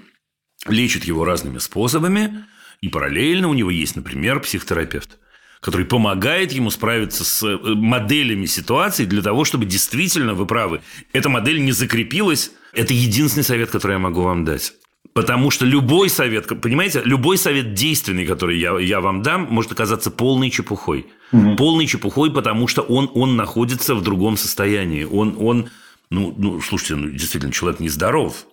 лечит 0.69 1.05
его 1.05 1.25
разными 1.25 1.59
способами, 1.59 2.45
и 2.81 2.89
параллельно 2.89 3.49
у 3.49 3.55
него 3.55 3.71
есть, 3.71 3.97
например, 3.97 4.41
психотерапевт 4.41 5.19
который 5.63 5.87
помогает 5.87 6.53
ему 6.53 6.71
справиться 6.71 7.25
с 7.25 7.41
э, 7.47 7.57
моделями 7.57 8.47
ситуации 8.47 9.05
для 9.05 9.23
того, 9.23 9.45
чтобы 9.45 9.65
действительно, 9.65 10.35
вы 10.35 10.45
правы, 10.45 10.81
эта 11.13 11.29
модель 11.29 11.65
не 11.65 11.71
закрепилась. 11.71 12.51
Это 12.73 12.93
единственный 12.93 13.45
совет, 13.45 13.71
который 13.71 13.93
я 13.93 13.99
могу 14.01 14.23
вам 14.23 14.45
дать. 14.45 14.75
Потому 15.13 15.53
что 15.53 15.65
любой 15.65 16.11
совет, 16.11 16.49
понимаете, 16.61 17.03
любой 17.05 17.39
совет 17.39 17.75
действенный, 17.75 18.27
который 18.27 18.59
я, 18.59 18.77
я 18.81 19.01
вам 19.01 19.23
дам, 19.23 19.47
может 19.51 19.71
оказаться 19.71 20.11
полной 20.11 20.51
чепухой. 20.51 21.07
Угу. 21.31 21.55
Полной 21.57 21.87
чепухой, 21.87 22.33
потому 22.33 22.67
что 22.67 22.83
он, 22.83 23.09
он 23.15 23.37
находится 23.37 23.95
в 23.95 24.03
другом 24.03 24.37
состоянии. 24.37 25.05
Он, 25.05 25.37
он 25.39 25.69
ну, 26.11 26.35
ну, 26.37 26.61
слушайте, 26.61 26.97
ну, 26.97 27.09
действительно, 27.09 27.53
человек 27.53 27.79
нездоров 27.79 28.47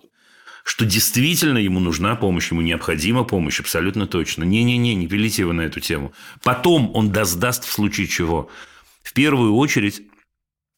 что 0.70 0.84
действительно 0.84 1.58
ему 1.58 1.80
нужна 1.80 2.14
помощь, 2.14 2.52
ему 2.52 2.60
необходима 2.60 3.24
помощь, 3.24 3.58
абсолютно 3.58 4.06
точно. 4.06 4.44
Не-не-не, 4.44 4.94
не 4.94 5.08
пилите 5.08 5.42
его 5.42 5.52
на 5.52 5.62
эту 5.62 5.80
тему. 5.80 6.12
Потом 6.44 6.92
он 6.94 7.10
даст 7.10 7.64
в 7.64 7.72
случае 7.72 8.06
чего. 8.06 8.48
В 9.02 9.12
первую 9.12 9.56
очередь 9.56 10.02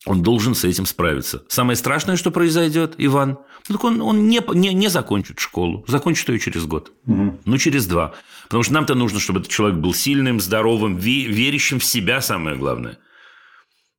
он 0.06 0.22
должен 0.22 0.54
с 0.54 0.64
этим 0.64 0.86
справиться. 0.86 1.44
Самое 1.48 1.76
страшное, 1.76 2.16
что 2.16 2.30
произойдет, 2.30 2.94
Иван, 2.96 3.36
ну, 3.68 3.74
так 3.74 3.84
он, 3.84 4.00
он 4.00 4.28
не, 4.28 4.40
не, 4.54 4.72
не 4.72 4.88
закончит 4.88 5.40
школу. 5.40 5.84
Закончит 5.86 6.26
ее 6.30 6.38
через 6.38 6.64
год. 6.64 6.90
Угу. 7.06 7.40
Ну, 7.44 7.58
через 7.58 7.86
два. 7.86 8.14
Потому 8.44 8.62
что 8.62 8.72
нам-то 8.72 8.94
нужно, 8.94 9.20
чтобы 9.20 9.40
этот 9.40 9.52
человек 9.52 9.78
был 9.78 9.92
сильным, 9.92 10.40
здоровым, 10.40 10.96
верящим 10.96 11.80
в 11.80 11.84
себя, 11.84 12.22
самое 12.22 12.56
главное. 12.56 12.98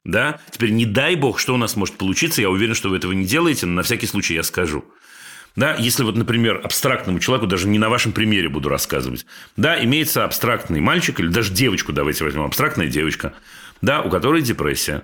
Да? 0.06 0.40
Теперь 0.50 0.72
не 0.72 0.88
дай 0.88 1.16
бог, 1.16 1.38
что 1.38 1.54
у 1.54 1.58
нас 1.58 1.76
может 1.76 1.98
получиться. 1.98 2.42
Я 2.42 2.50
уверен, 2.50 2.74
что 2.74 2.90
вы 2.90 2.98
этого 2.98 3.12
не 3.12 3.26
делаете, 3.26 3.68
но 3.68 3.74
на 3.74 3.84
всякий 3.84 4.08
случай 4.08 4.34
я 4.34 4.42
скажу. 4.42 4.84
Да, 5.56 5.76
если 5.76 6.04
вот, 6.04 6.16
например, 6.16 6.60
абстрактному 6.64 7.20
человеку, 7.20 7.48
даже 7.48 7.68
не 7.68 7.78
на 7.78 7.90
вашем 7.90 8.12
примере 8.12 8.50
буду 8.50 8.70
рассказывать, 8.70 9.26
да, 9.56 9.82
имеется 9.84 10.26
абстрактный 10.26 10.82
мальчик 10.82 11.20
или 11.20 11.28
даже 11.28 11.54
девочку, 11.54 11.94
давайте 11.94 12.24
возьмем, 12.24 12.44
абстрактная 12.44 12.88
девочка, 12.88 13.34
да, 13.82 14.02
у 14.02 14.10
которой 14.10 14.42
депрессия. 14.42 15.04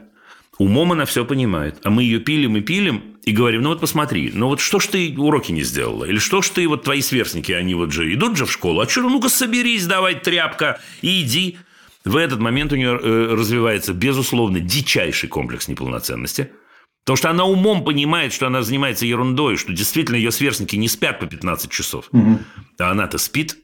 Умом 0.57 0.91
она 0.91 1.05
все 1.05 1.23
понимает. 1.23 1.79
А 1.83 1.89
мы 1.89 2.03
ее 2.03 2.19
пилим 2.19 2.57
и 2.57 2.61
пилим 2.61 3.17
и 3.23 3.31
говорим, 3.31 3.61
ну 3.61 3.69
вот 3.69 3.79
посмотри, 3.79 4.31
ну 4.33 4.47
вот 4.47 4.59
что 4.59 4.79
ж 4.79 4.87
ты 4.87 5.15
уроки 5.17 5.51
не 5.51 5.61
сделала? 5.61 6.03
Или 6.03 6.17
что 6.17 6.41
ж 6.41 6.49
ты, 6.49 6.67
вот 6.67 6.83
твои 6.83 7.01
сверстники, 7.01 7.51
они 7.51 7.75
вот 7.75 7.93
же 7.93 8.11
идут 8.13 8.35
же 8.35 8.45
в 8.45 8.51
школу, 8.51 8.81
а 8.81 8.89
что, 8.89 9.01
ну-ка 9.01 9.29
соберись, 9.29 9.85
давай, 9.85 10.15
тряпка, 10.15 10.81
и 11.01 11.21
иди. 11.21 11.57
В 12.03 12.17
этот 12.17 12.39
момент 12.39 12.73
у 12.73 12.75
нее 12.75 12.99
э, 13.01 13.35
развивается, 13.35 13.93
безусловно, 13.93 14.59
дичайший 14.59 15.29
комплекс 15.29 15.67
неполноценности– 15.67 16.51
Потому 17.03 17.17
что 17.17 17.29
она 17.29 17.45
умом 17.45 17.83
понимает, 17.83 18.33
что 18.33 18.47
она 18.47 18.61
занимается 18.61 19.05
ерундой, 19.05 19.57
что 19.57 19.73
действительно 19.73 20.15
ее 20.15 20.31
сверстники 20.31 20.75
не 20.75 20.87
спят 20.87 21.19
по 21.19 21.25
15 21.25 21.71
часов. 21.71 22.07
Угу. 22.11 22.39
А 22.79 22.91
она-то 22.91 23.17
спит. 23.17 23.57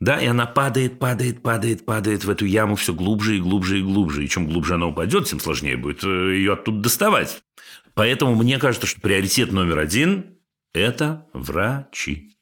Да, 0.00 0.20
и 0.20 0.26
она 0.26 0.44
падает, 0.44 0.98
падает, 0.98 1.42
падает, 1.42 1.86
падает 1.86 2.24
в 2.24 2.30
эту 2.30 2.44
яму 2.44 2.74
все 2.74 2.92
глубже 2.92 3.36
и 3.36 3.40
глубже 3.40 3.78
и 3.78 3.82
глубже. 3.82 4.24
И 4.24 4.28
чем 4.28 4.46
глубже 4.46 4.74
она 4.74 4.86
упадет, 4.86 5.26
тем 5.26 5.40
сложнее 5.40 5.76
будет 5.76 6.04
э, 6.04 6.08
ее 6.36 6.54
оттуда 6.54 6.82
доставать. 6.82 7.42
Поэтому 7.94 8.34
мне 8.34 8.58
кажется, 8.58 8.86
что 8.86 9.00
приоритет 9.00 9.52
номер 9.52 9.78
один– 9.78 10.36
это 10.74 11.26
врачи. 11.32 12.36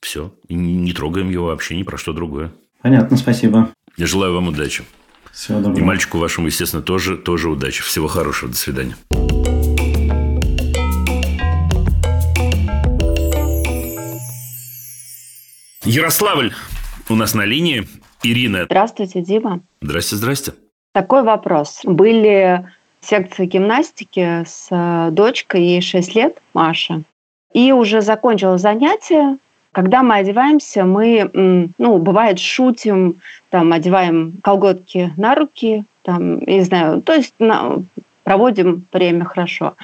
Все. 0.00 0.34
Не 0.48 0.92
трогаем 0.92 1.28
его 1.28 1.46
вообще 1.46 1.76
ни 1.76 1.82
про 1.82 1.98
что 1.98 2.12
другое. 2.12 2.52
Понятно, 2.80 3.16
спасибо. 3.16 3.70
Я 3.96 4.06
желаю 4.06 4.32
вам 4.34 4.48
удачи. 4.48 4.84
Всего 5.38 5.60
доброго. 5.60 5.78
И 5.78 5.82
мальчику 5.82 6.18
вашему, 6.18 6.48
естественно, 6.48 6.82
тоже, 6.82 7.16
тоже 7.16 7.48
удачи. 7.48 7.80
Всего 7.84 8.08
хорошего. 8.08 8.50
До 8.50 8.58
свидания. 8.58 8.96
Ярославль 15.84 16.52
у 17.08 17.14
нас 17.14 17.34
на 17.34 17.44
линии. 17.44 17.86
Ирина. 18.24 18.64
Здравствуйте, 18.64 19.20
Дима. 19.22 19.60
Здрасте, 19.80 20.16
здрасте. 20.16 20.54
Такой 20.92 21.22
вопрос. 21.22 21.82
Были 21.84 22.68
секции 23.00 23.46
гимнастики 23.46 24.42
с 24.44 24.66
э, 24.72 25.10
дочкой, 25.12 25.62
ей 25.62 25.80
6 25.80 26.16
лет, 26.16 26.42
Маша. 26.52 27.04
И 27.52 27.70
уже 27.70 28.00
закончила 28.00 28.58
занятие, 28.58 29.38
когда 29.72 30.02
мы 30.02 30.16
одеваемся, 30.16 30.84
мы, 30.84 31.70
ну, 31.78 31.98
бывает, 31.98 32.38
шутим, 32.38 33.20
там, 33.50 33.72
одеваем 33.72 34.34
колготки 34.42 35.12
на 35.16 35.34
руки, 35.34 35.84
там, 36.02 36.40
не 36.40 36.62
знаю, 36.62 37.02
то 37.02 37.14
есть 37.14 37.34
на, 37.38 37.82
проводим 38.24 38.84
время 38.92 39.24
хорошо. 39.24 39.74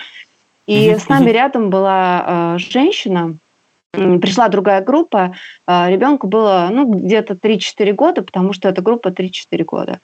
И 0.67 0.95
с 0.95 1.09
нами 1.09 1.31
рядом 1.31 1.71
была 1.71 2.55
э, 2.57 2.59
женщина, 2.59 3.37
пришла 3.93 4.49
другая 4.49 4.83
группа, 4.83 5.35
э, 5.67 5.91
ребенку 5.91 6.27
было 6.27 6.69
ну, 6.73 6.87
где-то 6.87 7.35
3-4 7.35 7.93
года, 7.93 8.23
потому 8.23 8.53
что 8.53 8.69
эта 8.69 8.83
группа 8.83 9.09
3-4 9.09 9.65
года. 9.65 10.01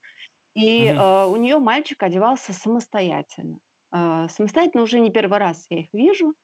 И 0.55 0.87
э, 0.87 1.25
у 1.27 1.37
нее 1.37 1.59
мальчик 1.59 2.03
одевался 2.03 2.53
самостоятельно. 2.53 3.61
Э, 3.93 4.27
самостоятельно 4.29 4.83
уже 4.83 5.01
не 5.01 5.11
первый 5.11 5.39
раз 5.39 5.67
я 5.71 5.81
их 5.81 5.89
вижу. 5.93 6.35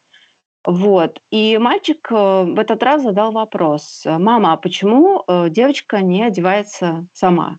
Вот. 0.67 1.23
И 1.31 1.59
мальчик 1.59 2.09
э, 2.11 2.43
в 2.43 2.59
этот 2.59 2.83
раз 2.83 3.05
задал 3.05 3.31
вопрос. 3.31 4.03
Мама, 4.05 4.53
а 4.53 4.57
почему 4.57 5.23
э, 5.27 5.49
девочка 5.49 6.01
не 6.01 6.25
одевается 6.25 7.07
сама? 7.15 7.59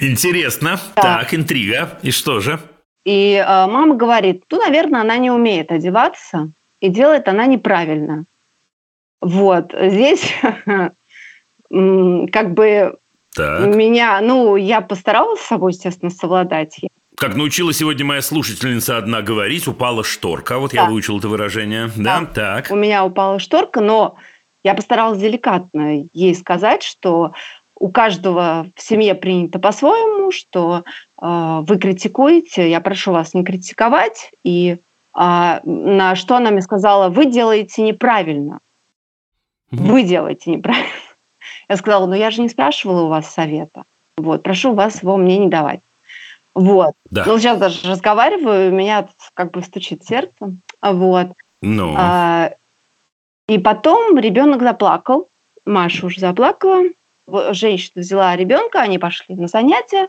Интересно. 0.00 0.78
Так, 0.94 1.34
интрига. 1.34 1.98
И 2.02 2.12
что 2.12 2.38
же? 2.38 2.60
И 3.04 3.34
э, 3.34 3.66
мама 3.66 3.96
говорит, 3.96 4.44
ну, 4.48 4.60
наверное, 4.60 5.00
она 5.00 5.16
не 5.16 5.32
умеет 5.32 5.72
одеваться, 5.72 6.52
и 6.80 6.88
делает 6.88 7.26
она 7.26 7.46
неправильно. 7.46 8.26
Вот. 9.20 9.74
Здесь 9.76 10.34
как 11.68 12.54
бы 12.54 12.96
меня, 13.36 14.20
ну, 14.20 14.54
я 14.54 14.80
постаралась 14.82 15.40
с 15.40 15.46
собой, 15.46 15.72
естественно, 15.72 16.10
совладать. 16.12 16.78
Как 17.22 17.36
научила 17.36 17.72
сегодня 17.72 18.04
моя 18.04 18.20
слушательница 18.20 18.96
одна 18.98 19.22
говорить, 19.22 19.68
упала 19.68 20.02
шторка. 20.02 20.58
Вот 20.58 20.72
да. 20.72 20.78
я 20.78 20.84
выучил 20.86 21.20
это 21.20 21.28
выражение. 21.28 21.88
Да? 21.94 22.22
да, 22.22 22.26
так. 22.26 22.66
У 22.68 22.74
меня 22.74 23.04
упала 23.04 23.38
шторка, 23.38 23.80
но 23.80 24.16
я 24.64 24.74
постаралась 24.74 25.20
деликатно 25.20 26.04
ей 26.12 26.34
сказать, 26.34 26.82
что 26.82 27.32
у 27.76 27.90
каждого 27.90 28.66
в 28.74 28.82
семье 28.82 29.14
принято 29.14 29.60
по-своему, 29.60 30.32
что 30.32 30.82
э, 31.22 31.58
вы 31.62 31.78
критикуете, 31.78 32.68
я 32.68 32.80
прошу 32.80 33.12
вас 33.12 33.34
не 33.34 33.44
критиковать. 33.44 34.32
И 34.42 34.78
э, 35.16 35.60
на 35.62 36.16
что 36.16 36.34
она 36.34 36.50
мне 36.50 36.60
сказала, 36.60 37.08
вы 37.08 37.26
делаете 37.26 37.82
неправильно. 37.82 38.58
Вы 39.70 40.02
делаете 40.02 40.50
неправильно. 40.50 40.88
Я 41.68 41.76
сказала, 41.76 42.06
ну 42.06 42.14
я 42.14 42.32
же 42.32 42.42
не 42.42 42.48
спрашивала 42.48 43.02
у 43.02 43.08
вас 43.08 43.32
совета. 43.32 43.84
Вот, 44.16 44.42
прошу 44.42 44.74
вас 44.74 45.04
его 45.04 45.16
мне 45.16 45.38
не 45.38 45.48
давать. 45.48 45.82
Вот. 46.54 46.94
Да. 47.10 47.24
Ну, 47.26 47.38
сейчас 47.38 47.58
даже 47.58 47.88
разговариваю, 47.88 48.70
у 48.70 48.74
меня 48.74 49.08
как 49.34 49.52
бы 49.52 49.62
стучит 49.62 50.04
сердце. 50.04 50.54
Вот. 50.80 51.28
Ну. 51.62 51.94
А, 51.96 52.52
и 53.48 53.58
потом 53.58 54.18
ребенок 54.18 54.62
заплакал. 54.62 55.28
Маша 55.64 56.06
уже 56.06 56.20
заплакала. 56.20 56.82
Женщина 57.50 58.02
взяла 58.02 58.36
ребенка, 58.36 58.80
они 58.80 58.98
пошли 58.98 59.34
на 59.36 59.46
занятия. 59.46 60.08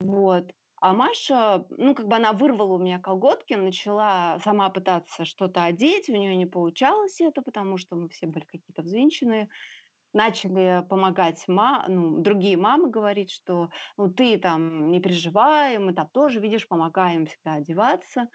Вот. 0.00 0.52
А 0.80 0.94
Маша, 0.94 1.66
ну, 1.68 1.94
как 1.94 2.08
бы 2.08 2.16
она 2.16 2.32
вырвала 2.32 2.76
у 2.76 2.78
меня 2.78 2.98
колготки, 2.98 3.52
начала 3.52 4.40
сама 4.42 4.70
пытаться 4.70 5.26
что-то 5.26 5.64
одеть, 5.64 6.08
у 6.08 6.16
нее 6.16 6.34
не 6.36 6.46
получалось 6.46 7.20
это, 7.20 7.42
потому 7.42 7.76
что 7.76 7.96
мы 7.96 8.08
все 8.08 8.26
были 8.26 8.44
какие-то 8.44 8.80
взвинченные 8.80 9.50
начали 10.12 10.84
помогать 10.88 11.46
ма, 11.48 11.84
ну, 11.88 12.18
другие 12.18 12.56
мамы 12.56 12.90
говорить, 12.90 13.30
что 13.30 13.70
ну 13.96 14.12
ты 14.12 14.38
там 14.38 14.90
не 14.90 15.00
переживай, 15.00 15.78
мы 15.78 15.92
там 15.92 16.08
тоже, 16.08 16.40
видишь, 16.40 16.68
помогаем 16.68 17.26
всегда 17.26 17.54
одеваться. 17.54 18.28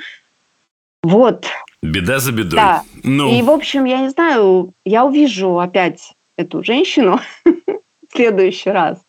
Вот. 1.03 1.45
Беда 1.81 2.19
за 2.19 2.31
бедой. 2.31 2.59
Да. 2.59 2.83
Ну. 3.03 3.31
И, 3.31 3.41
в 3.41 3.49
общем, 3.51 3.85
я 3.85 3.99
не 3.99 4.09
знаю, 4.09 4.73
я 4.85 5.05
увижу 5.05 5.59
опять 5.59 6.13
эту 6.35 6.63
женщину 6.63 7.19
в 7.45 8.15
следующий 8.15 8.71
раз. 8.71 8.99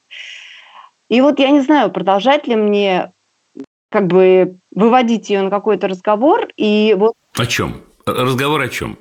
И 1.08 1.20
вот 1.20 1.38
я 1.38 1.50
не 1.50 1.60
знаю, 1.60 1.90
продолжать 1.90 2.46
ли 2.46 2.56
мне 2.56 3.12
как 3.88 4.08
бы 4.08 4.56
выводить 4.72 5.30
ее 5.30 5.42
на 5.42 5.50
какой-то 5.50 5.88
разговор. 5.88 6.48
И 6.56 6.94
вот... 6.98 7.14
О 7.38 7.46
чем? 7.46 7.80
Разговор 8.04 8.60
о 8.60 8.68
чем? 8.68 8.98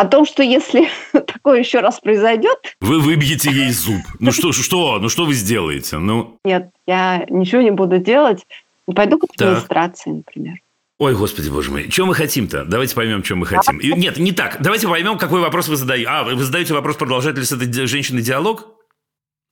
О 0.00 0.06
том, 0.06 0.24
что 0.24 0.42
если 0.42 0.88
такое 1.12 1.58
еще 1.58 1.80
раз 1.80 2.00
произойдет... 2.00 2.56
Вы 2.80 3.00
выбьете 3.00 3.50
ей 3.50 3.70
зуб. 3.70 4.00
Ну 4.18 4.32
что, 4.32 4.50
что, 4.52 4.98
ну 4.98 5.10
что 5.10 5.26
вы 5.26 5.34
сделаете? 5.34 5.98
Ну... 5.98 6.38
Нет, 6.42 6.70
я 6.86 7.26
ничего 7.28 7.60
не 7.60 7.70
буду 7.70 7.98
делать. 7.98 8.46
Пойду 8.86 9.18
к 9.18 9.24
администрации, 9.24 10.10
например. 10.10 10.54
Ой, 10.98 11.14
господи, 11.14 11.50
боже 11.50 11.70
мой. 11.70 11.90
Чем 11.90 12.06
мы 12.06 12.14
хотим-то? 12.14 12.64
Давайте 12.64 12.94
поймем, 12.94 13.22
чем 13.22 13.40
мы 13.40 13.46
хотим. 13.46 13.78
И, 13.78 13.92
нет, 13.92 14.16
не 14.16 14.32
так. 14.32 14.56
Давайте 14.60 14.88
поймем, 14.88 15.18
какой 15.18 15.42
вопрос 15.42 15.68
вы 15.68 15.76
задаете. 15.76 16.08
А, 16.08 16.24
вы 16.24 16.42
задаете 16.42 16.72
вопрос, 16.72 16.96
продолжает 16.96 17.36
ли 17.36 17.44
с 17.44 17.52
этой 17.52 17.70
женщиной 17.86 18.22
диалог? 18.22 18.68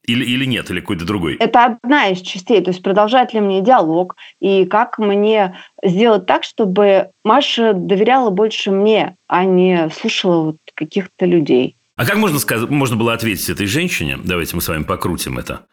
Или, 0.08 0.24
или 0.24 0.46
нет, 0.46 0.70
или 0.70 0.80
какой-то 0.80 1.04
другой? 1.04 1.36
Это 1.36 1.66
одна 1.66 2.08
из 2.08 2.22
частей. 2.22 2.62
То 2.62 2.70
есть 2.70 2.82
продолжает 2.82 3.34
ли 3.34 3.40
мне 3.40 3.60
диалог, 3.60 4.16
и 4.40 4.64
как 4.64 4.98
мне 4.98 5.58
сделать 5.84 6.24
так, 6.24 6.44
чтобы 6.44 7.10
Маша 7.24 7.74
доверяла 7.74 8.30
больше 8.30 8.70
мне, 8.70 9.16
а 9.26 9.44
не 9.44 9.90
слушала 9.90 10.44
вот 10.44 10.56
каких-то 10.74 11.26
людей. 11.26 11.76
А 11.96 12.06
как 12.06 12.16
можно, 12.16 12.38
сказать, 12.38 12.70
можно 12.70 12.96
было 12.96 13.12
ответить 13.12 13.50
этой 13.50 13.66
женщине? 13.66 14.18
Давайте 14.24 14.56
мы 14.56 14.62
с 14.62 14.68
вами 14.68 14.84
покрутим 14.84 15.38
это. 15.38 15.66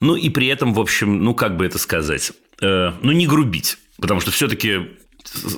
Ну 0.00 0.14
и 0.14 0.28
при 0.30 0.46
этом, 0.46 0.74
в 0.74 0.80
общем, 0.80 1.24
ну 1.24 1.34
как 1.34 1.56
бы 1.56 1.66
это 1.66 1.78
сказать, 1.78 2.32
э, 2.60 2.92
ну 3.02 3.10
не 3.10 3.26
грубить, 3.26 3.78
потому 3.98 4.20
что 4.20 4.30
все-таки 4.30 4.90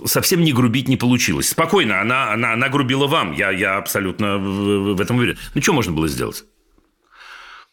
совсем 0.07 0.43
не 0.43 0.53
грубить 0.53 0.89
не 0.89 0.97
получилось. 0.97 1.51
Спокойно, 1.51 2.01
она, 2.01 2.33
она, 2.33 2.53
она 2.53 2.69
грубила 2.69 3.07
вам, 3.07 3.33
я, 3.33 3.51
я 3.51 3.77
абсолютно 3.77 4.39
в, 4.39 4.95
в 4.95 5.01
этом 5.01 5.19
уверен. 5.19 5.37
Ну 5.55 5.61
что 5.61 5.73
можно 5.75 5.93
было 5.93 6.09
сделать? 6.09 6.45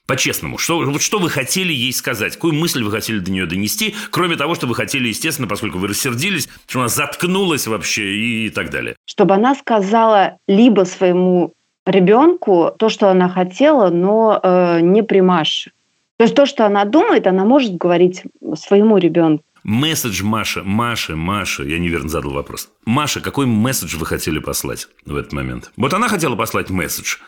По-честному, 0.07 0.57
что, 0.57 0.79
вот 0.79 1.01
что 1.01 1.19
вы 1.19 1.29
хотели 1.29 1.71
ей 1.71 1.93
сказать? 1.93 2.33
Какую 2.33 2.53
мысль 2.53 2.83
вы 2.83 2.91
хотели 2.91 3.19
до 3.19 3.31
нее 3.31 3.45
донести? 3.45 3.95
Кроме 4.09 4.35
того, 4.35 4.55
что 4.55 4.67
вы 4.67 4.75
хотели, 4.75 5.07
естественно, 5.07 5.47
поскольку 5.47 5.77
вы 5.77 5.87
рассердились, 5.87 6.49
что 6.67 6.79
она 6.79 6.89
заткнулась 6.89 7.67
вообще 7.67 8.13
и, 8.13 8.45
и 8.47 8.49
так 8.49 8.71
далее. 8.71 8.95
Чтобы 9.05 9.35
она 9.35 9.55
сказала 9.55 10.37
либо 10.47 10.83
своему 10.83 11.53
ребенку 11.85 12.73
то, 12.77 12.89
что 12.89 13.09
она 13.09 13.29
хотела, 13.29 13.89
но 13.89 14.39
э, 14.41 14.81
не 14.81 15.03
при 15.03 15.21
Маше. 15.21 15.71
То 16.17 16.25
есть 16.25 16.35
то, 16.35 16.45
что 16.45 16.65
она 16.65 16.85
думает, 16.85 17.25
она 17.25 17.45
может 17.45 17.75
говорить 17.77 18.23
своему 18.55 18.97
ребенку. 18.97 19.43
Месседж 19.63 20.23
Маша, 20.23 20.63
Маша, 20.63 21.15
Маша, 21.15 21.63
я 21.63 21.77
неверно 21.77 22.09
задал 22.09 22.33
вопрос. 22.33 22.69
Маша, 22.83 23.21
какой 23.21 23.45
месседж 23.45 23.95
вы 23.95 24.07
хотели 24.07 24.39
послать 24.39 24.87
в 25.05 25.15
этот 25.15 25.33
момент? 25.33 25.71
Вот 25.77 25.93
она 25.93 26.09
хотела 26.09 26.35
послать 26.35 26.69
месседж– 26.69 27.17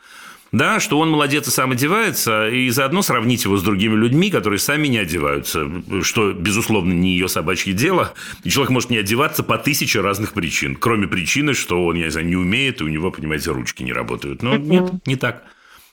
да, 0.54 0.80
что 0.80 1.00
он 1.00 1.10
молодец 1.10 1.48
и 1.48 1.52
сам 1.52 1.72
одевается, 1.72 2.48
и 2.48 2.70
заодно 2.70 3.02
сравнить 3.02 3.44
его 3.44 3.58
с 3.58 3.64
другими 3.64 3.96
людьми, 3.96 4.30
которые 4.30 4.60
сами 4.60 4.88
не 4.88 5.00
одеваются, 5.00 5.68
что, 6.04 6.32
безусловно, 6.32 6.94
не 6.94 7.14
ее 7.14 7.28
собачье 7.28 7.74
дело. 7.74 8.14
И 8.44 8.52
человек 8.52 8.70
может 8.70 8.92
не 8.92 8.98
одеваться 8.98 9.42
по 9.42 9.58
тысяче 9.58 10.00
разных 10.02 10.34
причин, 10.34 10.76
кроме 10.76 11.08
причины, 11.08 11.56
что 11.56 11.84
он, 11.84 11.96
я 11.96 12.06
не 12.06 12.12
знаю, 12.12 12.28
не 12.28 12.36
умеет, 12.36 12.82
и 12.82 12.84
у 12.84 12.88
него, 12.88 13.10
понимаете, 13.10 13.50
ручки 13.52 13.82
не 13.82 13.94
работают. 13.94 14.44
Но 14.44 14.56
нет, 14.56 14.92
не 15.08 15.16
так. 15.16 15.44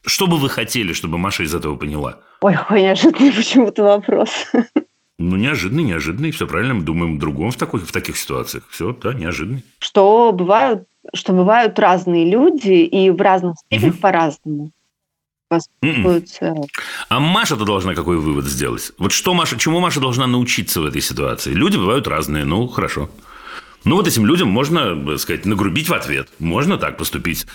Что 0.05 0.27
бы 0.27 0.37
вы 0.37 0.51
хотели, 0.51 0.93
чтобы 0.93 1.17
Маша 1.17 1.43
из 1.43 1.55
этого 1.55 1.77
поняла? 1.77 2.21
Ой, 2.43 2.55
какой 2.55 2.83
неожиданный 2.83 3.33
почему-то 3.33 3.83
вопрос. 3.83 4.31
Ну, 5.23 5.37
неожиданный, 5.37 5.83
неожиданный. 5.83 6.31
Все 6.31 6.47
правильно, 6.47 6.75
мы 6.75 6.83
думаем 6.83 7.19
другом 7.19 7.51
в, 7.51 7.57
такой, 7.57 7.81
в 7.81 7.93
таких 7.93 8.17
ситуациях. 8.17 8.65
Все, 8.71 8.97
да, 9.03 9.13
неожиданный. 9.13 9.63
Что 9.79 10.33
бывают 10.33 10.85
что 11.15 11.33
бывают 11.33 11.79
разные 11.79 12.31
люди 12.31 12.73
и 12.73 13.11
в 13.11 13.21
разных 13.21 13.57
степенях 13.59 13.95
угу. 13.95 14.01
по-разному. 14.01 14.71
А 17.09 17.21
Маша-то 17.21 17.65
должна 17.65 17.95
какой 17.95 18.19
вывод 18.19 18.45
сделать? 18.45 18.93
Вот 18.99 19.13
что 19.13 19.35
Маша, 19.35 19.59
чему 19.59 19.81
Маша 19.81 19.99
должна 19.99 20.27
научиться 20.27 20.81
в 20.81 20.87
этой 20.87 21.01
ситуации? 21.01 21.53
Люди 21.53 21.77
бывают 21.77 22.07
разные, 22.07 22.45
ну, 22.45 22.69
хорошо. 22.69 23.11
Ну, 23.85 23.97
вот 23.97 24.07
этим 24.07 24.27
людям 24.27 24.49
можно, 24.49 24.95
так 25.07 25.19
сказать, 25.19 25.47
нагрубить 25.47 25.89
в 25.89 25.95
ответ. 25.95 26.29
Можно 26.39 26.77
так 26.77 26.99
поступить. 26.99 27.47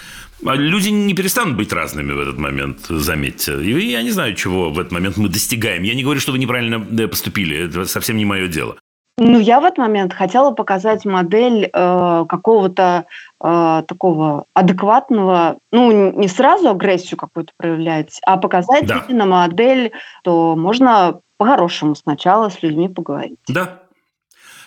А 0.44 0.56
люди 0.56 0.90
не 0.90 1.14
перестанут 1.14 1.56
быть 1.56 1.72
разными 1.72 2.12
в 2.12 2.20
этот 2.20 2.38
момент, 2.38 2.80
заметьте. 2.88 3.62
И 3.62 3.92
я 3.92 4.02
не 4.02 4.12
знаю, 4.12 4.36
чего 4.36 4.70
в 4.70 4.80
этот 4.80 4.92
момент 4.92 5.18
мы 5.18 5.30
достигаем. 5.30 5.84
Я 5.84 5.96
не 5.96 6.04
говорю, 6.04 6.20
что 6.20 6.32
вы 6.32 6.40
неправильно 6.40 7.08
поступили. 7.08 7.68
Это 7.68 7.86
совсем 7.86 8.18
не 8.18 8.26
мое 8.26 8.48
дело. 8.48 8.76
Ну, 9.18 9.40
я 9.40 9.62
в 9.62 9.64
этот 9.64 9.78
момент 9.78 10.14
хотела 10.14 10.52
показать 10.52 11.06
модель 11.06 11.70
э, 11.72 12.26
какого-то 12.28 13.06
э, 13.42 13.84
такого 13.88 14.46
адекватного, 14.54 15.58
ну, 15.72 16.12
не 16.12 16.28
сразу 16.28 16.70
агрессию 16.70 17.18
какую-то 17.18 17.54
проявлять, 17.58 18.20
а 18.26 18.36
показать 18.36 18.86
да. 18.86 19.06
именно 19.08 19.26
модель, 19.26 19.94
то 20.26 20.58
можно 20.58 21.22
по-хорошему 21.38 21.96
сначала 21.96 22.50
с 22.50 22.62
людьми 22.62 22.90
поговорить. 22.90 23.40
Да, 23.48 23.82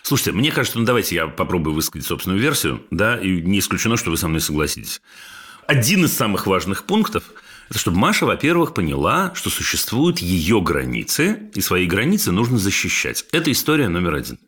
Слушайте, 0.03 0.33
мне 0.33 0.51
кажется, 0.51 0.79
ну 0.79 0.87
давайте 0.87 1.16
я 1.16 1.27
попробую 1.27 1.75
высказать 1.75 2.07
собственную 2.07 2.41
версию, 2.41 2.81
да, 2.91 3.19
и 3.19 3.43
не 3.43 3.59
исключено, 3.59 3.99
что 3.99 4.09
вы 4.09 4.16
со 4.16 4.27
мной 4.27 4.41
согласитесь. 4.41 5.03
Один 5.69 6.07
из 6.07 6.16
самых 6.16 6.47
важных 6.47 6.85
пунктов– 6.85 7.25
это 7.69 7.79
чтобы 7.79 7.99
Маша, 7.99 8.25
во-первых, 8.25 8.73
поняла, 8.73 9.33
что 9.35 9.51
существуют 9.51 10.19
ее 10.19 10.62
границы, 10.62 11.51
и 11.55 11.61
свои 11.61 11.85
границы 11.85 12.33
нужно 12.33 12.57
защищать. 12.57 13.27
Это 13.33 13.53
история 13.53 13.89
номер 13.91 14.14
один. 14.14 14.39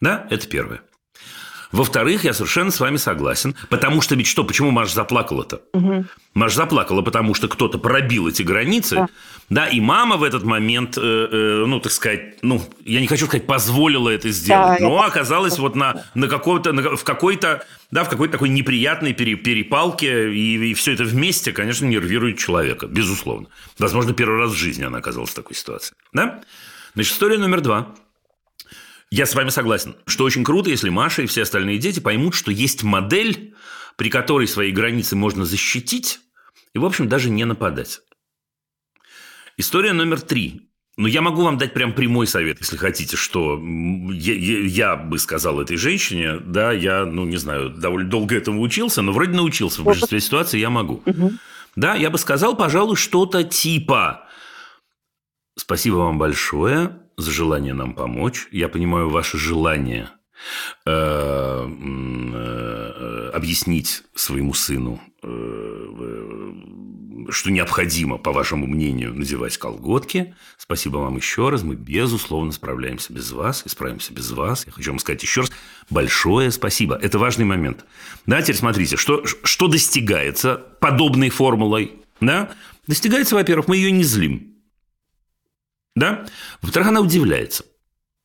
Да, 0.00 0.26
это 0.30 0.48
первое. 0.48 0.82
Во-вторых, 1.70 2.24
я 2.24 2.32
совершенно 2.32 2.72
с 2.72 2.80
вами 2.80 2.96
согласен. 2.96 3.54
Потому 3.68 4.00
что 4.00 4.16
ведь 4.16 4.26
что, 4.26 4.42
почему 4.42 4.72
Маша 4.72 4.96
заплакала-то? 4.96 5.62
Угу. 5.74 6.06
Маша 6.34 6.56
заплакала, 6.56 7.02
потому 7.02 7.34
что 7.34 7.46
кто-то 7.46 7.78
пробил 7.78 8.26
эти 8.26 8.42
границы. 8.42 8.96
Да. 8.96 9.08
Да, 9.50 9.68
и 9.68 9.80
мама 9.80 10.16
в 10.16 10.22
этот 10.22 10.42
момент, 10.42 10.96
э, 10.96 11.00
э, 11.00 11.64
ну, 11.66 11.80
так 11.80 11.92
сказать, 11.92 12.42
ну, 12.42 12.62
я 12.84 13.00
не 13.00 13.06
хочу 13.06 13.26
сказать, 13.26 13.46
позволила 13.46 14.08
это 14.08 14.30
сделать, 14.30 14.80
да, 14.80 14.84
но 14.84 14.96
это... 14.96 15.06
оказалась 15.06 15.58
вот 15.58 15.76
на, 15.76 16.04
на 16.14 16.28
каком-то, 16.28 16.72
на, 16.72 16.96
в 16.96 17.04
какой-то, 17.04 17.64
да, 17.90 18.04
в 18.04 18.08
какой-то 18.08 18.32
такой 18.32 18.48
неприятной 18.48 19.12
перепалке, 19.12 20.32
и, 20.32 20.70
и 20.70 20.74
все 20.74 20.92
это 20.92 21.04
вместе, 21.04 21.52
конечно, 21.52 21.84
нервирует 21.86 22.38
человека, 22.38 22.86
безусловно. 22.86 23.48
Возможно, 23.78 24.14
первый 24.14 24.38
раз 24.38 24.52
в 24.52 24.56
жизни 24.56 24.84
она 24.84 24.98
оказалась 24.98 25.30
в 25.30 25.34
такой 25.34 25.56
ситуации. 25.56 25.94
Да? 26.12 26.42
Значит, 26.94 27.12
история 27.12 27.38
номер 27.38 27.60
два– 27.60 27.94
я 29.16 29.26
с 29.26 29.34
вами 29.36 29.50
согласен, 29.50 29.94
что 30.06 30.24
очень 30.24 30.42
круто, 30.42 30.70
если 30.70 30.88
Маша 30.88 31.22
и 31.22 31.26
все 31.26 31.42
остальные 31.42 31.78
дети 31.78 32.00
поймут, 32.00 32.34
что 32.34 32.50
есть 32.50 32.82
модель, 32.82 33.54
при 33.96 34.10
которой 34.10 34.48
свои 34.48 34.72
границы 34.72 35.14
можно 35.14 35.44
защитить 35.44 36.18
и, 36.74 36.80
в 36.80 36.84
общем, 36.84 37.08
даже 37.08 37.30
не 37.30 37.44
нападать. 37.44 38.00
История 39.56 39.92
номер 39.92 40.20
три. 40.20 40.70
Ну, 40.96 41.08
я 41.08 41.22
могу 41.22 41.42
вам 41.42 41.58
дать 41.58 41.74
прям 41.74 41.92
прямой 41.92 42.28
совет, 42.28 42.60
если 42.60 42.76
хотите, 42.76 43.16
что 43.16 43.60
я, 44.12 44.34
я, 44.34 44.58
я 44.60 44.96
бы 44.96 45.18
сказал 45.18 45.60
этой 45.60 45.76
женщине, 45.76 46.38
да, 46.38 46.70
я, 46.70 47.04
ну, 47.04 47.24
не 47.24 47.36
знаю, 47.36 47.70
довольно 47.70 48.08
долго 48.08 48.36
этому 48.36 48.62
учился, 48.62 49.02
но 49.02 49.12
вроде 49.12 49.32
научился 49.32 49.82
в 49.82 49.84
большинстве 49.84 50.20
ситуаций, 50.20 50.60
я 50.60 50.70
могу. 50.70 51.02
Угу. 51.04 51.32
Да, 51.74 51.96
я 51.96 52.10
бы 52.10 52.18
сказал, 52.18 52.56
пожалуй, 52.56 52.94
что-то 52.94 53.42
типа 53.42 54.28
«Спасибо 55.56 55.96
вам 55.96 56.18
большое, 56.18 57.00
за 57.16 57.30
желание 57.30 57.74
нам 57.74 57.94
помочь. 57.94 58.48
Я 58.50 58.68
понимаю 58.68 59.08
ваше 59.08 59.38
желание 59.38 60.10
э, 60.84 60.90
э, 60.90 61.70
объяснить 63.34 64.02
своему 64.14 64.52
сыну, 64.54 65.00
э, 65.22 65.86
что 67.30 67.50
необходимо, 67.50 68.18
по 68.18 68.32
вашему 68.32 68.66
мнению, 68.66 69.14
надевать 69.14 69.58
колготки. 69.58 70.34
Спасибо 70.56 70.98
вам 70.98 71.16
еще 71.16 71.48
раз. 71.48 71.62
Мы, 71.62 71.74
безусловно, 71.74 72.52
справляемся 72.52 73.12
без 73.12 73.32
вас 73.32 73.62
и 73.64 73.68
справимся 73.68 74.12
без 74.12 74.30
вас. 74.30 74.66
Я 74.66 74.72
хочу 74.72 74.90
вам 74.90 74.98
сказать 74.98 75.22
еще 75.22 75.42
раз 75.42 75.52
большое 75.90 76.50
спасибо. 76.50 76.96
Это 76.96 77.18
важный 77.18 77.44
момент. 77.44 77.84
Да, 78.26 78.40
теперь 78.42 78.56
смотрите, 78.56 78.96
что, 78.96 79.24
что 79.26 79.68
достигается 79.68 80.56
подобной 80.80 81.30
формулой. 81.30 81.92
Да? 82.20 82.50
Достигается, 82.86 83.34
во-первых, 83.34 83.68
мы 83.68 83.76
ее 83.76 83.90
не 83.90 84.04
злим. 84.04 84.54
Да? 85.94 86.26
Во-вторых, 86.62 86.88
она 86.88 87.00
удивляется. 87.00 87.64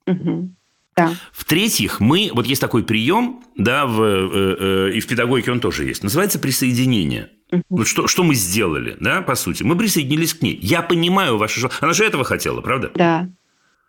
Угу. 0.08 0.56
Да. 0.96 1.16
В-третьих, 1.32 2.00
мы, 2.00 2.30
вот 2.34 2.46
есть 2.46 2.60
такой 2.60 2.84
прием, 2.84 3.42
да, 3.56 3.86
в, 3.86 4.02
э, 4.02 4.90
э, 4.90 4.92
и 4.96 5.00
в 5.00 5.08
педагогике 5.08 5.52
он 5.52 5.62
тоже 5.62 5.86
есть, 5.86 6.04
называется 6.04 6.40
присоединение. 6.40 7.30
Вот 7.70 7.88
что, 7.88 8.08
что 8.08 8.24
мы 8.24 8.36
сделали, 8.36 8.96
да, 9.00 9.22
по 9.22 9.36
сути. 9.36 9.64
Мы 9.64 9.78
присоединились 9.78 10.34
к 10.34 10.42
ней. 10.42 10.58
Я 10.62 10.82
понимаю 10.82 11.38
ваше 11.38 11.60
желание. 11.60 11.80
Она 11.82 11.94
же 11.94 12.06
этого 12.06 12.24
хотела, 12.24 12.62
правда? 12.62 12.92
Да, 12.94 13.30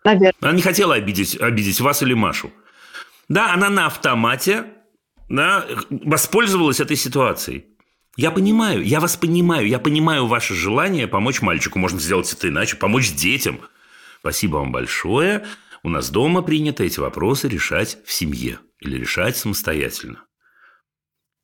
наверное. 0.03 0.33
Она 0.41 0.51
не 0.53 0.61
хотела 0.61 0.95
обидеть, 0.95 1.39
обидеть 1.39 1.79
вас 1.79 2.01
или 2.01 2.13
Машу. 2.13 2.51
Да, 3.29 3.53
она 3.53 3.69
на 3.69 3.85
автомате 3.85 4.65
да, 5.29 5.65
воспользовалась 5.89 6.79
этой 6.79 6.97
ситуацией. 6.97 7.65
Я 8.17 8.31
понимаю, 8.31 8.83
я 8.83 8.99
вас 8.99 9.15
понимаю, 9.15 9.67
я 9.67 9.79
понимаю 9.79 10.27
ваше 10.27 10.53
желание 10.53 11.07
помочь 11.07 11.41
мальчику. 11.41 11.79
Можно 11.79 11.99
сделать 11.99 12.31
это 12.33 12.49
иначе, 12.49 12.75
помочь 12.75 13.13
детям. 13.13 13.59
Спасибо 14.19 14.57
вам 14.57 14.71
большое. 14.71 15.45
У 15.83 15.89
нас 15.89 16.09
дома 16.09 16.41
принято 16.41 16.83
эти 16.83 16.99
вопросы 16.99 17.47
решать 17.47 17.97
в 18.05 18.11
семье 18.11 18.59
или 18.79 18.97
решать 18.97 19.37
самостоятельно. 19.37 20.25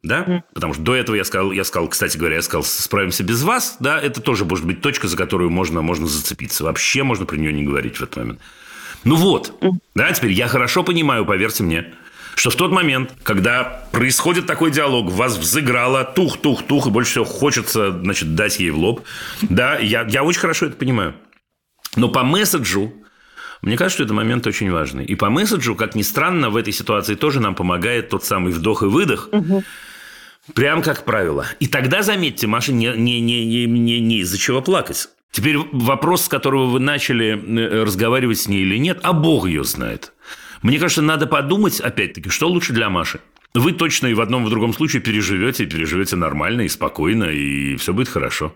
Да? 0.08 0.24
Mm. 0.26 0.41
Потому 0.53 0.74
что 0.74 0.84
до 0.84 0.95
этого 0.95 1.16
я 1.16 1.26
сказал, 1.26 1.51
я 1.51 1.66
сказал, 1.66 1.89
кстати 1.89 2.18
говоря, 2.18 2.38
я 2.38 2.41
сказал, 2.41 2.64
справимся 2.64 3.24
без 3.24 3.43
вас, 3.43 3.76
да, 3.80 3.99
это 3.99 4.22
тоже 4.22 4.45
может 4.45 4.66
быть 4.66 4.82
точка, 4.82 5.08
за 5.08 5.18
которую 5.18 5.49
можно, 5.49 5.82
можно 5.82 6.08
зацепиться. 6.08 6.64
Вообще 6.64 7.03
можно 7.03 7.26
про 7.26 7.36
нее 7.36 7.51
не 7.51 7.64
говорить 7.64 7.97
в 7.97 8.03
этот 8.03 8.16
момент. 8.16 8.39
Ну 9.03 9.16
вот, 9.16 9.53
mm. 9.62 9.72
да, 9.95 10.12
теперь 10.14 10.32
я 10.32 10.47
хорошо 10.47 10.84
понимаю, 10.84 11.26
поверьте 11.26 11.64
мне, 11.64 11.93
что 12.36 12.51
в 12.51 12.55
тот 12.55 12.72
момент, 12.72 13.14
когда 13.24 13.84
происходит 13.91 14.45
такой 14.45 14.72
диалог, 14.72 15.12
вас 15.12 15.38
взыграло 15.38 16.05
тух-тух-тух, 16.05 16.88
и 16.88 16.89
больше 16.89 17.12
всего 17.12 17.26
хочется, 17.26 17.91
значит, 17.91 18.34
дать 18.34 18.60
ей 18.60 18.70
в 18.70 18.78
лоб, 18.78 19.03
да, 19.41 19.78
я, 19.78 20.08
я 20.08 20.24
очень 20.24 20.39
хорошо 20.39 20.68
это 20.68 20.78
понимаю. 20.78 21.16
Но 21.97 22.08
по 22.08 22.24
месседжу 22.24 22.93
мне 23.62 23.76
кажется, 23.76 23.97
что 23.97 24.03
это 24.03 24.14
момент 24.14 24.45
очень 24.45 24.72
важный. 24.72 25.03
И 25.03 25.16
по 25.16 25.30
месседжу, 25.30 25.76
как 25.76 25.95
ни 25.95 26.03
странно, 26.03 26.49
в 26.49 26.55
этой 26.55 26.72
ситуации 26.72 27.16
тоже 27.16 27.39
нам 27.39 27.55
помогает 27.55 28.10
тот 28.10 28.24
самый 28.24 28.53
вдох 28.53 28.84
и 28.84 28.86
выдох. 28.86 29.30
Угу. 29.32 29.64
Прям 30.53 30.81
как 30.81 31.05
правило. 31.05 31.45
И 31.59 31.67
тогда, 31.67 32.01
заметьте, 32.01 32.47
Маша 32.47 32.71
не, 32.71 32.93
не, 32.95 33.19
не, 33.19 33.65
не, 33.65 33.99
не, 33.99 34.19
из-за 34.19 34.37
чего 34.37 34.61
плакать. 34.61 35.09
Теперь 35.31 35.57
вопрос, 35.57 36.25
с 36.25 36.29
которого 36.29 36.67
вы 36.67 36.79
начали 36.79 37.37
э, 37.37 37.83
разговаривать 37.83 38.39
с 38.39 38.47
ней 38.47 38.61
или 38.61 38.77
нет, 38.77 38.99
а 39.03 39.13
Бог 39.13 39.45
ее 39.45 39.63
знает. 39.63 40.13
Мне 40.61 40.79
кажется, 40.79 41.01
надо 41.01 41.27
подумать, 41.27 41.79
опять-таки, 41.79 42.29
что 42.29 42.47
лучше 42.47 42.73
для 42.73 42.89
Маши. 42.89 43.19
Вы 43.53 43.73
точно 43.73 44.07
и 44.07 44.13
в 44.13 44.21
одном 44.21 44.43
и 44.43 44.47
в 44.47 44.49
другом 44.49 44.73
случае 44.73 45.01
переживете, 45.01 45.65
переживете 45.65 46.15
нормально 46.15 46.61
и 46.61 46.69
спокойно, 46.69 47.25
и 47.25 47.75
все 47.75 47.93
будет 47.93 48.09
хорошо. 48.09 48.55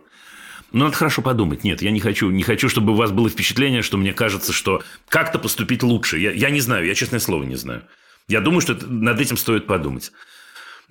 Но 0.71 0.85
надо 0.85 0.95
хорошо 0.95 1.21
подумать. 1.21 1.63
Нет, 1.63 1.81
я 1.81 1.91
не 1.91 1.99
хочу, 1.99 2.29
не 2.29 2.43
хочу, 2.43 2.69
чтобы 2.69 2.93
у 2.93 2.95
вас 2.95 3.11
было 3.11 3.29
впечатление, 3.29 3.81
что 3.81 3.97
мне 3.97 4.13
кажется, 4.13 4.53
что 4.53 4.81
как-то 5.09 5.37
поступить 5.37 5.83
лучше. 5.83 6.17
Я, 6.17 6.31
я 6.31 6.49
не 6.49 6.61
знаю, 6.61 6.85
я 6.85 6.95
честное 6.95 7.19
слово 7.19 7.43
не 7.43 7.55
знаю. 7.55 7.83
Я 8.27 8.39
думаю, 8.39 8.61
что 8.61 8.77
над 8.87 9.19
этим 9.19 9.37
стоит 9.37 9.67
подумать. 9.67 10.11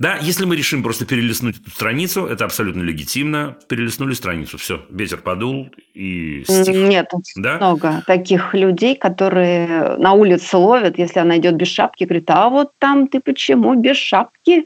Да, 0.00 0.16
если 0.16 0.46
мы 0.46 0.56
решим 0.56 0.82
просто 0.82 1.04
перелистнуть 1.04 1.60
эту 1.60 1.70
страницу, 1.70 2.24
это 2.24 2.46
абсолютно 2.46 2.80
легитимно. 2.80 3.58
Перелистнули 3.68 4.14
страницу, 4.14 4.56
все, 4.56 4.82
ветер 4.88 5.18
подул 5.18 5.68
и 5.92 6.42
стих. 6.48 6.74
Нет, 6.74 7.10
да? 7.36 7.58
много 7.58 8.02
таких 8.06 8.54
людей, 8.54 8.96
которые 8.96 9.98
на 9.98 10.14
улице 10.14 10.56
ловят, 10.56 10.96
если 10.96 11.20
она 11.20 11.36
идет 11.36 11.56
без 11.56 11.68
шапки, 11.68 12.04
говорит, 12.04 12.30
а 12.30 12.48
вот 12.48 12.70
там 12.78 13.08
ты 13.08 13.20
почему 13.20 13.74
без 13.74 13.98
шапки? 13.98 14.64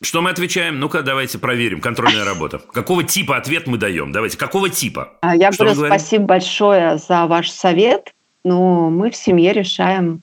Что 0.00 0.22
мы 0.22 0.30
отвечаем? 0.30 0.78
Ну-ка, 0.78 1.02
давайте 1.02 1.40
проверим. 1.40 1.80
Контрольная 1.80 2.24
работа. 2.34 2.60
Какого 2.60 3.02
типа 3.02 3.36
ответ 3.36 3.66
мы 3.66 3.76
даем? 3.76 4.12
Давайте, 4.12 4.38
какого 4.38 4.70
типа? 4.70 5.14
А, 5.20 5.34
я 5.34 5.50
Что 5.50 5.64
говорю 5.64 5.86
спасибо 5.86 6.26
большое 6.26 6.98
за 6.98 7.26
ваш 7.26 7.50
совет. 7.50 8.14
Но 8.44 8.88
мы 8.88 9.10
в 9.10 9.16
семье 9.16 9.52
решаем 9.52 10.20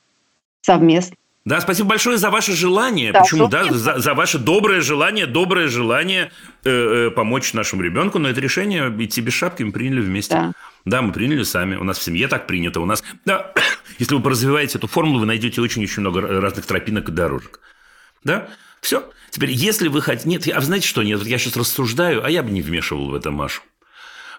совместно. 0.61 1.17
Да, 1.43 1.59
спасибо 1.59 1.89
большое 1.89 2.17
за 2.17 2.29
ваше 2.29 2.55
желание. 2.55 3.11
Да, 3.11 3.21
Почему? 3.21 3.47
Да, 3.47 3.63
за, 3.71 3.97
за 3.97 4.13
ваше 4.13 4.37
доброе 4.37 4.81
желание, 4.81 5.25
доброе 5.25 5.67
желание 5.67 6.31
э, 6.63 6.69
э, 6.69 7.11
помочь 7.11 7.53
нашему 7.53 7.81
ребенку. 7.81 8.19
Но 8.19 8.29
это 8.29 8.39
решение 8.39 8.93
идти 8.99 9.21
без 9.21 9.33
шапки 9.33 9.63
мы 9.63 9.71
приняли 9.71 10.01
вместе. 10.01 10.35
Да. 10.35 10.53
да, 10.85 11.01
мы 11.01 11.11
приняли 11.11 11.41
сами. 11.41 11.75
У 11.77 11.83
нас 11.83 11.97
в 11.97 12.03
семье 12.03 12.27
так 12.27 12.45
принято. 12.45 12.79
У 12.79 12.85
нас, 12.85 13.03
да, 13.25 13.53
если 13.97 14.13
вы 14.13 14.21
поразвиваете 14.21 14.77
эту 14.77 14.87
формулу, 14.87 15.19
вы 15.19 15.25
найдете 15.25 15.61
очень-очень 15.61 16.01
много 16.01 16.21
разных 16.21 16.67
тропинок 16.67 17.09
и 17.09 17.11
дорожек. 17.11 17.59
Да? 18.23 18.47
Все. 18.79 19.09
Теперь, 19.31 19.49
если 19.51 19.87
вы 19.87 20.01
хотите... 20.01 20.29
Нет, 20.29 20.47
а 20.47 20.61
знаете 20.61 20.87
что? 20.87 21.01
Нет, 21.01 21.17
вот 21.17 21.27
я 21.27 21.39
сейчас 21.39 21.57
рассуждаю, 21.57 22.23
а 22.23 22.29
я 22.29 22.43
бы 22.43 22.51
не 22.51 22.61
вмешивал 22.61 23.09
в 23.09 23.15
это 23.15 23.31
Машу. 23.31 23.63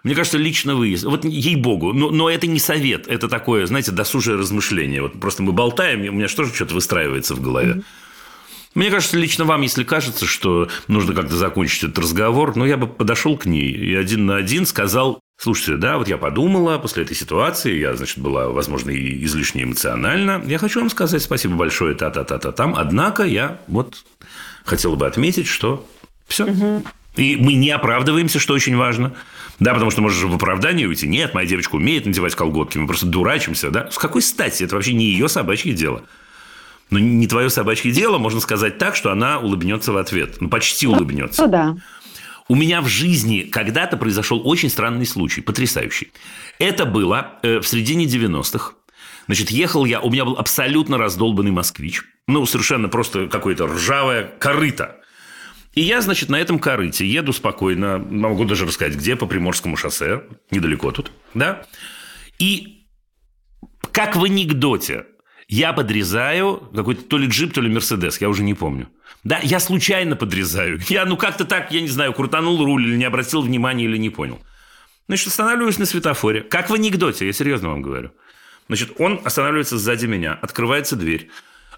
Мне 0.03 0.15
кажется, 0.15 0.37
лично 0.37 0.75
вы, 0.75 0.95
вот 1.03 1.23
ей-богу, 1.23 1.93
но, 1.93 2.09
но 2.09 2.29
это 2.29 2.45
не 2.45 2.59
совет, 2.59 3.07
это 3.07 3.29
такое, 3.29 3.65
знаете, 3.65 3.91
досужее 3.91 4.37
размышление. 4.37 5.01
Вот 5.01 5.19
просто 5.19 5.43
мы 5.43 5.53
болтаем, 5.53 6.03
и 6.03 6.09
у 6.09 6.13
меня 6.13 6.27
тоже 6.27 6.53
что-то 6.53 6.73
выстраивается 6.73 7.35
в 7.35 7.41
голове. 7.41 7.75
Mm-hmm. 7.75 7.83
Мне 8.75 8.89
кажется, 8.89 9.17
лично 9.17 9.45
вам, 9.45 9.61
если 9.61 9.83
кажется, 9.83 10.25
что 10.25 10.67
нужно 10.87 11.13
как-то 11.13 11.35
закончить 11.35 11.83
этот 11.83 11.99
разговор, 11.99 12.55
ну, 12.55 12.65
я 12.65 12.75
бы 12.75 12.87
подошел 12.87 13.37
к 13.37 13.45
ней 13.45 13.71
и 13.71 13.93
один 13.95 14.25
на 14.25 14.37
один 14.37 14.65
сказал, 14.65 15.19
слушайте, 15.37 15.77
да, 15.77 15.97
вот 15.97 16.07
я 16.07 16.17
подумала 16.17 16.79
после 16.79 17.03
этой 17.03 17.15
ситуации, 17.15 17.77
я, 17.77 17.95
значит, 17.95 18.17
была, 18.17 18.49
возможно, 18.49 18.89
и 18.89 19.23
излишне 19.23 19.63
эмоциональна. 19.63 20.43
Я 20.45 20.57
хочу 20.57 20.79
вам 20.79 20.89
сказать 20.89 21.21
спасибо 21.21 21.55
большое, 21.55 21.93
та-та-та-та 21.93 22.51
там. 22.51 22.73
Однако 22.75 23.23
я 23.23 23.61
вот 23.67 24.03
хотел 24.65 24.95
бы 24.95 25.05
отметить, 25.05 25.47
что 25.47 25.87
все. 26.27 26.45
Угу. 26.45 26.83
И 27.15 27.35
мы 27.35 27.53
не 27.53 27.69
оправдываемся, 27.69 28.39
что 28.39 28.53
очень 28.53 28.75
важно. 28.75 29.13
Да, 29.59 29.73
потому 29.73 29.91
что 29.91 30.01
можешь 30.01 30.23
в 30.23 30.33
оправдание 30.33 30.87
уйти. 30.87 31.07
Нет, 31.07 31.33
моя 31.33 31.47
девочка 31.47 31.75
умеет 31.75 32.05
надевать 32.05 32.35
колготки, 32.35 32.77
мы 32.77 32.87
просто 32.87 33.05
дурачимся. 33.05 33.69
Да? 33.69 33.89
С 33.91 33.97
какой 33.97 34.21
стати? 34.21 34.63
Это 34.63 34.75
вообще 34.75 34.93
не 34.93 35.05
ее 35.05 35.29
собачье 35.29 35.73
дело. 35.73 36.03
Но 36.89 36.99
не 36.99 37.27
твое 37.27 37.49
собачье 37.49 37.91
дело, 37.91 38.17
можно 38.17 38.39
сказать 38.39 38.77
так, 38.77 38.95
что 38.95 39.11
она 39.11 39.39
улыбнется 39.39 39.91
в 39.91 39.97
ответ. 39.97 40.37
Ну, 40.41 40.49
почти 40.49 40.87
ну, 40.87 40.93
улыбнется. 40.93 41.43
Ну, 41.43 41.51
да. 41.51 41.75
У 42.49 42.55
меня 42.55 42.81
в 42.81 42.87
жизни 42.87 43.41
когда-то 43.41 43.95
произошел 43.95 44.41
очень 44.43 44.69
странный 44.69 45.05
случай, 45.05 45.41
потрясающий. 45.41 46.11
Это 46.59 46.85
было 46.85 47.39
э, 47.41 47.59
в 47.59 47.67
середине 47.67 48.05
90-х. 48.05 48.73
Значит, 49.27 49.51
ехал 49.51 49.85
я, 49.85 50.01
у 50.01 50.09
меня 50.09 50.25
был 50.25 50.35
абсолютно 50.37 50.97
раздолбанный 50.97 51.51
москвич. 51.51 52.03
Ну, 52.27 52.45
совершенно 52.45 52.89
просто 52.89 53.27
какое-то 53.27 53.67
ржавое 53.67 54.31
корыто. 54.39 54.97
И 55.73 55.81
я, 55.81 56.01
значит, 56.01 56.29
на 56.29 56.39
этом 56.39 56.59
корыте 56.59 57.05
еду 57.05 57.33
спокойно, 57.33 57.97
могу 57.97 58.45
даже 58.45 58.65
рассказать, 58.65 58.95
где, 58.95 59.15
по 59.15 59.25
Приморскому 59.25 59.75
шоссе, 59.75 60.23
недалеко 60.51 60.91
тут, 60.91 61.11
да. 61.33 61.65
И 62.37 62.85
как 63.91 64.15
в 64.15 64.23
анекдоте, 64.23 65.05
я 65.47 65.73
подрезаю 65.73 66.69
какой-то 66.75 67.03
то 67.03 67.17
ли 67.17 67.27
джип, 67.27 67.53
то 67.53 67.61
ли 67.61 67.69
мерседес, 67.69 68.21
я 68.21 68.29
уже 68.29 68.43
не 68.43 68.53
помню. 68.53 68.89
Да, 69.23 69.39
я 69.41 69.59
случайно 69.59 70.15
подрезаю. 70.15 70.79
Я, 70.89 71.05
ну, 71.05 71.17
как-то 71.17 71.45
так, 71.45 71.71
я 71.71 71.81
не 71.81 71.87
знаю, 71.87 72.13
крутанул 72.13 72.63
руль 72.63 72.85
или 72.85 72.97
не 72.97 73.05
обратил 73.05 73.41
внимания 73.41 73.85
или 73.85 73.97
не 73.97 74.09
понял. 74.09 74.39
Значит, 75.07 75.27
останавливаюсь 75.27 75.77
на 75.77 75.85
светофоре. 75.85 76.41
Как 76.41 76.69
в 76.69 76.73
анекдоте, 76.73 77.25
я 77.25 77.33
серьезно 77.33 77.69
вам 77.69 77.81
говорю. 77.81 78.11
Значит, 78.67 78.93
он 78.99 79.21
останавливается 79.23 79.77
сзади 79.77 80.05
меня, 80.05 80.33
открывается 80.33 80.95
дверь. 80.95 81.29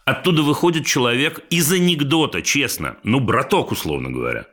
Оттуда 0.06 0.44
выходит 0.44 0.86
человек 0.86 1.40
из 1.50 1.72
анекдота, 1.72 2.44
честно. 2.44 2.98
Ну, 3.04 3.20
браток, 3.20 3.72
условно 3.72 4.12
говоря. 4.12 4.46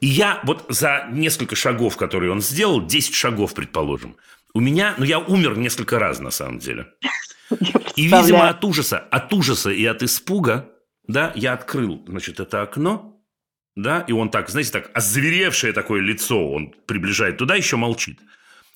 И 0.00 0.06
я 0.06 0.40
вот 0.44 0.66
за 0.68 1.08
несколько 1.12 1.54
шагов, 1.54 1.96
которые 1.96 2.32
он 2.32 2.40
сделал, 2.40 2.84
10 2.84 3.14
шагов, 3.14 3.54
предположим, 3.54 4.16
у 4.52 4.60
меня, 4.60 4.94
ну, 4.98 5.04
я 5.04 5.20
умер 5.20 5.56
несколько 5.58 6.00
раз, 6.00 6.18
на 6.18 6.30
самом 6.30 6.58
деле. 6.58 6.88
И, 7.96 8.06
видимо, 8.06 8.48
от 8.48 8.64
ужаса, 8.64 8.98
от 8.98 9.32
ужаса 9.32 9.70
и 9.70 9.84
от 9.84 10.02
испуга, 10.02 10.70
да, 11.06 11.32
я 11.36 11.52
открыл, 11.52 12.02
значит, 12.08 12.40
это 12.40 12.62
окно, 12.62 13.20
да, 13.76 14.00
и 14.00 14.12
он 14.12 14.30
так, 14.30 14.48
знаете, 14.48 14.72
так 14.72 14.90
озверевшее 14.94 15.72
такое 15.72 16.00
лицо, 16.00 16.50
он 16.50 16.74
приближает 16.86 17.36
туда, 17.36 17.54
еще 17.54 17.76
молчит. 17.76 18.20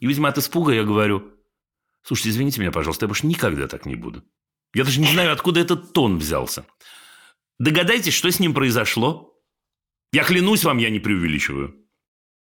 И, 0.01 0.07
видимо, 0.07 0.29
от 0.29 0.39
испуга 0.39 0.73
я 0.73 0.85
говорю, 0.85 1.33
слушайте, 2.03 2.31
извините 2.31 2.61
меня, 2.61 2.71
пожалуйста, 2.71 3.05
я 3.05 3.09
больше 3.09 3.27
никогда 3.27 3.67
так 3.67 3.87
не 3.87 3.97
буду. 3.97 4.23
Я 4.75 4.85
даже 4.85 5.01
не 5.01 5.07
знаю, 5.07 5.33
откуда 5.33 5.61
этот 5.61 5.93
тон 5.93 6.19
взялся. 6.19 6.67
Догадайтесь, 7.59 8.13
что 8.15 8.31
с 8.31 8.41
ним 8.41 8.53
произошло? 8.53 9.33
Я 10.13 10.25
клянусь 10.25 10.65
вам, 10.65 10.79
я 10.79 10.91
не 10.91 10.99
преувеличиваю. 10.99 11.77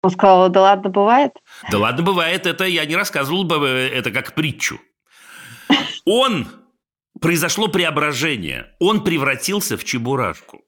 Он 0.03 0.11
сказал, 0.11 0.49
да 0.51 0.61
ладно, 0.61 0.91
бывает? 0.91 1.33
Да 1.71 1.79
ладно, 1.79 2.03
бывает. 2.03 2.47
Это 2.47 2.65
я 2.65 2.85
не 2.85 2.95
рассказывал 2.95 3.45
бы 3.45 3.57
э, 3.67 3.89
это 3.89 4.11
как 4.11 4.35
притчу. 4.35 4.81
Он, 6.05 6.47
произошло 7.21 7.69
преображение. 7.69 8.75
Он 8.79 9.03
превратился 9.03 9.77
в 9.77 9.85
чебурашку. 9.85 10.63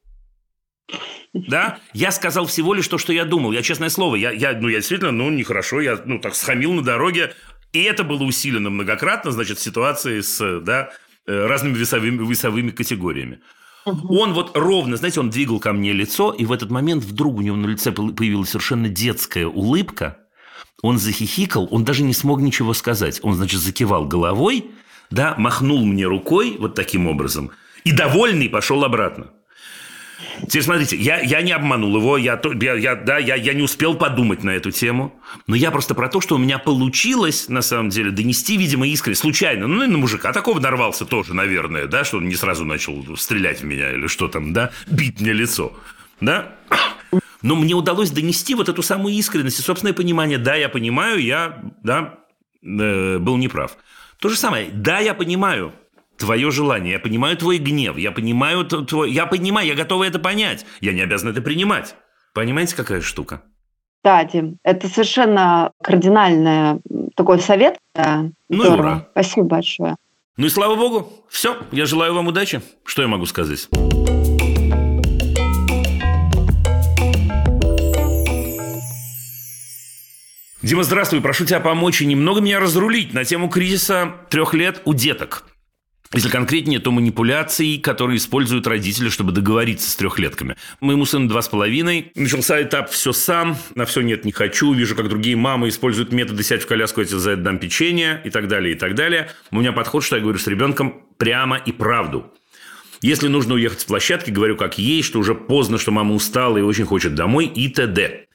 Да? 1.33 1.79
Я 1.93 2.11
сказал 2.11 2.47
всего 2.47 2.75
лишь 2.75 2.89
то, 2.89 2.99
что 2.99 3.13
я 3.13 3.25
думал. 3.25 3.53
Я, 3.53 3.63
честное 3.63 3.91
слово, 3.91 4.17
я, 4.17 4.33
я, 4.33 4.53
ну, 4.55 4.69
я 4.69 4.79
действительно, 4.79 5.13
ну, 5.13 5.31
нехорошо, 5.31 5.81
я, 5.81 6.01
ну, 6.05 6.19
так 6.19 6.35
схамил 6.35 6.73
на 6.73 6.83
дороге. 6.83 7.35
И 7.73 7.83
это 7.83 8.03
было 8.03 8.25
усилено 8.25 8.69
многократно, 8.71 9.31
значит, 9.31 9.59
в 9.59 9.63
ситуации 9.63 10.21
с, 10.21 10.61
да, 10.61 10.91
Э, 10.91 11.10
разными 11.31 11.75
весовыми, 11.75 12.27
весовыми 12.27 12.71
категориями. 12.71 13.41
Угу. 13.87 14.15
Он 14.19 14.35
вот 14.35 14.57
ровно, 14.57 14.97
знаете, 14.97 15.21
он 15.21 15.31
двигал 15.31 15.59
ко 15.59 15.73
мне 15.73 15.93
лицо, 15.93 16.33
и 16.33 16.45
в 16.45 16.53
этот 16.53 16.71
момент 16.71 17.05
вдруг 17.05 17.39
у 17.39 17.41
него 17.41 17.57
на 17.57 17.67
лице 17.67 17.93
появилась 17.93 18.51
совершенно 18.51 18.89
детская 18.89 19.47
улыбка. 19.47 20.19
Он 20.83 20.99
захихикал, 20.99 21.69
он 21.71 21.85
даже 21.85 22.03
не 22.03 22.15
смог 22.15 22.41
ничего 22.41 22.75
сказать. 22.75 23.21
Он, 23.23 23.35
значит, 23.35 23.61
закивал 23.61 24.07
головой, 24.07 24.71
да, 25.11 25.35
махнул 25.39 25.85
мне 25.85 26.07
рукой 26.07 26.57
вот 26.59 26.75
таким 26.75 27.07
образом, 27.07 27.51
и 27.85 27.93
довольный 27.93 28.49
пошел 28.49 28.85
обратно. 28.85 29.31
Теперь 30.47 30.63
смотрите, 30.63 30.97
я, 30.97 31.21
я 31.21 31.43
не 31.43 31.53
обманул 31.53 31.97
его, 31.97 32.17
я, 32.17 32.41
я, 32.61 32.75
я, 32.75 32.95
да, 32.95 33.19
я, 33.19 33.35
я 33.37 33.55
не 33.55 33.63
успел 33.63 33.95
подумать 33.95 34.43
на 34.43 34.51
эту 34.51 34.71
тему, 34.71 35.15
но 35.47 35.55
я 35.55 35.71
просто 35.71 35.95
про 35.95 36.09
то, 36.09 36.21
что 36.21 36.37
у 36.37 36.39
меня 36.39 36.59
получилось, 36.59 37.49
на 37.49 37.63
самом 37.63 37.91
деле, 37.91 38.11
донести, 38.11 38.57
видимо, 38.57 38.87
искренне, 38.87 39.17
случайно, 39.17 39.67
ну, 39.67 39.85
и 39.85 39.87
на 39.87 39.99
мужика 39.99 40.33
такого 40.33 40.59
нарвался 40.61 41.05
тоже, 41.05 41.35
наверное, 41.35 41.87
да, 41.87 42.05
что 42.05 42.19
он 42.19 42.29
не 42.29 42.35
сразу 42.35 42.65
начал 42.65 43.17
стрелять 43.17 43.61
в 43.61 43.65
меня 43.65 43.93
или 43.93 44.07
что 44.07 44.29
там, 44.29 44.53
да, 44.53 44.71
бить 44.87 45.21
мне 45.21 45.33
лицо, 45.33 45.73
да, 46.21 46.57
но 47.43 47.57
мне 47.57 47.75
удалось 47.75 48.11
донести 48.11 48.55
вот 48.55 48.69
эту 48.69 48.83
самую 48.83 49.15
искренность 49.15 49.59
и 49.59 49.63
собственное 49.63 49.95
понимание, 49.95 50.39
да, 50.39 50.55
я 50.55 50.69
понимаю, 50.69 51.23
я, 51.23 51.63
да, 51.83 52.19
э, 52.63 53.19
был 53.19 53.37
неправ. 53.37 53.77
То 54.19 54.29
же 54.29 54.37
самое, 54.37 54.69
да, 54.73 54.99
я 54.99 55.15
понимаю, 55.15 55.73
твое 56.21 56.51
желание, 56.51 56.93
я 56.93 56.99
понимаю 57.01 57.37
твой 57.37 57.59
гнев, 57.59 57.97
я 57.97 58.13
понимаю 58.13 58.65
твой... 58.65 59.11
Я 59.11 59.27
понимаю, 59.27 59.67
я 59.67 59.75
готова 59.75 60.05
это 60.05 60.19
понять. 60.19 60.67
Я 60.81 60.93
не 60.93 61.01
обязан 61.01 61.31
это 61.31 61.41
принимать. 61.43 61.97
Понимаете, 62.35 62.77
какая 62.77 63.01
штука? 63.01 63.43
Да, 64.05 64.23
Дим, 64.25 64.59
это 64.63 64.89
совершенно 64.89 65.73
кардинальный 65.83 66.81
такой 67.17 67.41
совет. 67.41 67.79
Ну 67.97 68.33
Здорово. 68.49 68.77
и 68.77 68.79
ура. 68.79 69.09
Спасибо 69.13 69.47
большое. 69.47 69.97
Ну 70.37 70.47
и 70.47 70.49
слава 70.49 70.77
богу. 70.77 71.13
Все, 71.29 71.57
я 71.73 71.87
желаю 71.87 72.15
вам 72.15 72.29
удачи. 72.29 72.63
Что 72.85 73.03
я 73.03 73.09
могу 73.09 73.27
сказать? 73.27 73.69
Дима, 80.63 80.83
здравствуй. 80.83 81.21
Прошу 81.21 81.47
тебя 81.47 81.61
помочь 81.61 82.01
и 82.03 82.07
немного 82.07 82.41
меня 82.41 82.61
разрулить 82.61 83.13
на 83.15 83.25
тему 83.25 83.49
кризиса 83.49 84.13
трех 84.29 84.55
лет 84.55 84.83
у 84.85 84.95
деток. 84.95 85.45
Если 86.13 86.29
конкретнее, 86.29 86.81
то 86.81 86.91
манипуляции, 86.91 87.77
которые 87.77 88.17
используют 88.17 88.67
родители, 88.67 89.09
чтобы 89.09 89.31
договориться 89.31 89.89
с 89.89 89.95
трехлетками. 89.95 90.57
Моему 90.81 91.05
сыну 91.05 91.29
два 91.29 91.41
с 91.41 91.49
половиной. 91.49 92.11
Начался 92.17 92.61
этап 92.61 92.91
«все 92.91 93.13
сам», 93.13 93.57
на 93.77 93.85
все 93.85 94.01
нет, 94.01 94.25
не 94.25 94.33
хочу. 94.33 94.73
Вижу, 94.73 94.97
как 94.97 95.09
другие 95.09 95.37
мамы 95.37 95.69
используют 95.69 96.11
методы 96.11 96.43
«сядь 96.43 96.63
в 96.63 96.67
коляску, 96.67 97.01
я 97.01 97.07
тебе 97.07 97.21
за 97.21 97.31
это 97.31 97.43
дам 97.43 97.59
печенье» 97.59 98.21
и 98.25 98.31
так 98.31 98.49
далее, 98.49 98.75
и 98.75 98.77
так 98.77 98.97
далее. 98.97 99.31
У 99.53 99.61
меня 99.61 99.71
подход, 99.71 100.03
что 100.03 100.17
я 100.17 100.23
говорю 100.23 100.41
с 100.41 100.49
ребенком 100.49 101.05
прямо 101.17 101.59
и 101.59 101.71
правду. 101.71 102.33
Если 103.03 103.29
нужно 103.29 103.55
уехать 103.55 103.81
с 103.81 103.85
площадки, 103.85 104.31
говорю 104.31 104.57
как 104.57 104.79
есть, 104.79 105.07
что 105.07 105.21
уже 105.21 105.37
поздно, 105.37 105.79
что 105.79 105.93
мама 105.93 106.13
устала 106.13 106.59
и 106.59 106.63
очень 106.63 106.87
хочет 106.87 107.15
домой 107.15 107.47
и 107.47 107.69
т.д. 107.69 108.27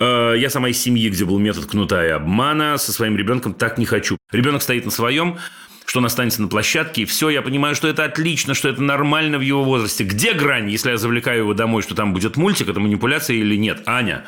Э, 0.00 0.34
я 0.36 0.50
сама 0.50 0.70
из 0.70 0.78
семьи, 0.78 1.08
где 1.08 1.24
был 1.24 1.38
метод 1.38 1.66
кнута 1.66 2.04
и 2.04 2.10
обмана, 2.10 2.78
со 2.78 2.92
своим 2.92 3.16
ребенком 3.16 3.54
так 3.54 3.78
не 3.78 3.86
хочу. 3.86 4.18
Ребенок 4.32 4.62
стоит 4.62 4.84
на 4.84 4.90
своем, 4.90 5.38
что 5.90 5.98
он 5.98 6.04
останется 6.04 6.40
на 6.40 6.46
площадке, 6.46 7.02
и 7.02 7.04
все, 7.04 7.30
я 7.30 7.42
понимаю, 7.42 7.74
что 7.74 7.88
это 7.88 8.04
отлично, 8.04 8.54
что 8.54 8.68
это 8.68 8.80
нормально 8.80 9.38
в 9.38 9.40
его 9.40 9.64
возрасте. 9.64 10.04
Где 10.04 10.34
грань, 10.34 10.70
если 10.70 10.90
я 10.90 10.96
завлекаю 10.96 11.40
его 11.40 11.52
домой, 11.52 11.82
что 11.82 11.96
там 11.96 12.12
будет 12.12 12.36
мультик, 12.36 12.68
это 12.68 12.78
манипуляция 12.78 13.34
или 13.34 13.56
нет? 13.56 13.82
Аня, 13.86 14.24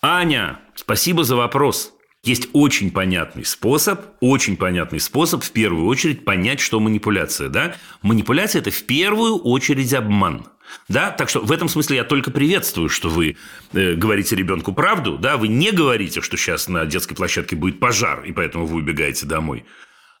Аня, 0.00 0.60
спасибо 0.74 1.24
за 1.24 1.36
вопрос. 1.36 1.92
Есть 2.24 2.48
очень 2.54 2.90
понятный 2.90 3.44
способ, 3.44 4.00
очень 4.20 4.56
понятный 4.56 4.98
способ 4.98 5.44
в 5.44 5.50
первую 5.50 5.84
очередь 5.84 6.24
понять, 6.24 6.58
что 6.58 6.80
манипуляция. 6.80 7.50
Да? 7.50 7.76
Манипуляция– 8.00 8.60
это 8.62 8.70
в 8.70 8.82
первую 8.84 9.36
очередь 9.36 9.92
обман. 9.92 10.46
Да? 10.88 11.10
Так 11.10 11.28
что 11.28 11.40
в 11.40 11.52
этом 11.52 11.68
смысле 11.68 11.98
я 11.98 12.04
только 12.04 12.30
приветствую, 12.30 12.88
что 12.88 13.10
вы 13.10 13.36
э, 13.74 13.92
говорите 13.92 14.34
ребенку 14.36 14.72
правду. 14.72 15.18
Да? 15.18 15.36
Вы 15.36 15.48
не 15.48 15.70
говорите, 15.70 16.22
что 16.22 16.38
сейчас 16.38 16.66
на 16.66 16.86
детской 16.86 17.14
площадке 17.14 17.56
будет 17.56 17.78
пожар, 17.78 18.24
и 18.24 18.32
поэтому 18.32 18.64
вы 18.64 18.78
убегаете 18.78 19.26
домой. 19.26 19.66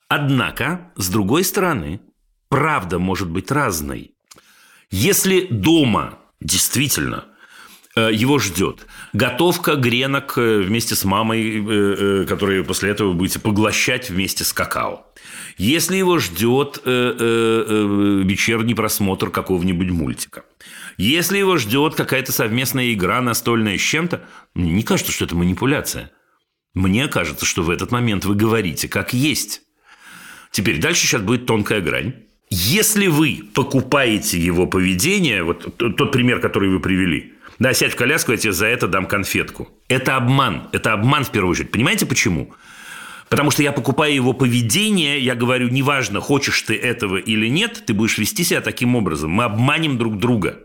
Однако, 0.08 0.92
с 0.96 1.08
другой 1.08 1.44
стороны, 1.44 2.00
правда 2.48 2.98
может 2.98 3.28
быть 3.28 3.50
разной. 3.50 4.14
Если 4.90 5.46
дома 5.50 6.18
действительно– 6.40 7.24
Э, 7.98 8.10
его 8.12 8.38
ждет. 8.38 8.86
Готовка 9.12 9.74
гренок 9.74 10.34
э, 10.36 10.60
вместе 10.60 10.94
с 10.94 11.04
мамой, 11.04 11.64
э, 11.66 12.26
которые 12.28 12.62
после 12.62 12.90
этого 12.90 13.12
будете 13.12 13.40
поглощать 13.40 14.10
вместе 14.10 14.44
с 14.44 14.52
какао. 14.52 15.06
Если 15.56 15.96
его 15.96 16.18
ждет 16.18 16.80
вечерний 16.84 18.74
просмотр 18.74 19.30
какого-нибудь 19.30 19.90
мультика. 19.90 20.44
Если 20.96 21.38
его 21.38 21.56
ждет 21.56 21.96
какая-то 21.96 22.30
совместная 22.30 22.92
игра 22.92 23.20
настольная 23.20 23.76
с 23.76 23.80
чем-то, 23.80 24.22
мне 24.54 24.70
не 24.70 24.84
кажется, 24.84 25.10
что 25.10 25.24
это 25.24 25.34
манипуляция. 25.34 26.12
Мне 26.74 27.08
кажется, 27.08 27.44
что 27.44 27.62
в 27.64 27.70
этот 27.70 27.90
момент 27.90 28.24
вы 28.24 28.36
говорите 28.36 28.86
как 28.88 29.12
есть. 29.12 29.62
Теперь 30.50 30.80
дальше 30.80 31.02
сейчас 31.02 31.22
будет 31.22 31.46
тонкая 31.46 31.80
грань. 31.80 32.14
Если 32.50 33.08
вы 33.08 33.42
покупаете 33.54 34.38
его 34.38 34.66
поведение, 34.66 35.42
вот 35.42 35.76
тот 35.76 36.12
пример, 36.12 36.40
который 36.40 36.70
вы 36.70 36.80
привели– 36.80 37.32
да, 37.58 37.74
сядь 37.74 37.92
в 37.92 37.96
коляску, 37.96 38.32
я 38.32 38.38
тебе 38.38 38.52
за 38.52 38.66
это 38.66 38.86
дам 38.86 39.06
конфетку. 39.06 39.68
Это 39.88 40.16
обман. 40.16 40.68
Это 40.72 40.92
обман 40.92 41.24
в 41.24 41.30
первую 41.30 41.52
очередь. 41.52 41.72
Понимаете 41.72 42.06
почему? 42.06 42.54
Потому 43.28 43.50
что 43.50 43.62
я 43.62 43.72
покупаю 43.72 44.14
его 44.14 44.32
поведение, 44.32 45.20
я 45.20 45.34
говорю, 45.34 45.68
неважно, 45.68 46.20
хочешь 46.20 46.62
ты 46.62 46.76
этого 46.76 47.18
или 47.18 47.48
нет, 47.48 47.82
ты 47.84 47.92
будешь 47.92 48.16
вести 48.16 48.42
себя 48.42 48.60
таким 48.62 48.96
образом. 48.96 49.30
Мы 49.30 49.44
обманем 49.44 49.98
друг 49.98 50.18
друга. 50.18 50.60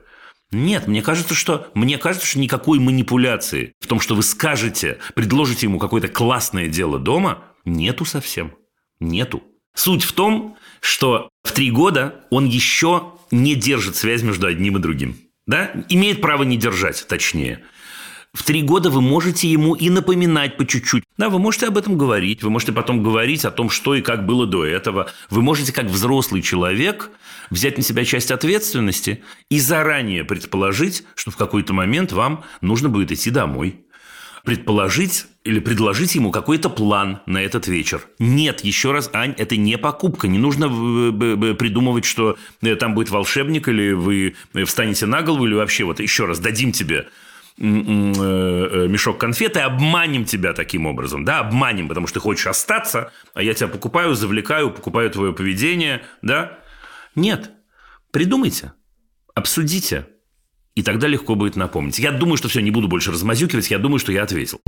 Нет, 0.51 0.87
мне 0.87 1.01
кажется, 1.01 1.33
что 1.33 1.67
мне 1.73 1.97
кажется, 1.97 2.27
что 2.27 2.39
никакой 2.39 2.79
манипуляции 2.79 3.73
в 3.81 3.87
том, 3.87 3.99
что 3.99 4.15
вы 4.15 4.21
скажете, 4.21 4.99
предложите 5.15 5.65
ему 5.65 5.79
какое-то 5.79 6.07
классное 6.07 6.67
дело 6.67 6.99
дома, 6.99 7.43
нету 7.65 8.05
совсем. 8.05 8.53
Нету. 8.99 9.43
Суть 9.75 10.03
в 10.03 10.13
том, 10.13 10.57
что 10.81 11.29
в 11.43 11.51
три 11.51 11.71
года 11.71 12.23
он 12.29 12.45
еще 12.45 13.13
не 13.31 13.55
держит 13.55 13.95
связь 13.95 14.21
между 14.21 14.47
одним 14.47 14.77
и 14.77 14.79
другим 14.79 15.17
да, 15.45 15.71
имеет 15.89 16.21
право 16.21 16.43
не 16.43 16.57
держать, 16.57 17.05
точнее. 17.07 17.59
В 18.33 18.41
три 18.41 18.63
года 18.63 18.89
вы 18.89 19.01
можете 19.01 19.47
ему 19.47 19.75
и 19.75 19.91
напоминать 19.91 20.57
по 20.57 20.65
чуть-чуть. 20.65 21.03
Да, 21.17 21.29
вы 21.29 21.37
можете 21.37 21.67
об 21.67 21.77
этом 21.77 21.99
говорить, 21.99 22.41
вы 22.41 22.49
можете 22.49 22.71
потом 22.71 23.03
говорить 23.03 23.45
о 23.45 23.51
том, 23.51 23.69
что 23.69 23.93
и 23.93 24.01
как 24.01 24.25
было 24.25 24.47
до 24.47 24.65
этого. 24.65 25.11
Вы 25.29 25.43
можете, 25.43 25.71
как 25.71 25.85
взрослый 25.85 26.41
человек, 26.41 27.11
взять 27.51 27.77
на 27.77 27.83
себя 27.83 28.03
часть 28.05 28.31
ответственности 28.31 29.23
и 29.49 29.59
заранее 29.59 30.23
предположить, 30.23 31.03
что 31.13 31.29
в 31.29 31.37
какой-то 31.37 31.73
момент 31.73 32.11
вам 32.11 32.43
нужно 32.61 32.89
будет 32.89 33.11
идти 33.11 33.29
домой 33.29 33.85
предположить 34.43 35.27
или 35.45 35.59
предложить 35.59 36.15
ему 36.15 36.29
какой-то 36.31 36.69
план 36.69 37.21
на 37.25 37.41
этот 37.41 37.67
вечер. 37.67 38.01
Нет, 38.19 38.61
еще 38.61 38.91
раз, 38.91 39.09
Ань, 39.13 39.33
это 39.37 39.55
не 39.55 39.77
покупка. 39.77 40.27
Не 40.27 40.37
нужно 40.37 40.67
придумывать, 41.55 42.05
что 42.05 42.37
э, 42.61 42.75
там 42.75 42.93
будет 42.93 43.09
волшебник, 43.09 43.67
или 43.69 43.93
вы 43.93 44.35
встанете 44.65 45.05
на 45.05 45.21
голову, 45.21 45.45
или 45.45 45.53
вообще 45.53 45.85
вот 45.85 45.99
еще 45.99 46.25
раз 46.25 46.39
дадим 46.39 46.73
тебе 46.73 47.07
э, 47.57 47.61
э, 47.61 48.87
мешок 48.89 49.17
конфет 49.17 49.55
и 49.55 49.59
обманем 49.59 50.25
тебя 50.25 50.51
таким 50.53 50.87
образом, 50.87 51.23
да, 51.23 51.39
обманем, 51.39 51.87
потому 51.87 52.07
что 52.07 52.15
ты 52.15 52.19
хочешь 52.19 52.47
остаться, 52.47 53.11
а 53.33 53.41
я 53.41 53.53
тебя 53.53 53.69
покупаю, 53.69 54.15
завлекаю, 54.15 54.71
покупаю 54.71 55.09
твое 55.09 55.31
поведение, 55.31 56.03
да? 56.21 56.59
Нет, 57.15 57.51
придумайте, 58.11 58.73
обсудите, 59.35 60.07
и 60.75 60.81
тогда 60.83 61.07
легко 61.07 61.35
будет 61.35 61.55
напомнить. 61.55 61.99
Я 61.99 62.11
думаю, 62.11 62.37
что 62.37 62.47
все, 62.47 62.61
не 62.61 62.71
буду 62.71 62.87
больше 62.87 63.11
размазюкивать, 63.11 63.69
я 63.71 63.79
думаю, 63.79 63.99
что 63.99 64.11
я 64.11 64.23
ответил. 64.23 64.59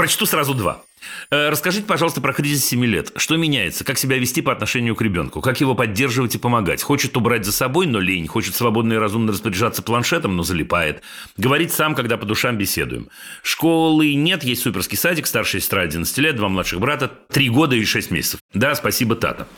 Прочту 0.00 0.24
сразу 0.24 0.54
два. 0.54 0.82
Э, 1.30 1.50
расскажите, 1.50 1.84
пожалуйста, 1.84 2.22
про 2.22 2.32
кризис 2.32 2.64
7 2.64 2.82
лет. 2.86 3.12
Что 3.16 3.36
меняется? 3.36 3.84
Как 3.84 3.98
себя 3.98 4.16
вести 4.16 4.40
по 4.40 4.50
отношению 4.50 4.96
к 4.96 5.02
ребенку? 5.02 5.42
Как 5.42 5.60
его 5.60 5.74
поддерживать 5.74 6.34
и 6.34 6.38
помогать? 6.38 6.82
Хочет 6.82 7.18
убрать 7.18 7.44
за 7.44 7.52
собой, 7.52 7.86
но 7.86 8.00
лень. 8.00 8.26
Хочет 8.26 8.54
свободно 8.54 8.94
и 8.94 8.96
разумно 8.96 9.32
распоряжаться 9.32 9.82
планшетом, 9.82 10.36
но 10.36 10.42
залипает. 10.42 11.02
Говорить 11.36 11.74
сам, 11.74 11.94
когда 11.94 12.16
по 12.16 12.24
душам 12.24 12.56
беседуем. 12.56 13.10
Школы 13.42 14.14
нет, 14.14 14.42
есть 14.42 14.62
суперский 14.62 14.96
садик, 14.96 15.26
старшая 15.26 15.60
сестра 15.60 15.82
11 15.82 16.16
лет, 16.16 16.34
два 16.34 16.48
младших 16.48 16.80
брата, 16.80 17.12
3 17.30 17.50
года 17.50 17.76
и 17.76 17.84
6 17.84 18.10
месяцев. 18.10 18.40
Да, 18.54 18.74
спасибо, 18.76 19.16
Тата. 19.16 19.48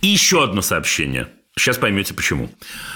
И 0.00 0.08
еще 0.08 0.42
одно 0.42 0.62
сообщение. 0.62 1.28
Сейчас 1.58 1.78
поймете 1.78 2.12
почему. 2.12 2.50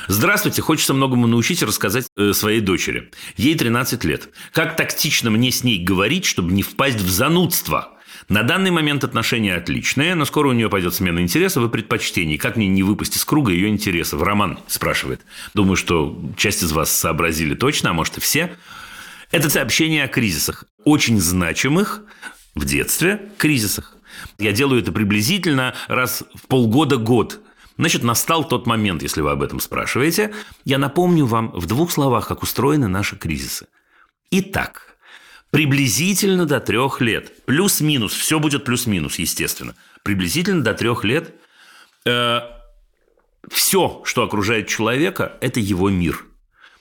Здравствуйте, 0.06 0.60
хочется 0.60 0.92
многому 0.92 1.26
научить 1.26 1.62
и 1.62 1.64
рассказать 1.64 2.08
э, 2.18 2.34
своей 2.34 2.60
дочери. 2.60 3.10
Ей 3.38 3.54
13 3.54 4.04
лет. 4.04 4.28
Как 4.52 4.76
тактично 4.76 5.30
мне 5.30 5.50
с 5.50 5.64
ней 5.64 5.82
говорить, 5.82 6.26
чтобы 6.26 6.52
не 6.52 6.62
впасть 6.62 7.00
в 7.00 7.08
занудство? 7.08 7.96
На 8.28 8.42
данный 8.42 8.70
момент 8.70 9.02
отношения 9.02 9.54
отличные, 9.54 10.14
но 10.14 10.26
скоро 10.26 10.48
у 10.48 10.52
нее 10.52 10.68
пойдет 10.68 10.94
смена 10.94 11.20
интересов 11.20 11.64
и 11.64 11.68
предпочтений. 11.70 12.36
Как 12.36 12.56
мне 12.56 12.68
не 12.68 12.82
выпасть 12.82 13.16
из 13.16 13.24
круга 13.24 13.50
ее 13.50 13.68
интересов? 13.68 14.20
Роман 14.20 14.58
спрашивает. 14.66 15.22
Думаю, 15.54 15.76
что 15.76 16.22
часть 16.36 16.62
из 16.62 16.70
вас 16.70 16.92
сообразили 16.92 17.54
точно, 17.54 17.90
а 17.90 17.92
может 17.94 18.18
и 18.18 18.20
все. 18.20 18.54
Это 19.30 19.48
сообщение 19.48 20.04
о 20.04 20.08
кризисах. 20.08 20.64
Очень 20.84 21.18
значимых 21.18 22.02
в 22.54 22.66
детстве 22.66 23.22
кризисах. 23.38 23.96
Я 24.38 24.52
делаю 24.52 24.82
это 24.82 24.92
приблизительно 24.92 25.74
раз 25.88 26.24
в 26.34 26.46
полгода-год 26.46 27.40
Значит, 27.80 28.02
настал 28.02 28.46
тот 28.46 28.66
момент, 28.66 29.02
если 29.02 29.22
вы 29.22 29.30
об 29.30 29.42
этом 29.42 29.58
спрашиваете. 29.58 30.34
Я 30.66 30.76
напомню 30.76 31.24
вам 31.24 31.50
в 31.52 31.64
двух 31.64 31.90
словах, 31.90 32.28
как 32.28 32.42
устроены 32.42 32.88
наши 32.88 33.16
кризисы. 33.16 33.68
Итак, 34.30 34.98
приблизительно 35.48 36.44
до 36.44 36.60
трех 36.60 37.00
лет, 37.00 37.46
плюс-минус, 37.46 38.12
все 38.12 38.38
будет 38.38 38.66
плюс-минус, 38.66 39.18
естественно, 39.18 39.74
приблизительно 40.02 40.62
до 40.62 40.74
трех 40.74 41.04
лет 41.04 41.34
э, 42.04 42.40
все, 43.50 44.02
что 44.04 44.24
окружает 44.24 44.68
человека, 44.68 45.38
это 45.40 45.58
его 45.58 45.88
мир. 45.88 46.26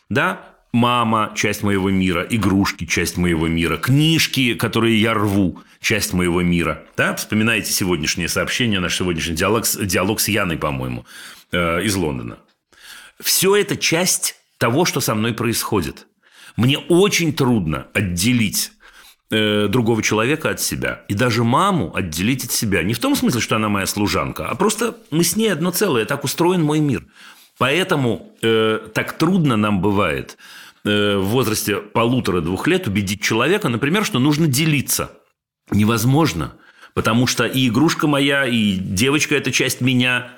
Да, 0.10 0.49
мама– 0.72 1.32
часть 1.36 1.64
моего 1.64 1.90
мира, 1.90 2.26
игрушки– 2.30 2.86
часть 2.88 3.18
моего 3.18 3.48
мира, 3.48 3.78
книжки, 3.78 4.54
которые 4.54 5.00
я 5.00 5.14
рву– 5.14 5.62
часть 5.82 6.14
моего 6.14 6.42
мира. 6.42 6.84
Да? 6.98 7.16
Вспоминайте 7.16 7.72
сегодняшнее 7.72 8.28
сообщение, 8.28 8.80
наш 8.80 8.98
сегодняшний 8.98 9.36
диалог, 9.36 9.66
диалог 9.66 10.20
с 10.20 10.28
Яной, 10.28 10.58
по-моему, 10.58 11.06
э, 11.52 11.84
из 11.84 11.96
Лондона. 11.96 12.38
Все 13.22 13.56
это 13.56 13.76
часть 13.76 14.36
того, 14.58 14.86
что 14.86 15.00
со 15.00 15.16
мной 15.16 15.34
происходит. 15.34 16.08
Мне 16.56 16.78
очень 16.78 17.34
трудно 17.34 17.88
отделить 17.94 18.72
э, 19.32 19.68
другого 19.68 20.04
человека 20.04 20.50
от 20.50 20.60
себя. 20.60 21.04
И 21.08 21.14
даже 21.14 21.44
маму 21.44 21.96
отделить 21.96 22.46
от 22.46 22.52
себя. 22.52 22.84
Не 22.84 22.94
в 22.94 23.00
том 23.00 23.16
смысле, 23.16 23.42
что 23.42 23.56
она 23.56 23.70
моя 23.70 23.86
служанка, 23.86 24.48
а 24.48 24.56
просто 24.56 24.98
мы 25.12 25.24
с 25.24 25.36
ней 25.36 25.52
одно 25.52 25.72
целое. 25.72 26.06
Так 26.06 26.24
устроен 26.24 26.62
мой 26.62 26.80
мир. 26.80 27.06
Поэтому 27.60 28.34
э, 28.42 28.80
так 28.94 29.18
трудно 29.18 29.58
нам 29.58 29.82
бывает 29.82 30.38
э, 30.86 31.18
в 31.18 31.26
возрасте 31.26 31.76
полутора-двух 31.76 32.66
лет 32.68 32.88
убедить 32.88 33.22
человека, 33.22 33.68
например, 33.68 34.06
что 34.06 34.18
нужно 34.18 34.48
делиться. 34.48 35.12
Невозможно. 35.70 36.54
Потому 36.94 37.28
что 37.28 37.46
и 37.46 37.68
игрушка 37.68 38.08
моя, 38.08 38.46
и 38.46 38.76
девочка– 38.76 39.36
это 39.38 39.52
часть 39.52 39.82
меня. 39.82 40.32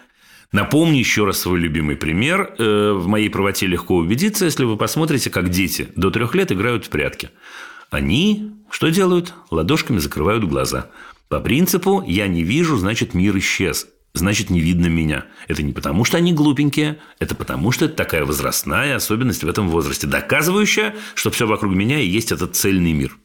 Напомню 0.52 0.98
еще 0.98 1.24
раз 1.24 1.40
свой 1.40 1.60
любимый 1.60 1.96
пример. 1.96 2.56
Э, 2.58 2.94
в 2.94 3.08
моей 3.08 3.30
правоте 3.30 3.68
легко 3.68 3.98
убедиться, 3.98 4.46
если 4.46 4.66
вы 4.66 4.76
посмотрите, 4.76 5.30
как 5.30 5.50
дети 5.50 5.90
до 5.96 6.10
трех 6.10 6.34
лет 6.34 6.52
играют 6.52 6.88
в 6.88 6.90
прятки. 6.90 7.30
Они 7.92 8.52
что 8.72 8.90
делают? 8.90 9.36
Ладошками 9.52 10.00
закрывают 10.00 10.44
глаза. 10.46 10.90
По 11.30 11.40
принципу 11.40 12.04
«я 12.08 12.28
не 12.28 12.42
вижу, 12.42 12.78
значит 12.78 13.14
мир 13.14 13.38
исчез» 13.38 13.88
значит, 14.14 14.50
не 14.50 14.60
видно 14.60 14.88
меня. 14.88 15.26
Это 15.48 15.64
не 15.64 15.74
потому, 15.74 16.04
что 16.06 16.18
они 16.18 16.34
глупенькие, 16.34 17.00
это 17.20 17.36
потому, 17.36 17.72
что 17.72 17.86
это 17.86 17.96
такая 17.96 18.26
возрастная 18.26 18.96
особенность 18.96 19.44
в 19.44 19.50
этом 19.50 19.70
возрасте, 19.70 20.08
доказывающая, 20.08 20.96
что 21.16 21.32
все 21.32 21.48
вокруг 21.48 21.74
меня 21.74 22.00
и 22.00 22.08
есть 22.08 22.32
этот 22.32 22.56
цельный 22.56 22.94
мир. 22.94 23.18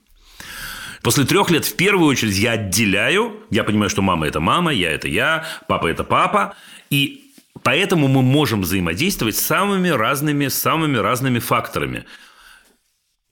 После 1.02 1.24
трех 1.24 1.50
лет 1.50 1.64
в 1.64 1.76
первую 1.76 2.08
очередь 2.08 2.36
я 2.36 2.52
отделяю, 2.52 3.44
я 3.50 3.64
понимаю, 3.64 3.90
что 3.90 4.02
мама– 4.02 4.26
это 4.28 4.40
мама, 4.40 4.72
я– 4.72 4.90
это 4.92 5.08
я, 5.08 5.44
папа– 5.68 5.86
это 5.88 6.04
папа, 6.04 6.56
и 6.90 7.32
поэтому 7.62 8.08
мы 8.08 8.22
можем 8.22 8.62
взаимодействовать 8.62 9.36
с 9.36 9.40
самыми 9.40 9.88
разными, 9.88 10.48
самыми 10.48 10.96
разными 10.96 11.38
факторами. 11.38 12.04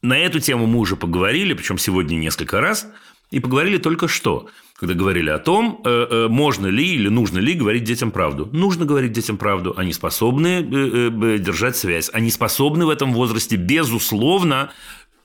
На 0.02 0.18
эту 0.18 0.38
тему 0.38 0.66
мы 0.66 0.78
уже 0.78 0.96
поговорили, 0.96 1.54
причем 1.54 1.78
сегодня 1.78 2.16
несколько 2.16 2.60
раз, 2.60 2.86
и 3.34 3.40
поговорили 3.40 3.78
только 3.78 4.06
что, 4.06 4.48
когда 4.78 4.94
говорили 4.94 5.28
о 5.28 5.40
том, 5.40 5.82
э, 5.84 6.06
э, 6.08 6.28
можно 6.28 6.68
ли 6.68 6.94
или 6.94 7.08
нужно 7.08 7.40
ли 7.40 7.54
говорить 7.54 7.82
детям 7.82 8.12
правду. 8.12 8.48
Нужно 8.52 8.84
говорить 8.84 9.10
детям 9.10 9.38
правду. 9.38 9.74
Они 9.76 9.92
способны 9.92 10.62
э, 10.62 11.38
держать 11.38 11.76
связь. 11.76 12.10
Они 12.12 12.30
способны 12.30 12.86
в 12.86 12.90
этом 12.90 13.12
возрасте, 13.12 13.56
безусловно, 13.56 14.70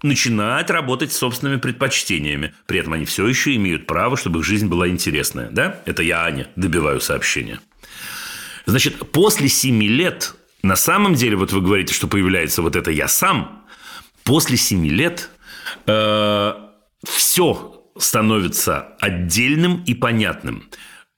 начинать 0.01 0.71
работать 0.71 1.11
с 1.11 1.17
собственными 1.17 1.59
предпочтениями. 1.59 2.55
При 2.65 2.79
этом 2.79 2.93
они 2.93 3.05
все 3.05 3.27
еще 3.27 3.55
имеют 3.57 3.85
право, 3.85 4.17
чтобы 4.17 4.39
их 4.39 4.45
жизнь 4.45 4.67
была 4.67 4.87
интересная. 4.87 5.49
Да? 5.51 5.79
Это 5.85 6.01
я, 6.01 6.23
Аня, 6.23 6.47
добиваю 6.55 7.01
сообщения. 7.01 7.59
Значит, 8.65 9.11
после 9.11 9.49
семи 9.49 9.87
лет, 9.87 10.33
на 10.63 10.75
самом 10.75 11.13
деле, 11.13 11.35
вот 11.35 11.51
вы 11.51 11.61
говорите, 11.61 11.93
что 11.93 12.07
появляется 12.07 12.63
вот 12.63 12.75
это 12.75 12.89
«я 12.89 13.07
сам», 13.07 13.65
после 14.23 14.57
семи 14.57 14.89
лет 14.89 15.29
э, 15.85 16.53
все 17.03 17.78
становится 17.99 18.95
отдельным 18.99 19.83
и 19.85 19.93
понятным. 19.93 20.63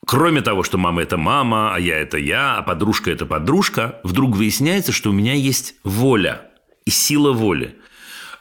Кроме 0.05 0.41
того, 0.41 0.63
что 0.63 0.77
мама– 0.77 1.01
это 1.03 1.17
мама, 1.17 1.75
а 1.75 1.79
я– 1.79 1.97
это 1.99 2.17
я, 2.17 2.57
а 2.57 2.63
подружка– 2.63 3.11
это 3.11 3.25
подружка, 3.25 3.99
вдруг 4.03 4.35
выясняется, 4.35 4.91
что 4.91 5.11
у 5.11 5.13
меня 5.13 5.33
есть 5.33 5.75
воля 5.83 6.49
и 6.85 6.89
сила 6.89 7.31
воли. 7.31 7.75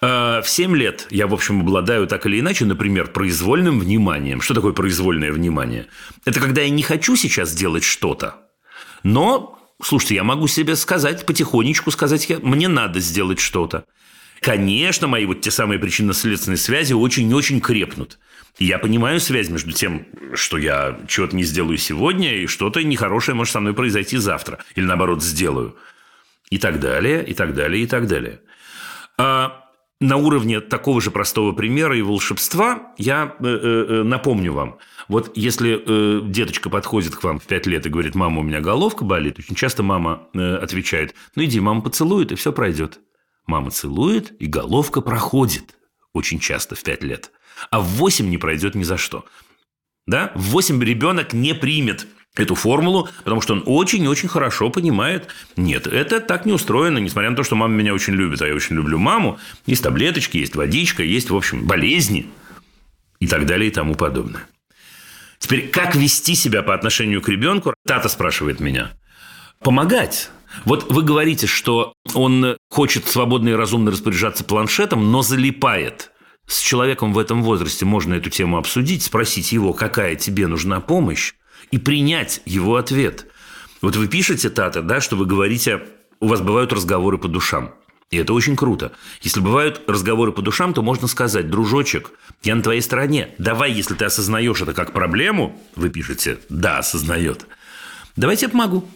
Э, 0.01 0.41
в 0.43 0.49
7 0.49 0.75
лет 0.75 1.07
я, 1.11 1.27
в 1.27 1.35
общем, 1.35 1.61
обладаю 1.61 2.07
так 2.07 2.25
или 2.25 2.41
иначе, 2.41 2.65
например, 2.65 3.09
произвольным 3.09 3.79
вниманием. 3.79 4.41
Что 4.41 4.55
такое 4.55 4.73
произвольное 4.73 5.33
внимание? 5.33 5.87
Это 6.25 6.41
когда 6.41 6.63
я 6.63 6.71
не 6.71 6.83
хочу 6.83 7.15
сейчас 7.15 7.51
сделать 7.51 7.85
что-то, 7.85 8.37
но, 9.03 9.59
слушайте, 9.83 10.15
я 10.15 10.25
могу 10.25 10.47
себе 10.47 10.77
сказать, 10.77 11.27
потихонечку 11.27 11.91
сказать, 11.91 12.27
мне 12.43 12.69
надо 12.69 13.01
сделать 13.01 13.39
что-то 13.39 13.85
конечно, 14.41 15.07
мои 15.07 15.27
вот 15.27 15.43
те 15.43 15.51
самые 15.51 15.79
причинно-следственные 15.79 16.57
связи 16.57 16.93
очень-очень 16.93 17.61
крепнут. 17.61 18.19
Я 18.61 18.79
понимаю 18.79 19.21
связь 19.21 19.49
между 19.49 19.73
тем, 19.73 20.07
что 20.35 20.59
я 20.59 21.01
чего-то 21.09 21.35
не 21.35 21.45
сделаю 21.45 21.79
сегодня, 21.79 22.37
и 22.37 22.47
что-то 22.47 22.85
нехорошее 22.85 23.35
может 23.35 23.55
со 23.55 23.61
мной 23.61 23.73
произойти 23.73 24.19
завтра. 24.19 24.59
Или 24.75 24.85
наоборот, 24.85 25.23
сделаю. 25.23 25.77
И 26.51 26.59
так 26.59 26.79
далее, 26.79 27.27
и 27.27 27.33
так 27.33 27.55
далее, 27.55 27.83
и 27.83 27.87
так 27.87 28.07
далее. 28.07 28.43
А 29.17 29.65
на 29.99 30.17
уровне 30.19 30.61
такого 30.61 31.01
же 31.01 31.11
простого 31.11 31.53
примера 31.53 31.97
и 31.97 32.03
волшебства 32.03 32.93
я 32.99 33.35
э, 33.41 33.47
э, 33.47 33.87
э 33.89 34.03
напомню 34.03 34.53
вам. 34.53 34.77
Вот 35.09 35.33
если 35.37 35.83
э, 35.83 36.21
деточка 36.23 36.69
подходит 36.69 37.17
к 37.17 37.25
вам 37.25 37.39
в 37.39 37.47
5 37.47 37.67
лет 37.67 37.87
и 37.87 37.89
говорит, 37.89 38.15
мама, 38.15 38.41
у 38.41 38.43
меня 38.43 38.61
головка 38.61 39.07
болит, 39.07 39.39
очень 39.39 39.55
часто 39.55 39.83
мама 39.83 40.29
э, 40.35 40.57
отвечает, 40.57 41.15
ну 41.35 41.45
иди, 41.45 41.61
мама 41.61 41.81
поцелует, 41.81 42.31
и 42.31 42.35
все 42.35 42.53
пройдет. 42.53 43.01
Мама 43.47 43.71
целует, 43.71 44.33
и 44.39 44.45
головка 44.45 45.01
проходит. 45.01 45.77
Очень 46.13 46.41
часто, 46.41 46.75
в 46.75 46.83
5 46.83 47.03
лет. 47.05 47.31
А 47.71 47.81
в 47.81 47.85
8 47.85 48.29
не 48.29 48.39
пройдет 48.39 48.75
ни 48.75 48.83
за 48.83 48.97
что. 48.97 49.25
Да? 50.07 50.33
В 50.35 50.51
8 50.51 50.83
ребенок 50.83 51.33
не 51.33 51.55
примет 51.55 52.07
эту 52.37 52.55
формулу, 52.55 53.09
потому 53.25 53.41
что 53.41 53.55
он 53.55 53.63
очень-очень 53.67 54.29
хорошо 54.29 54.71
понимает, 54.71 55.29
нет, 55.57 55.87
это 55.87 56.21
так 56.21 56.47
не 56.47 56.53
устроено, 56.53 56.99
несмотря 56.99 57.31
на 57.31 57.37
то, 57.37 57.43
что 57.43 57.57
мама 57.57 57.75
меня 57.75 57.93
очень 57.93 58.15
любит, 58.15 58.41
а 58.41 58.47
я 58.47 58.55
очень 58.55 58.77
люблю 58.77 58.99
маму, 58.99 59.39
есть 59.67 59.83
таблеточки, 59.83 60.37
есть 60.37 60.55
водичка, 60.55 61.03
есть, 61.03 61.31
в 61.31 61.37
общем, 61.37 61.67
болезни 61.67 62.31
и 63.19 63.27
так 63.27 63.47
далее 63.47 63.69
и 63.69 63.73
тому 63.73 63.95
подобное. 63.95 64.47
Теперь, 65.39 65.69
как 65.69 65.97
вести 65.97 66.35
себя 66.35 66.63
по 66.63 66.75
отношению 66.75 67.23
к 67.23 67.29
ребенку? 67.29 67.75
Тата 67.87 68.09
спрашивает 68.09 68.61
меня. 68.61 68.93
Помогать. 69.61 70.31
Вот 70.65 70.93
вы 70.93 71.03
говорите, 71.03 71.47
что 71.47 71.95
он 72.15 72.57
хочет 72.69 73.07
свободно 73.07 73.51
и 73.51 73.55
разумно 73.55 73.91
распоряжаться 73.91 74.45
планшетом, 74.45 75.11
но 75.11 75.23
залипает. 75.23 76.13
С 76.51 76.59
человеком 76.63 77.13
в 77.13 77.19
этом 77.21 77.45
возрасте 77.45 77.85
можно 77.85 78.15
эту 78.15 78.29
тему 78.29 78.59
обсудить, 78.59 79.05
спросить 79.05 79.53
его, 79.53 79.73
какая 79.73 80.17
тебе 80.17 80.49
нужна 80.49 80.81
помощь, 80.81 81.35
и 81.71 81.79
принять 81.79 82.43
его 82.45 82.75
ответ. 82.75 83.27
Вот 83.81 83.95
вы 83.95 84.09
пишете, 84.09 84.51
Тата, 84.51 84.83
да, 84.83 85.01
что 85.01 85.15
вы 85.15 85.27
говорите, 85.27 85.85
у 86.19 86.27
вас 86.27 86.41
бывают 86.41 86.73
разговоры 86.73 87.19
по 87.19 87.29
душам. 87.29 87.73
И 88.11 88.17
это 88.17 88.33
очень 88.33 88.57
круто. 88.57 88.91
Если 89.23 89.39
бывают 89.39 89.83
разговоры 89.87 90.33
по 90.33 90.43
душам, 90.43 90.75
то 90.75 90.83
можно 90.83 91.07
сказать, 91.07 91.49
дружочек, 91.49 92.11
я 92.43 92.57
на 92.57 92.63
твоей 92.63 92.81
стороне. 92.81 93.33
Давай, 93.39 93.71
если 93.71 93.95
ты 93.95 94.07
осознаешь 94.07 94.61
это 94.61 94.73
как 94.73 94.93
проблему, 94.93 95.57
вы 95.77 95.89
пишете, 95.89 96.41
да, 96.49 96.79
осознает. 96.79 97.47
Давайте 98.17 98.47
я 98.47 98.51
помогу. 98.51 98.91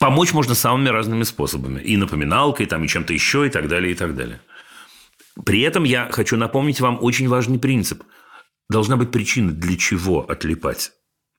Помочь 0.00 0.32
можно 0.32 0.56
самыми 0.56 0.88
разными 0.88 1.22
способами. 1.22 1.80
И 1.82 1.96
напоминалкой, 1.96 2.66
там, 2.66 2.82
и 2.82 2.88
чем-то 2.88 3.12
еще, 3.12 3.46
и 3.46 3.50
так 3.50 3.68
далее, 3.68 3.92
и 3.92 3.94
так 3.94 4.16
далее. 4.16 4.40
При 5.44 5.60
этом 5.60 5.84
я 5.84 6.08
хочу 6.10 6.36
напомнить 6.36 6.80
вам 6.80 6.98
очень 7.00 7.28
важный 7.28 7.58
принцип. 7.58 8.02
Должна 8.68 8.96
быть 8.96 9.10
причина, 9.10 9.52
для 9.52 9.76
чего 9.76 10.20
отлипать. 10.28 10.92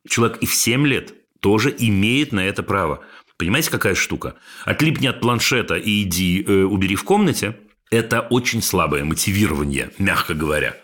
Человек 0.08 0.38
и 0.38 0.46
в 0.46 0.54
7 0.54 0.86
лет 0.86 1.14
тоже 1.42 1.76
имеет 1.78 2.32
на 2.32 2.42
это 2.42 2.64
право. 2.64 3.04
Понимаете, 3.38 3.70
какая 3.70 3.96
штука? 3.96 4.36
Отлипни 4.66 5.08
от 5.08 5.20
планшета 5.20 5.76
и 5.76 6.04
иди 6.04 6.44
э, 6.44 6.64
убери 6.64 6.96
в 6.96 7.04
комнате– 7.04 7.58
это 7.92 8.22
очень 8.22 8.62
слабое 8.62 9.04
мотивирование, 9.04 9.92
мягко 9.98 10.34
говоря. 10.34 10.76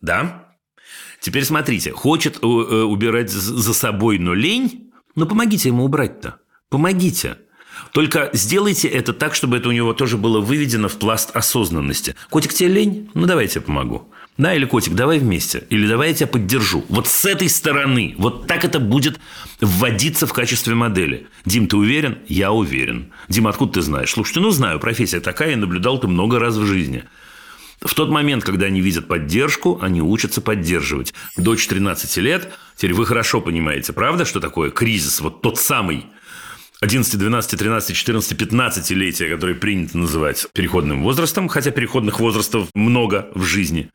Да? 0.00 0.46
Теперь 1.20 1.44
смотрите, 1.44 1.92
хочет 1.92 2.36
э, 2.36 2.46
э 2.46 2.82
убирать 2.82 3.30
за 3.30 3.74
собой, 3.74 4.18
но 4.18 4.34
лень, 4.34 4.92
но 5.14 5.26
помогите 5.26 5.68
ему 5.68 5.84
убрать-то. 5.84 6.40
Помогите. 6.68 7.38
Только 7.92 8.30
сделайте 8.32 8.88
это 8.88 9.12
так, 9.12 9.34
чтобы 9.34 9.56
это 9.56 9.68
у 9.68 9.72
него 9.72 9.92
тоже 9.92 10.16
было 10.16 10.40
выведено 10.40 10.88
в 10.88 10.96
пласт 10.98 11.30
осознанности. 11.34 12.14
Котик, 12.30 12.52
тебе 12.52 12.68
лень? 12.68 13.10
Ну, 13.14 13.26
давай 13.26 13.44
я 13.44 13.48
тебе 13.48 13.62
помогу. 13.62 14.08
Да, 14.38 14.54
или 14.54 14.66
котик, 14.66 14.94
давай 14.94 15.18
вместе. 15.18 15.64
Или 15.70 15.86
давай 15.86 16.08
я 16.08 16.14
тебя 16.14 16.26
поддержу. 16.26 16.84
Вот 16.88 17.06
с 17.06 17.24
этой 17.24 17.48
стороны. 17.48 18.14
Вот 18.18 18.46
так 18.46 18.64
это 18.64 18.80
будет 18.80 19.18
вводиться 19.60 20.26
в 20.26 20.32
качестве 20.32 20.74
модели. 20.74 21.26
Дим, 21.46 21.68
ты 21.68 21.76
уверен? 21.76 22.18
Я 22.28 22.52
уверен. 22.52 23.12
Дим, 23.28 23.46
откуда 23.46 23.74
ты 23.74 23.82
знаешь? 23.82 24.10
Слушай, 24.10 24.40
ну 24.40 24.50
знаю, 24.50 24.78
профессия 24.78 25.20
такая, 25.20 25.52
и 25.52 25.56
наблюдал 25.56 25.98
ты 25.98 26.06
много 26.06 26.38
раз 26.38 26.56
в 26.56 26.66
жизни. 26.66 27.04
В 27.80 27.94
тот 27.94 28.10
момент, 28.10 28.44
когда 28.44 28.66
они 28.66 28.80
видят 28.80 29.06
поддержку, 29.06 29.78
они 29.80 30.00
учатся 30.02 30.40
поддерживать. 30.40 31.14
Дочь 31.36 31.66
13 31.66 32.16
лет, 32.18 32.52
теперь 32.74 32.94
вы 32.94 33.06
хорошо 33.06 33.40
понимаете, 33.40 33.92
правда, 33.92 34.24
что 34.24 34.40
такое 34.40 34.70
кризис, 34.70 35.20
вот 35.20 35.42
тот 35.42 35.58
самый, 35.58 36.06
11, 36.80 37.18
12, 37.18 37.58
13, 37.58 37.96
14, 37.96 38.38
15 38.38 38.90
летия, 38.90 39.30
которые 39.30 39.56
принято 39.56 39.96
называть 39.96 40.46
переходным 40.52 41.02
возрастом, 41.02 41.48
хотя 41.48 41.70
переходных 41.70 42.20
возрастов 42.20 42.68
много 42.74 43.30
в 43.34 43.44
жизни. 43.44 43.90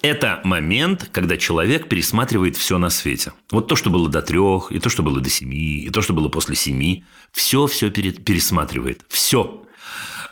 Это 0.00 0.40
момент, 0.44 1.08
когда 1.12 1.36
человек 1.36 1.88
пересматривает 1.88 2.56
все 2.56 2.78
на 2.78 2.90
свете. 2.90 3.32
Вот 3.50 3.68
то, 3.68 3.76
что 3.76 3.90
было 3.90 4.08
до 4.08 4.22
трех, 4.22 4.70
и 4.70 4.78
то, 4.78 4.90
что 4.90 5.02
было 5.02 5.20
до 5.20 5.30
семи, 5.30 5.78
и 5.78 5.90
то, 5.90 6.02
что 6.02 6.12
было 6.12 6.28
после 6.28 6.56
семи. 6.56 7.04
Все, 7.32 7.66
все 7.66 7.90
пересматривает. 7.90 9.02
Все. 9.08 9.62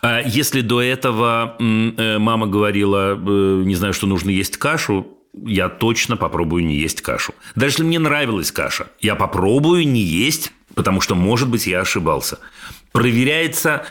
А 0.03 0.21
если 0.21 0.61
до 0.61 0.83
этого 0.83 1.57
э, 1.59 2.19
мама 2.19 2.47
говорила, 2.47 3.15
э, 3.15 3.63
не 3.65 3.75
знаю, 3.75 3.95
что 3.95 4.07
нужно 4.07 4.31
есть 4.31 4.57
кашу, 4.57 5.07
я 5.33 5.69
точно 5.69 6.17
попробую 6.17 6.65
не 6.67 6.77
есть 6.77 7.01
кашу. 7.01 7.35
Даже 7.55 7.75
если 7.75 7.85
мне 7.85 7.99
нравилась 7.99 8.53
каша, 8.53 8.89
я 9.01 9.15
попробую 9.15 9.89
не 9.89 10.03
есть 10.03 10.53
потому 10.75 11.01
что, 11.01 11.15
может 11.15 11.49
быть, 11.49 11.67
я 11.67 11.81
ошибался. 11.81 12.39
Проверяется 12.93 13.85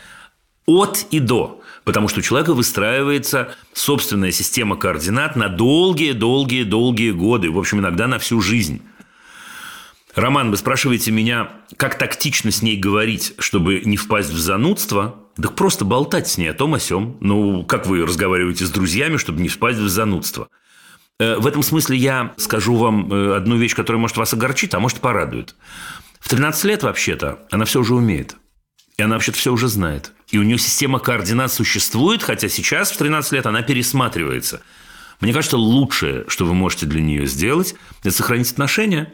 от 0.66 1.06
и 1.10 1.18
до, 1.18 1.60
потому 1.84 2.08
что 2.08 2.20
у 2.20 2.22
человека 2.22 2.54
выстраивается 2.54 3.54
собственная 3.72 4.30
система 4.30 4.76
координат 4.76 5.36
на 5.36 5.48
долгие-долгие-долгие 5.48 7.10
годы, 7.10 7.50
в 7.50 7.58
общем, 7.58 7.80
иногда 7.80 8.06
на 8.06 8.18
всю 8.18 8.40
жизнь. 8.40 8.82
Роман, 10.14 10.50
вы 10.50 10.58
спрашиваете 10.58 11.10
меня, 11.10 11.48
как 11.76 11.96
тактично 11.96 12.50
с 12.50 12.60
ней 12.60 12.76
говорить, 12.76 13.32
чтобы 13.38 13.80
не 13.84 13.96
впасть 13.96 14.30
в 14.30 14.38
занудство? 14.38 15.16
Да 15.38 15.48
просто 15.48 15.86
болтать 15.86 16.28
с 16.28 16.36
ней 16.36 16.48
о 16.48 16.54
том 16.54 16.74
о 16.74 16.78
сём. 16.78 17.16
Ну, 17.20 17.64
как 17.64 17.86
вы 17.86 18.04
разговариваете 18.04 18.66
с 18.66 18.70
друзьями, 18.70 19.16
чтобы 19.16 19.40
не 19.40 19.48
впасть 19.48 19.78
в 19.78 19.88
занудство? 19.88 20.48
Э, 21.18 21.36
в 21.36 21.46
этом 21.46 21.62
смысле 21.62 21.96
я 21.96 22.34
скажу 22.36 22.76
вам 22.76 23.10
э, 23.10 23.36
одну 23.36 23.56
вещь, 23.56 23.74
которая 23.74 24.00
может 24.00 24.18
вас 24.18 24.34
огорчить, 24.34 24.74
а 24.74 24.80
может 24.80 25.00
порадует. 25.00 25.54
В 26.22 26.28
13 26.28 26.64
лет, 26.64 26.82
вообще-то, 26.84 27.40
она 27.50 27.64
все 27.64 27.80
уже 27.80 27.94
умеет. 27.94 28.36
И 28.96 29.02
она 29.02 29.16
вообще-то 29.16 29.38
все 29.38 29.52
уже 29.52 29.66
знает. 29.66 30.12
И 30.30 30.38
у 30.38 30.44
нее 30.44 30.56
система 30.56 31.00
координат 31.00 31.52
существует, 31.52 32.22
хотя 32.22 32.48
сейчас, 32.48 32.92
в 32.92 32.96
13 32.96 33.32
лет, 33.32 33.46
она 33.46 33.62
пересматривается. 33.62 34.62
Мне 35.20 35.32
кажется, 35.32 35.56
лучшее, 35.56 36.24
что 36.28 36.46
вы 36.46 36.54
можете 36.54 36.86
для 36.86 37.02
нее 37.02 37.26
сделать, 37.26 37.74
это 38.00 38.12
сохранить 38.12 38.52
отношения, 38.52 39.12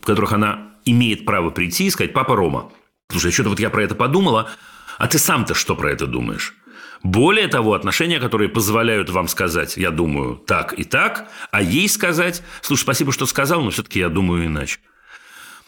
в 0.00 0.04
которых 0.04 0.32
она 0.32 0.72
имеет 0.84 1.24
право 1.24 1.50
прийти 1.50 1.86
и 1.86 1.90
сказать, 1.90 2.12
папа 2.12 2.34
Рома, 2.34 2.72
слушай, 3.08 3.30
что-то 3.30 3.50
вот 3.50 3.60
я 3.60 3.70
про 3.70 3.84
это 3.84 3.94
подумала, 3.94 4.50
а 4.98 5.06
ты 5.06 5.18
сам-то 5.18 5.54
что 5.54 5.76
про 5.76 5.92
это 5.92 6.08
думаешь? 6.08 6.56
Более 7.04 7.46
того, 7.46 7.74
отношения, 7.74 8.18
которые 8.18 8.48
позволяют 8.48 9.10
вам 9.10 9.28
сказать, 9.28 9.76
я 9.76 9.92
думаю, 9.92 10.34
так 10.34 10.76
и 10.76 10.82
так, 10.82 11.30
а 11.52 11.62
ей 11.62 11.88
сказать, 11.88 12.42
слушай, 12.62 12.82
спасибо, 12.82 13.12
что 13.12 13.26
сказал, 13.26 13.62
но 13.62 13.70
все-таки 13.70 14.00
я 14.00 14.08
думаю 14.08 14.46
иначе. 14.46 14.80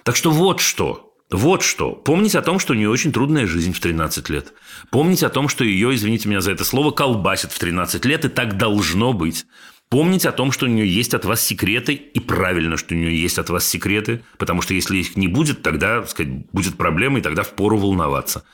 Так 0.05 0.17
что 0.17 0.31
вот 0.31 0.61
что. 0.61 1.15
Вот 1.31 1.63
что. 1.63 1.93
Помнить 1.93 2.35
о 2.35 2.43
том, 2.43 2.59
что 2.59 2.73
у 2.73 2.77
нее 2.77 2.91
очень 2.91 3.13
трудная 3.13 3.47
жизнь 3.47 3.73
в 3.73 3.81
13 3.81 4.29
лет. 4.31 4.53
Помнить 4.91 5.23
о 5.23 5.29
том, 5.29 5.49
что 5.49 5.65
ее, 5.65 5.95
извините 5.95 6.29
меня 6.29 6.41
за 6.41 6.51
это 6.53 6.65
слово, 6.65 6.91
колбасит 6.91 7.53
в 7.53 7.59
13 7.59 8.05
лет, 8.05 8.25
и 8.25 8.29
так 8.29 8.57
должно 8.57 9.13
быть. 9.13 9.47
Помнить 9.89 10.27
о 10.27 10.33
том, 10.33 10.53
что 10.53 10.67
у 10.67 10.69
нее 10.69 10.89
есть 10.89 11.15
от 11.15 11.25
вас 11.25 11.41
секреты, 11.41 11.95
и 11.95 12.21
правильно, 12.21 12.77
что 12.77 12.95
у 12.95 12.99
нее 12.99 13.21
есть 13.21 13.39
от 13.39 13.51
вас 13.51 13.67
секреты, 13.67 14.23
потому 14.39 14.63
что 14.63 14.75
если 14.75 14.99
их 14.99 15.17
не 15.17 15.29
будет, 15.29 15.63
тогда, 15.63 16.01
так 16.01 16.11
сказать, 16.11 16.33
будет 16.53 16.77
проблема, 16.77 17.19
и 17.19 17.23
тогда 17.23 17.43
впору 17.43 17.77
волноваться. 17.77 18.45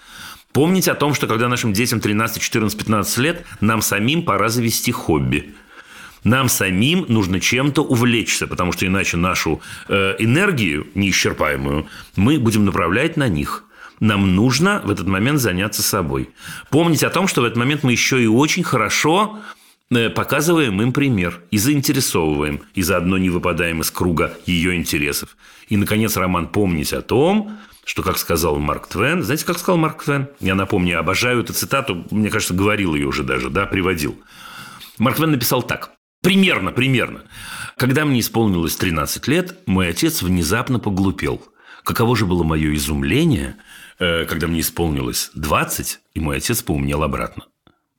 Помнить 0.52 0.88
о 0.88 0.94
том, 0.94 1.12
что 1.12 1.26
когда 1.26 1.48
нашим 1.48 1.74
детям 1.74 2.00
13, 2.00 2.42
14, 2.42 2.78
15 2.78 3.18
лет, 3.18 3.44
нам 3.60 3.82
самим 3.82 4.22
пора 4.22 4.48
завести 4.48 4.92
хобби. 4.92 5.54
Нам 6.26 6.48
самим 6.48 7.04
нужно 7.06 7.38
чем-то 7.38 7.82
увлечься, 7.82 8.48
потому 8.48 8.72
что 8.72 8.84
иначе 8.84 9.16
нашу 9.16 9.60
э, 9.86 10.16
энергию 10.18 10.88
неисчерпаемую 10.96 11.86
мы 12.16 12.40
будем 12.40 12.64
направлять 12.64 13.16
на 13.16 13.28
них. 13.28 13.62
Нам 14.00 14.34
нужно 14.34 14.82
в 14.84 14.90
этот 14.90 15.06
момент 15.06 15.38
заняться 15.38 15.84
собой. 15.84 16.30
Помнить 16.68 17.04
о 17.04 17.10
том, 17.10 17.28
что 17.28 17.42
в 17.42 17.44
этот 17.44 17.56
момент 17.56 17.84
мы 17.84 17.92
еще 17.92 18.20
и 18.20 18.26
очень 18.26 18.64
хорошо 18.64 19.38
э, 19.92 20.10
показываем 20.10 20.82
им 20.82 20.92
пример 20.92 21.42
и 21.52 21.58
заинтересовываем, 21.58 22.62
и 22.74 22.82
заодно 22.82 23.18
не 23.18 23.30
выпадаем 23.30 23.82
из 23.82 23.92
круга 23.92 24.36
ее 24.46 24.74
интересов. 24.74 25.36
И, 25.68 25.76
наконец, 25.76 26.16
Роман, 26.16 26.48
помнить 26.48 26.92
о 26.92 27.02
том, 27.02 27.56
что, 27.84 28.02
как 28.02 28.18
сказал 28.18 28.58
Марк 28.58 28.88
Твен, 28.88 29.22
знаете, 29.22 29.46
как 29.46 29.58
сказал 29.58 29.76
Марк 29.76 30.02
Твен? 30.02 30.26
Я 30.40 30.56
напомню, 30.56 30.90
я 30.90 30.98
обожаю 30.98 31.42
эту 31.42 31.52
цитату, 31.52 32.04
мне 32.10 32.30
кажется, 32.30 32.52
говорил 32.52 32.96
ее 32.96 33.06
уже 33.06 33.22
даже, 33.22 33.48
да, 33.48 33.64
приводил. 33.64 34.20
Марк 34.98 35.18
Твен 35.18 35.30
написал 35.30 35.62
так. 35.62 35.95
Примерно, 36.26 36.72
примерно. 36.72 37.22
Когда 37.76 38.04
мне 38.04 38.18
исполнилось 38.18 38.74
13 38.74 39.28
лет, 39.28 39.58
мой 39.66 39.90
отец 39.90 40.22
внезапно 40.22 40.80
поглупел. 40.80 41.40
Каково 41.84 42.16
же 42.16 42.26
было 42.26 42.42
мое 42.42 42.74
изумление, 42.74 43.54
э, 44.00 44.24
когда 44.24 44.48
мне 44.48 44.58
исполнилось 44.58 45.30
20, 45.34 46.00
и 46.14 46.18
мой 46.18 46.38
отец 46.38 46.64
поумнел 46.64 47.04
обратно. 47.04 47.44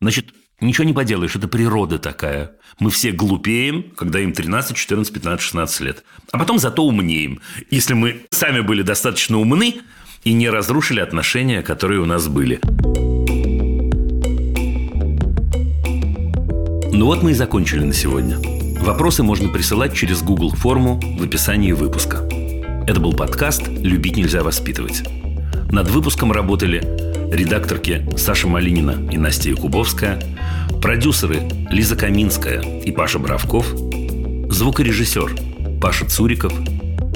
Значит, 0.01 0.33
ничего 0.59 0.83
не 0.83 0.91
поделаешь, 0.91 1.37
это 1.37 1.47
природа 1.47 1.99
такая. 1.99 2.51
Мы 2.79 2.89
все 2.89 3.13
глупеем, 3.13 3.91
когда 3.95 4.19
им 4.19 4.33
13, 4.33 4.75
14, 4.75 5.13
15, 5.13 5.41
16 5.41 5.79
лет. 5.79 6.03
А 6.33 6.37
потом 6.37 6.59
зато 6.59 6.83
умнеем, 6.83 7.39
если 7.71 7.93
мы 7.93 8.25
сами 8.29 8.59
были 8.59 8.81
достаточно 8.81 9.37
умны 9.39 9.79
и 10.25 10.33
не 10.33 10.49
разрушили 10.49 10.99
отношения, 10.99 11.61
которые 11.61 12.01
у 12.01 12.05
нас 12.05 12.27
были. 12.27 12.59
Ну 16.98 17.06
вот 17.06 17.22
мы 17.22 17.30
и 17.30 17.36
закончили 17.36 17.84
на 17.84 17.94
сегодня. 17.94 18.40
Вопросы 18.84 19.22
можно 19.22 19.49
присылать 19.49 19.94
через 19.94 20.24
Google 20.24 20.49
форму 20.49 20.99
в 20.99 21.22
описании 21.22 21.72
выпуска. 21.72 22.28
Это 22.88 22.99
был 22.99 23.14
подкаст 23.14 23.68
«Любить 23.68 24.18
нельзя 24.18 24.41
воспитывать». 24.41 25.03
Над 25.72 25.91
выпуском 25.91 26.32
работали 26.32 26.80
редакторки 27.32 28.03
Саша 28.18 28.48
Малинина 28.48 29.11
и 29.11 29.18
Настя 29.19 29.52
Якубовская, 29.52 30.19
продюсеры 30.82 31.44
Лиза 31.69 31.95
Каминская 31.95 32.61
и 32.61 32.91
Паша 32.91 33.19
Бравков, 33.19 33.68
звукорежиссер 34.49 35.36
Паша 35.80 36.06
Цуриков, 36.06 36.52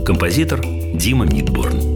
композитор 0.06 0.62
Дима 0.94 1.26
Мидборн. 1.26 1.91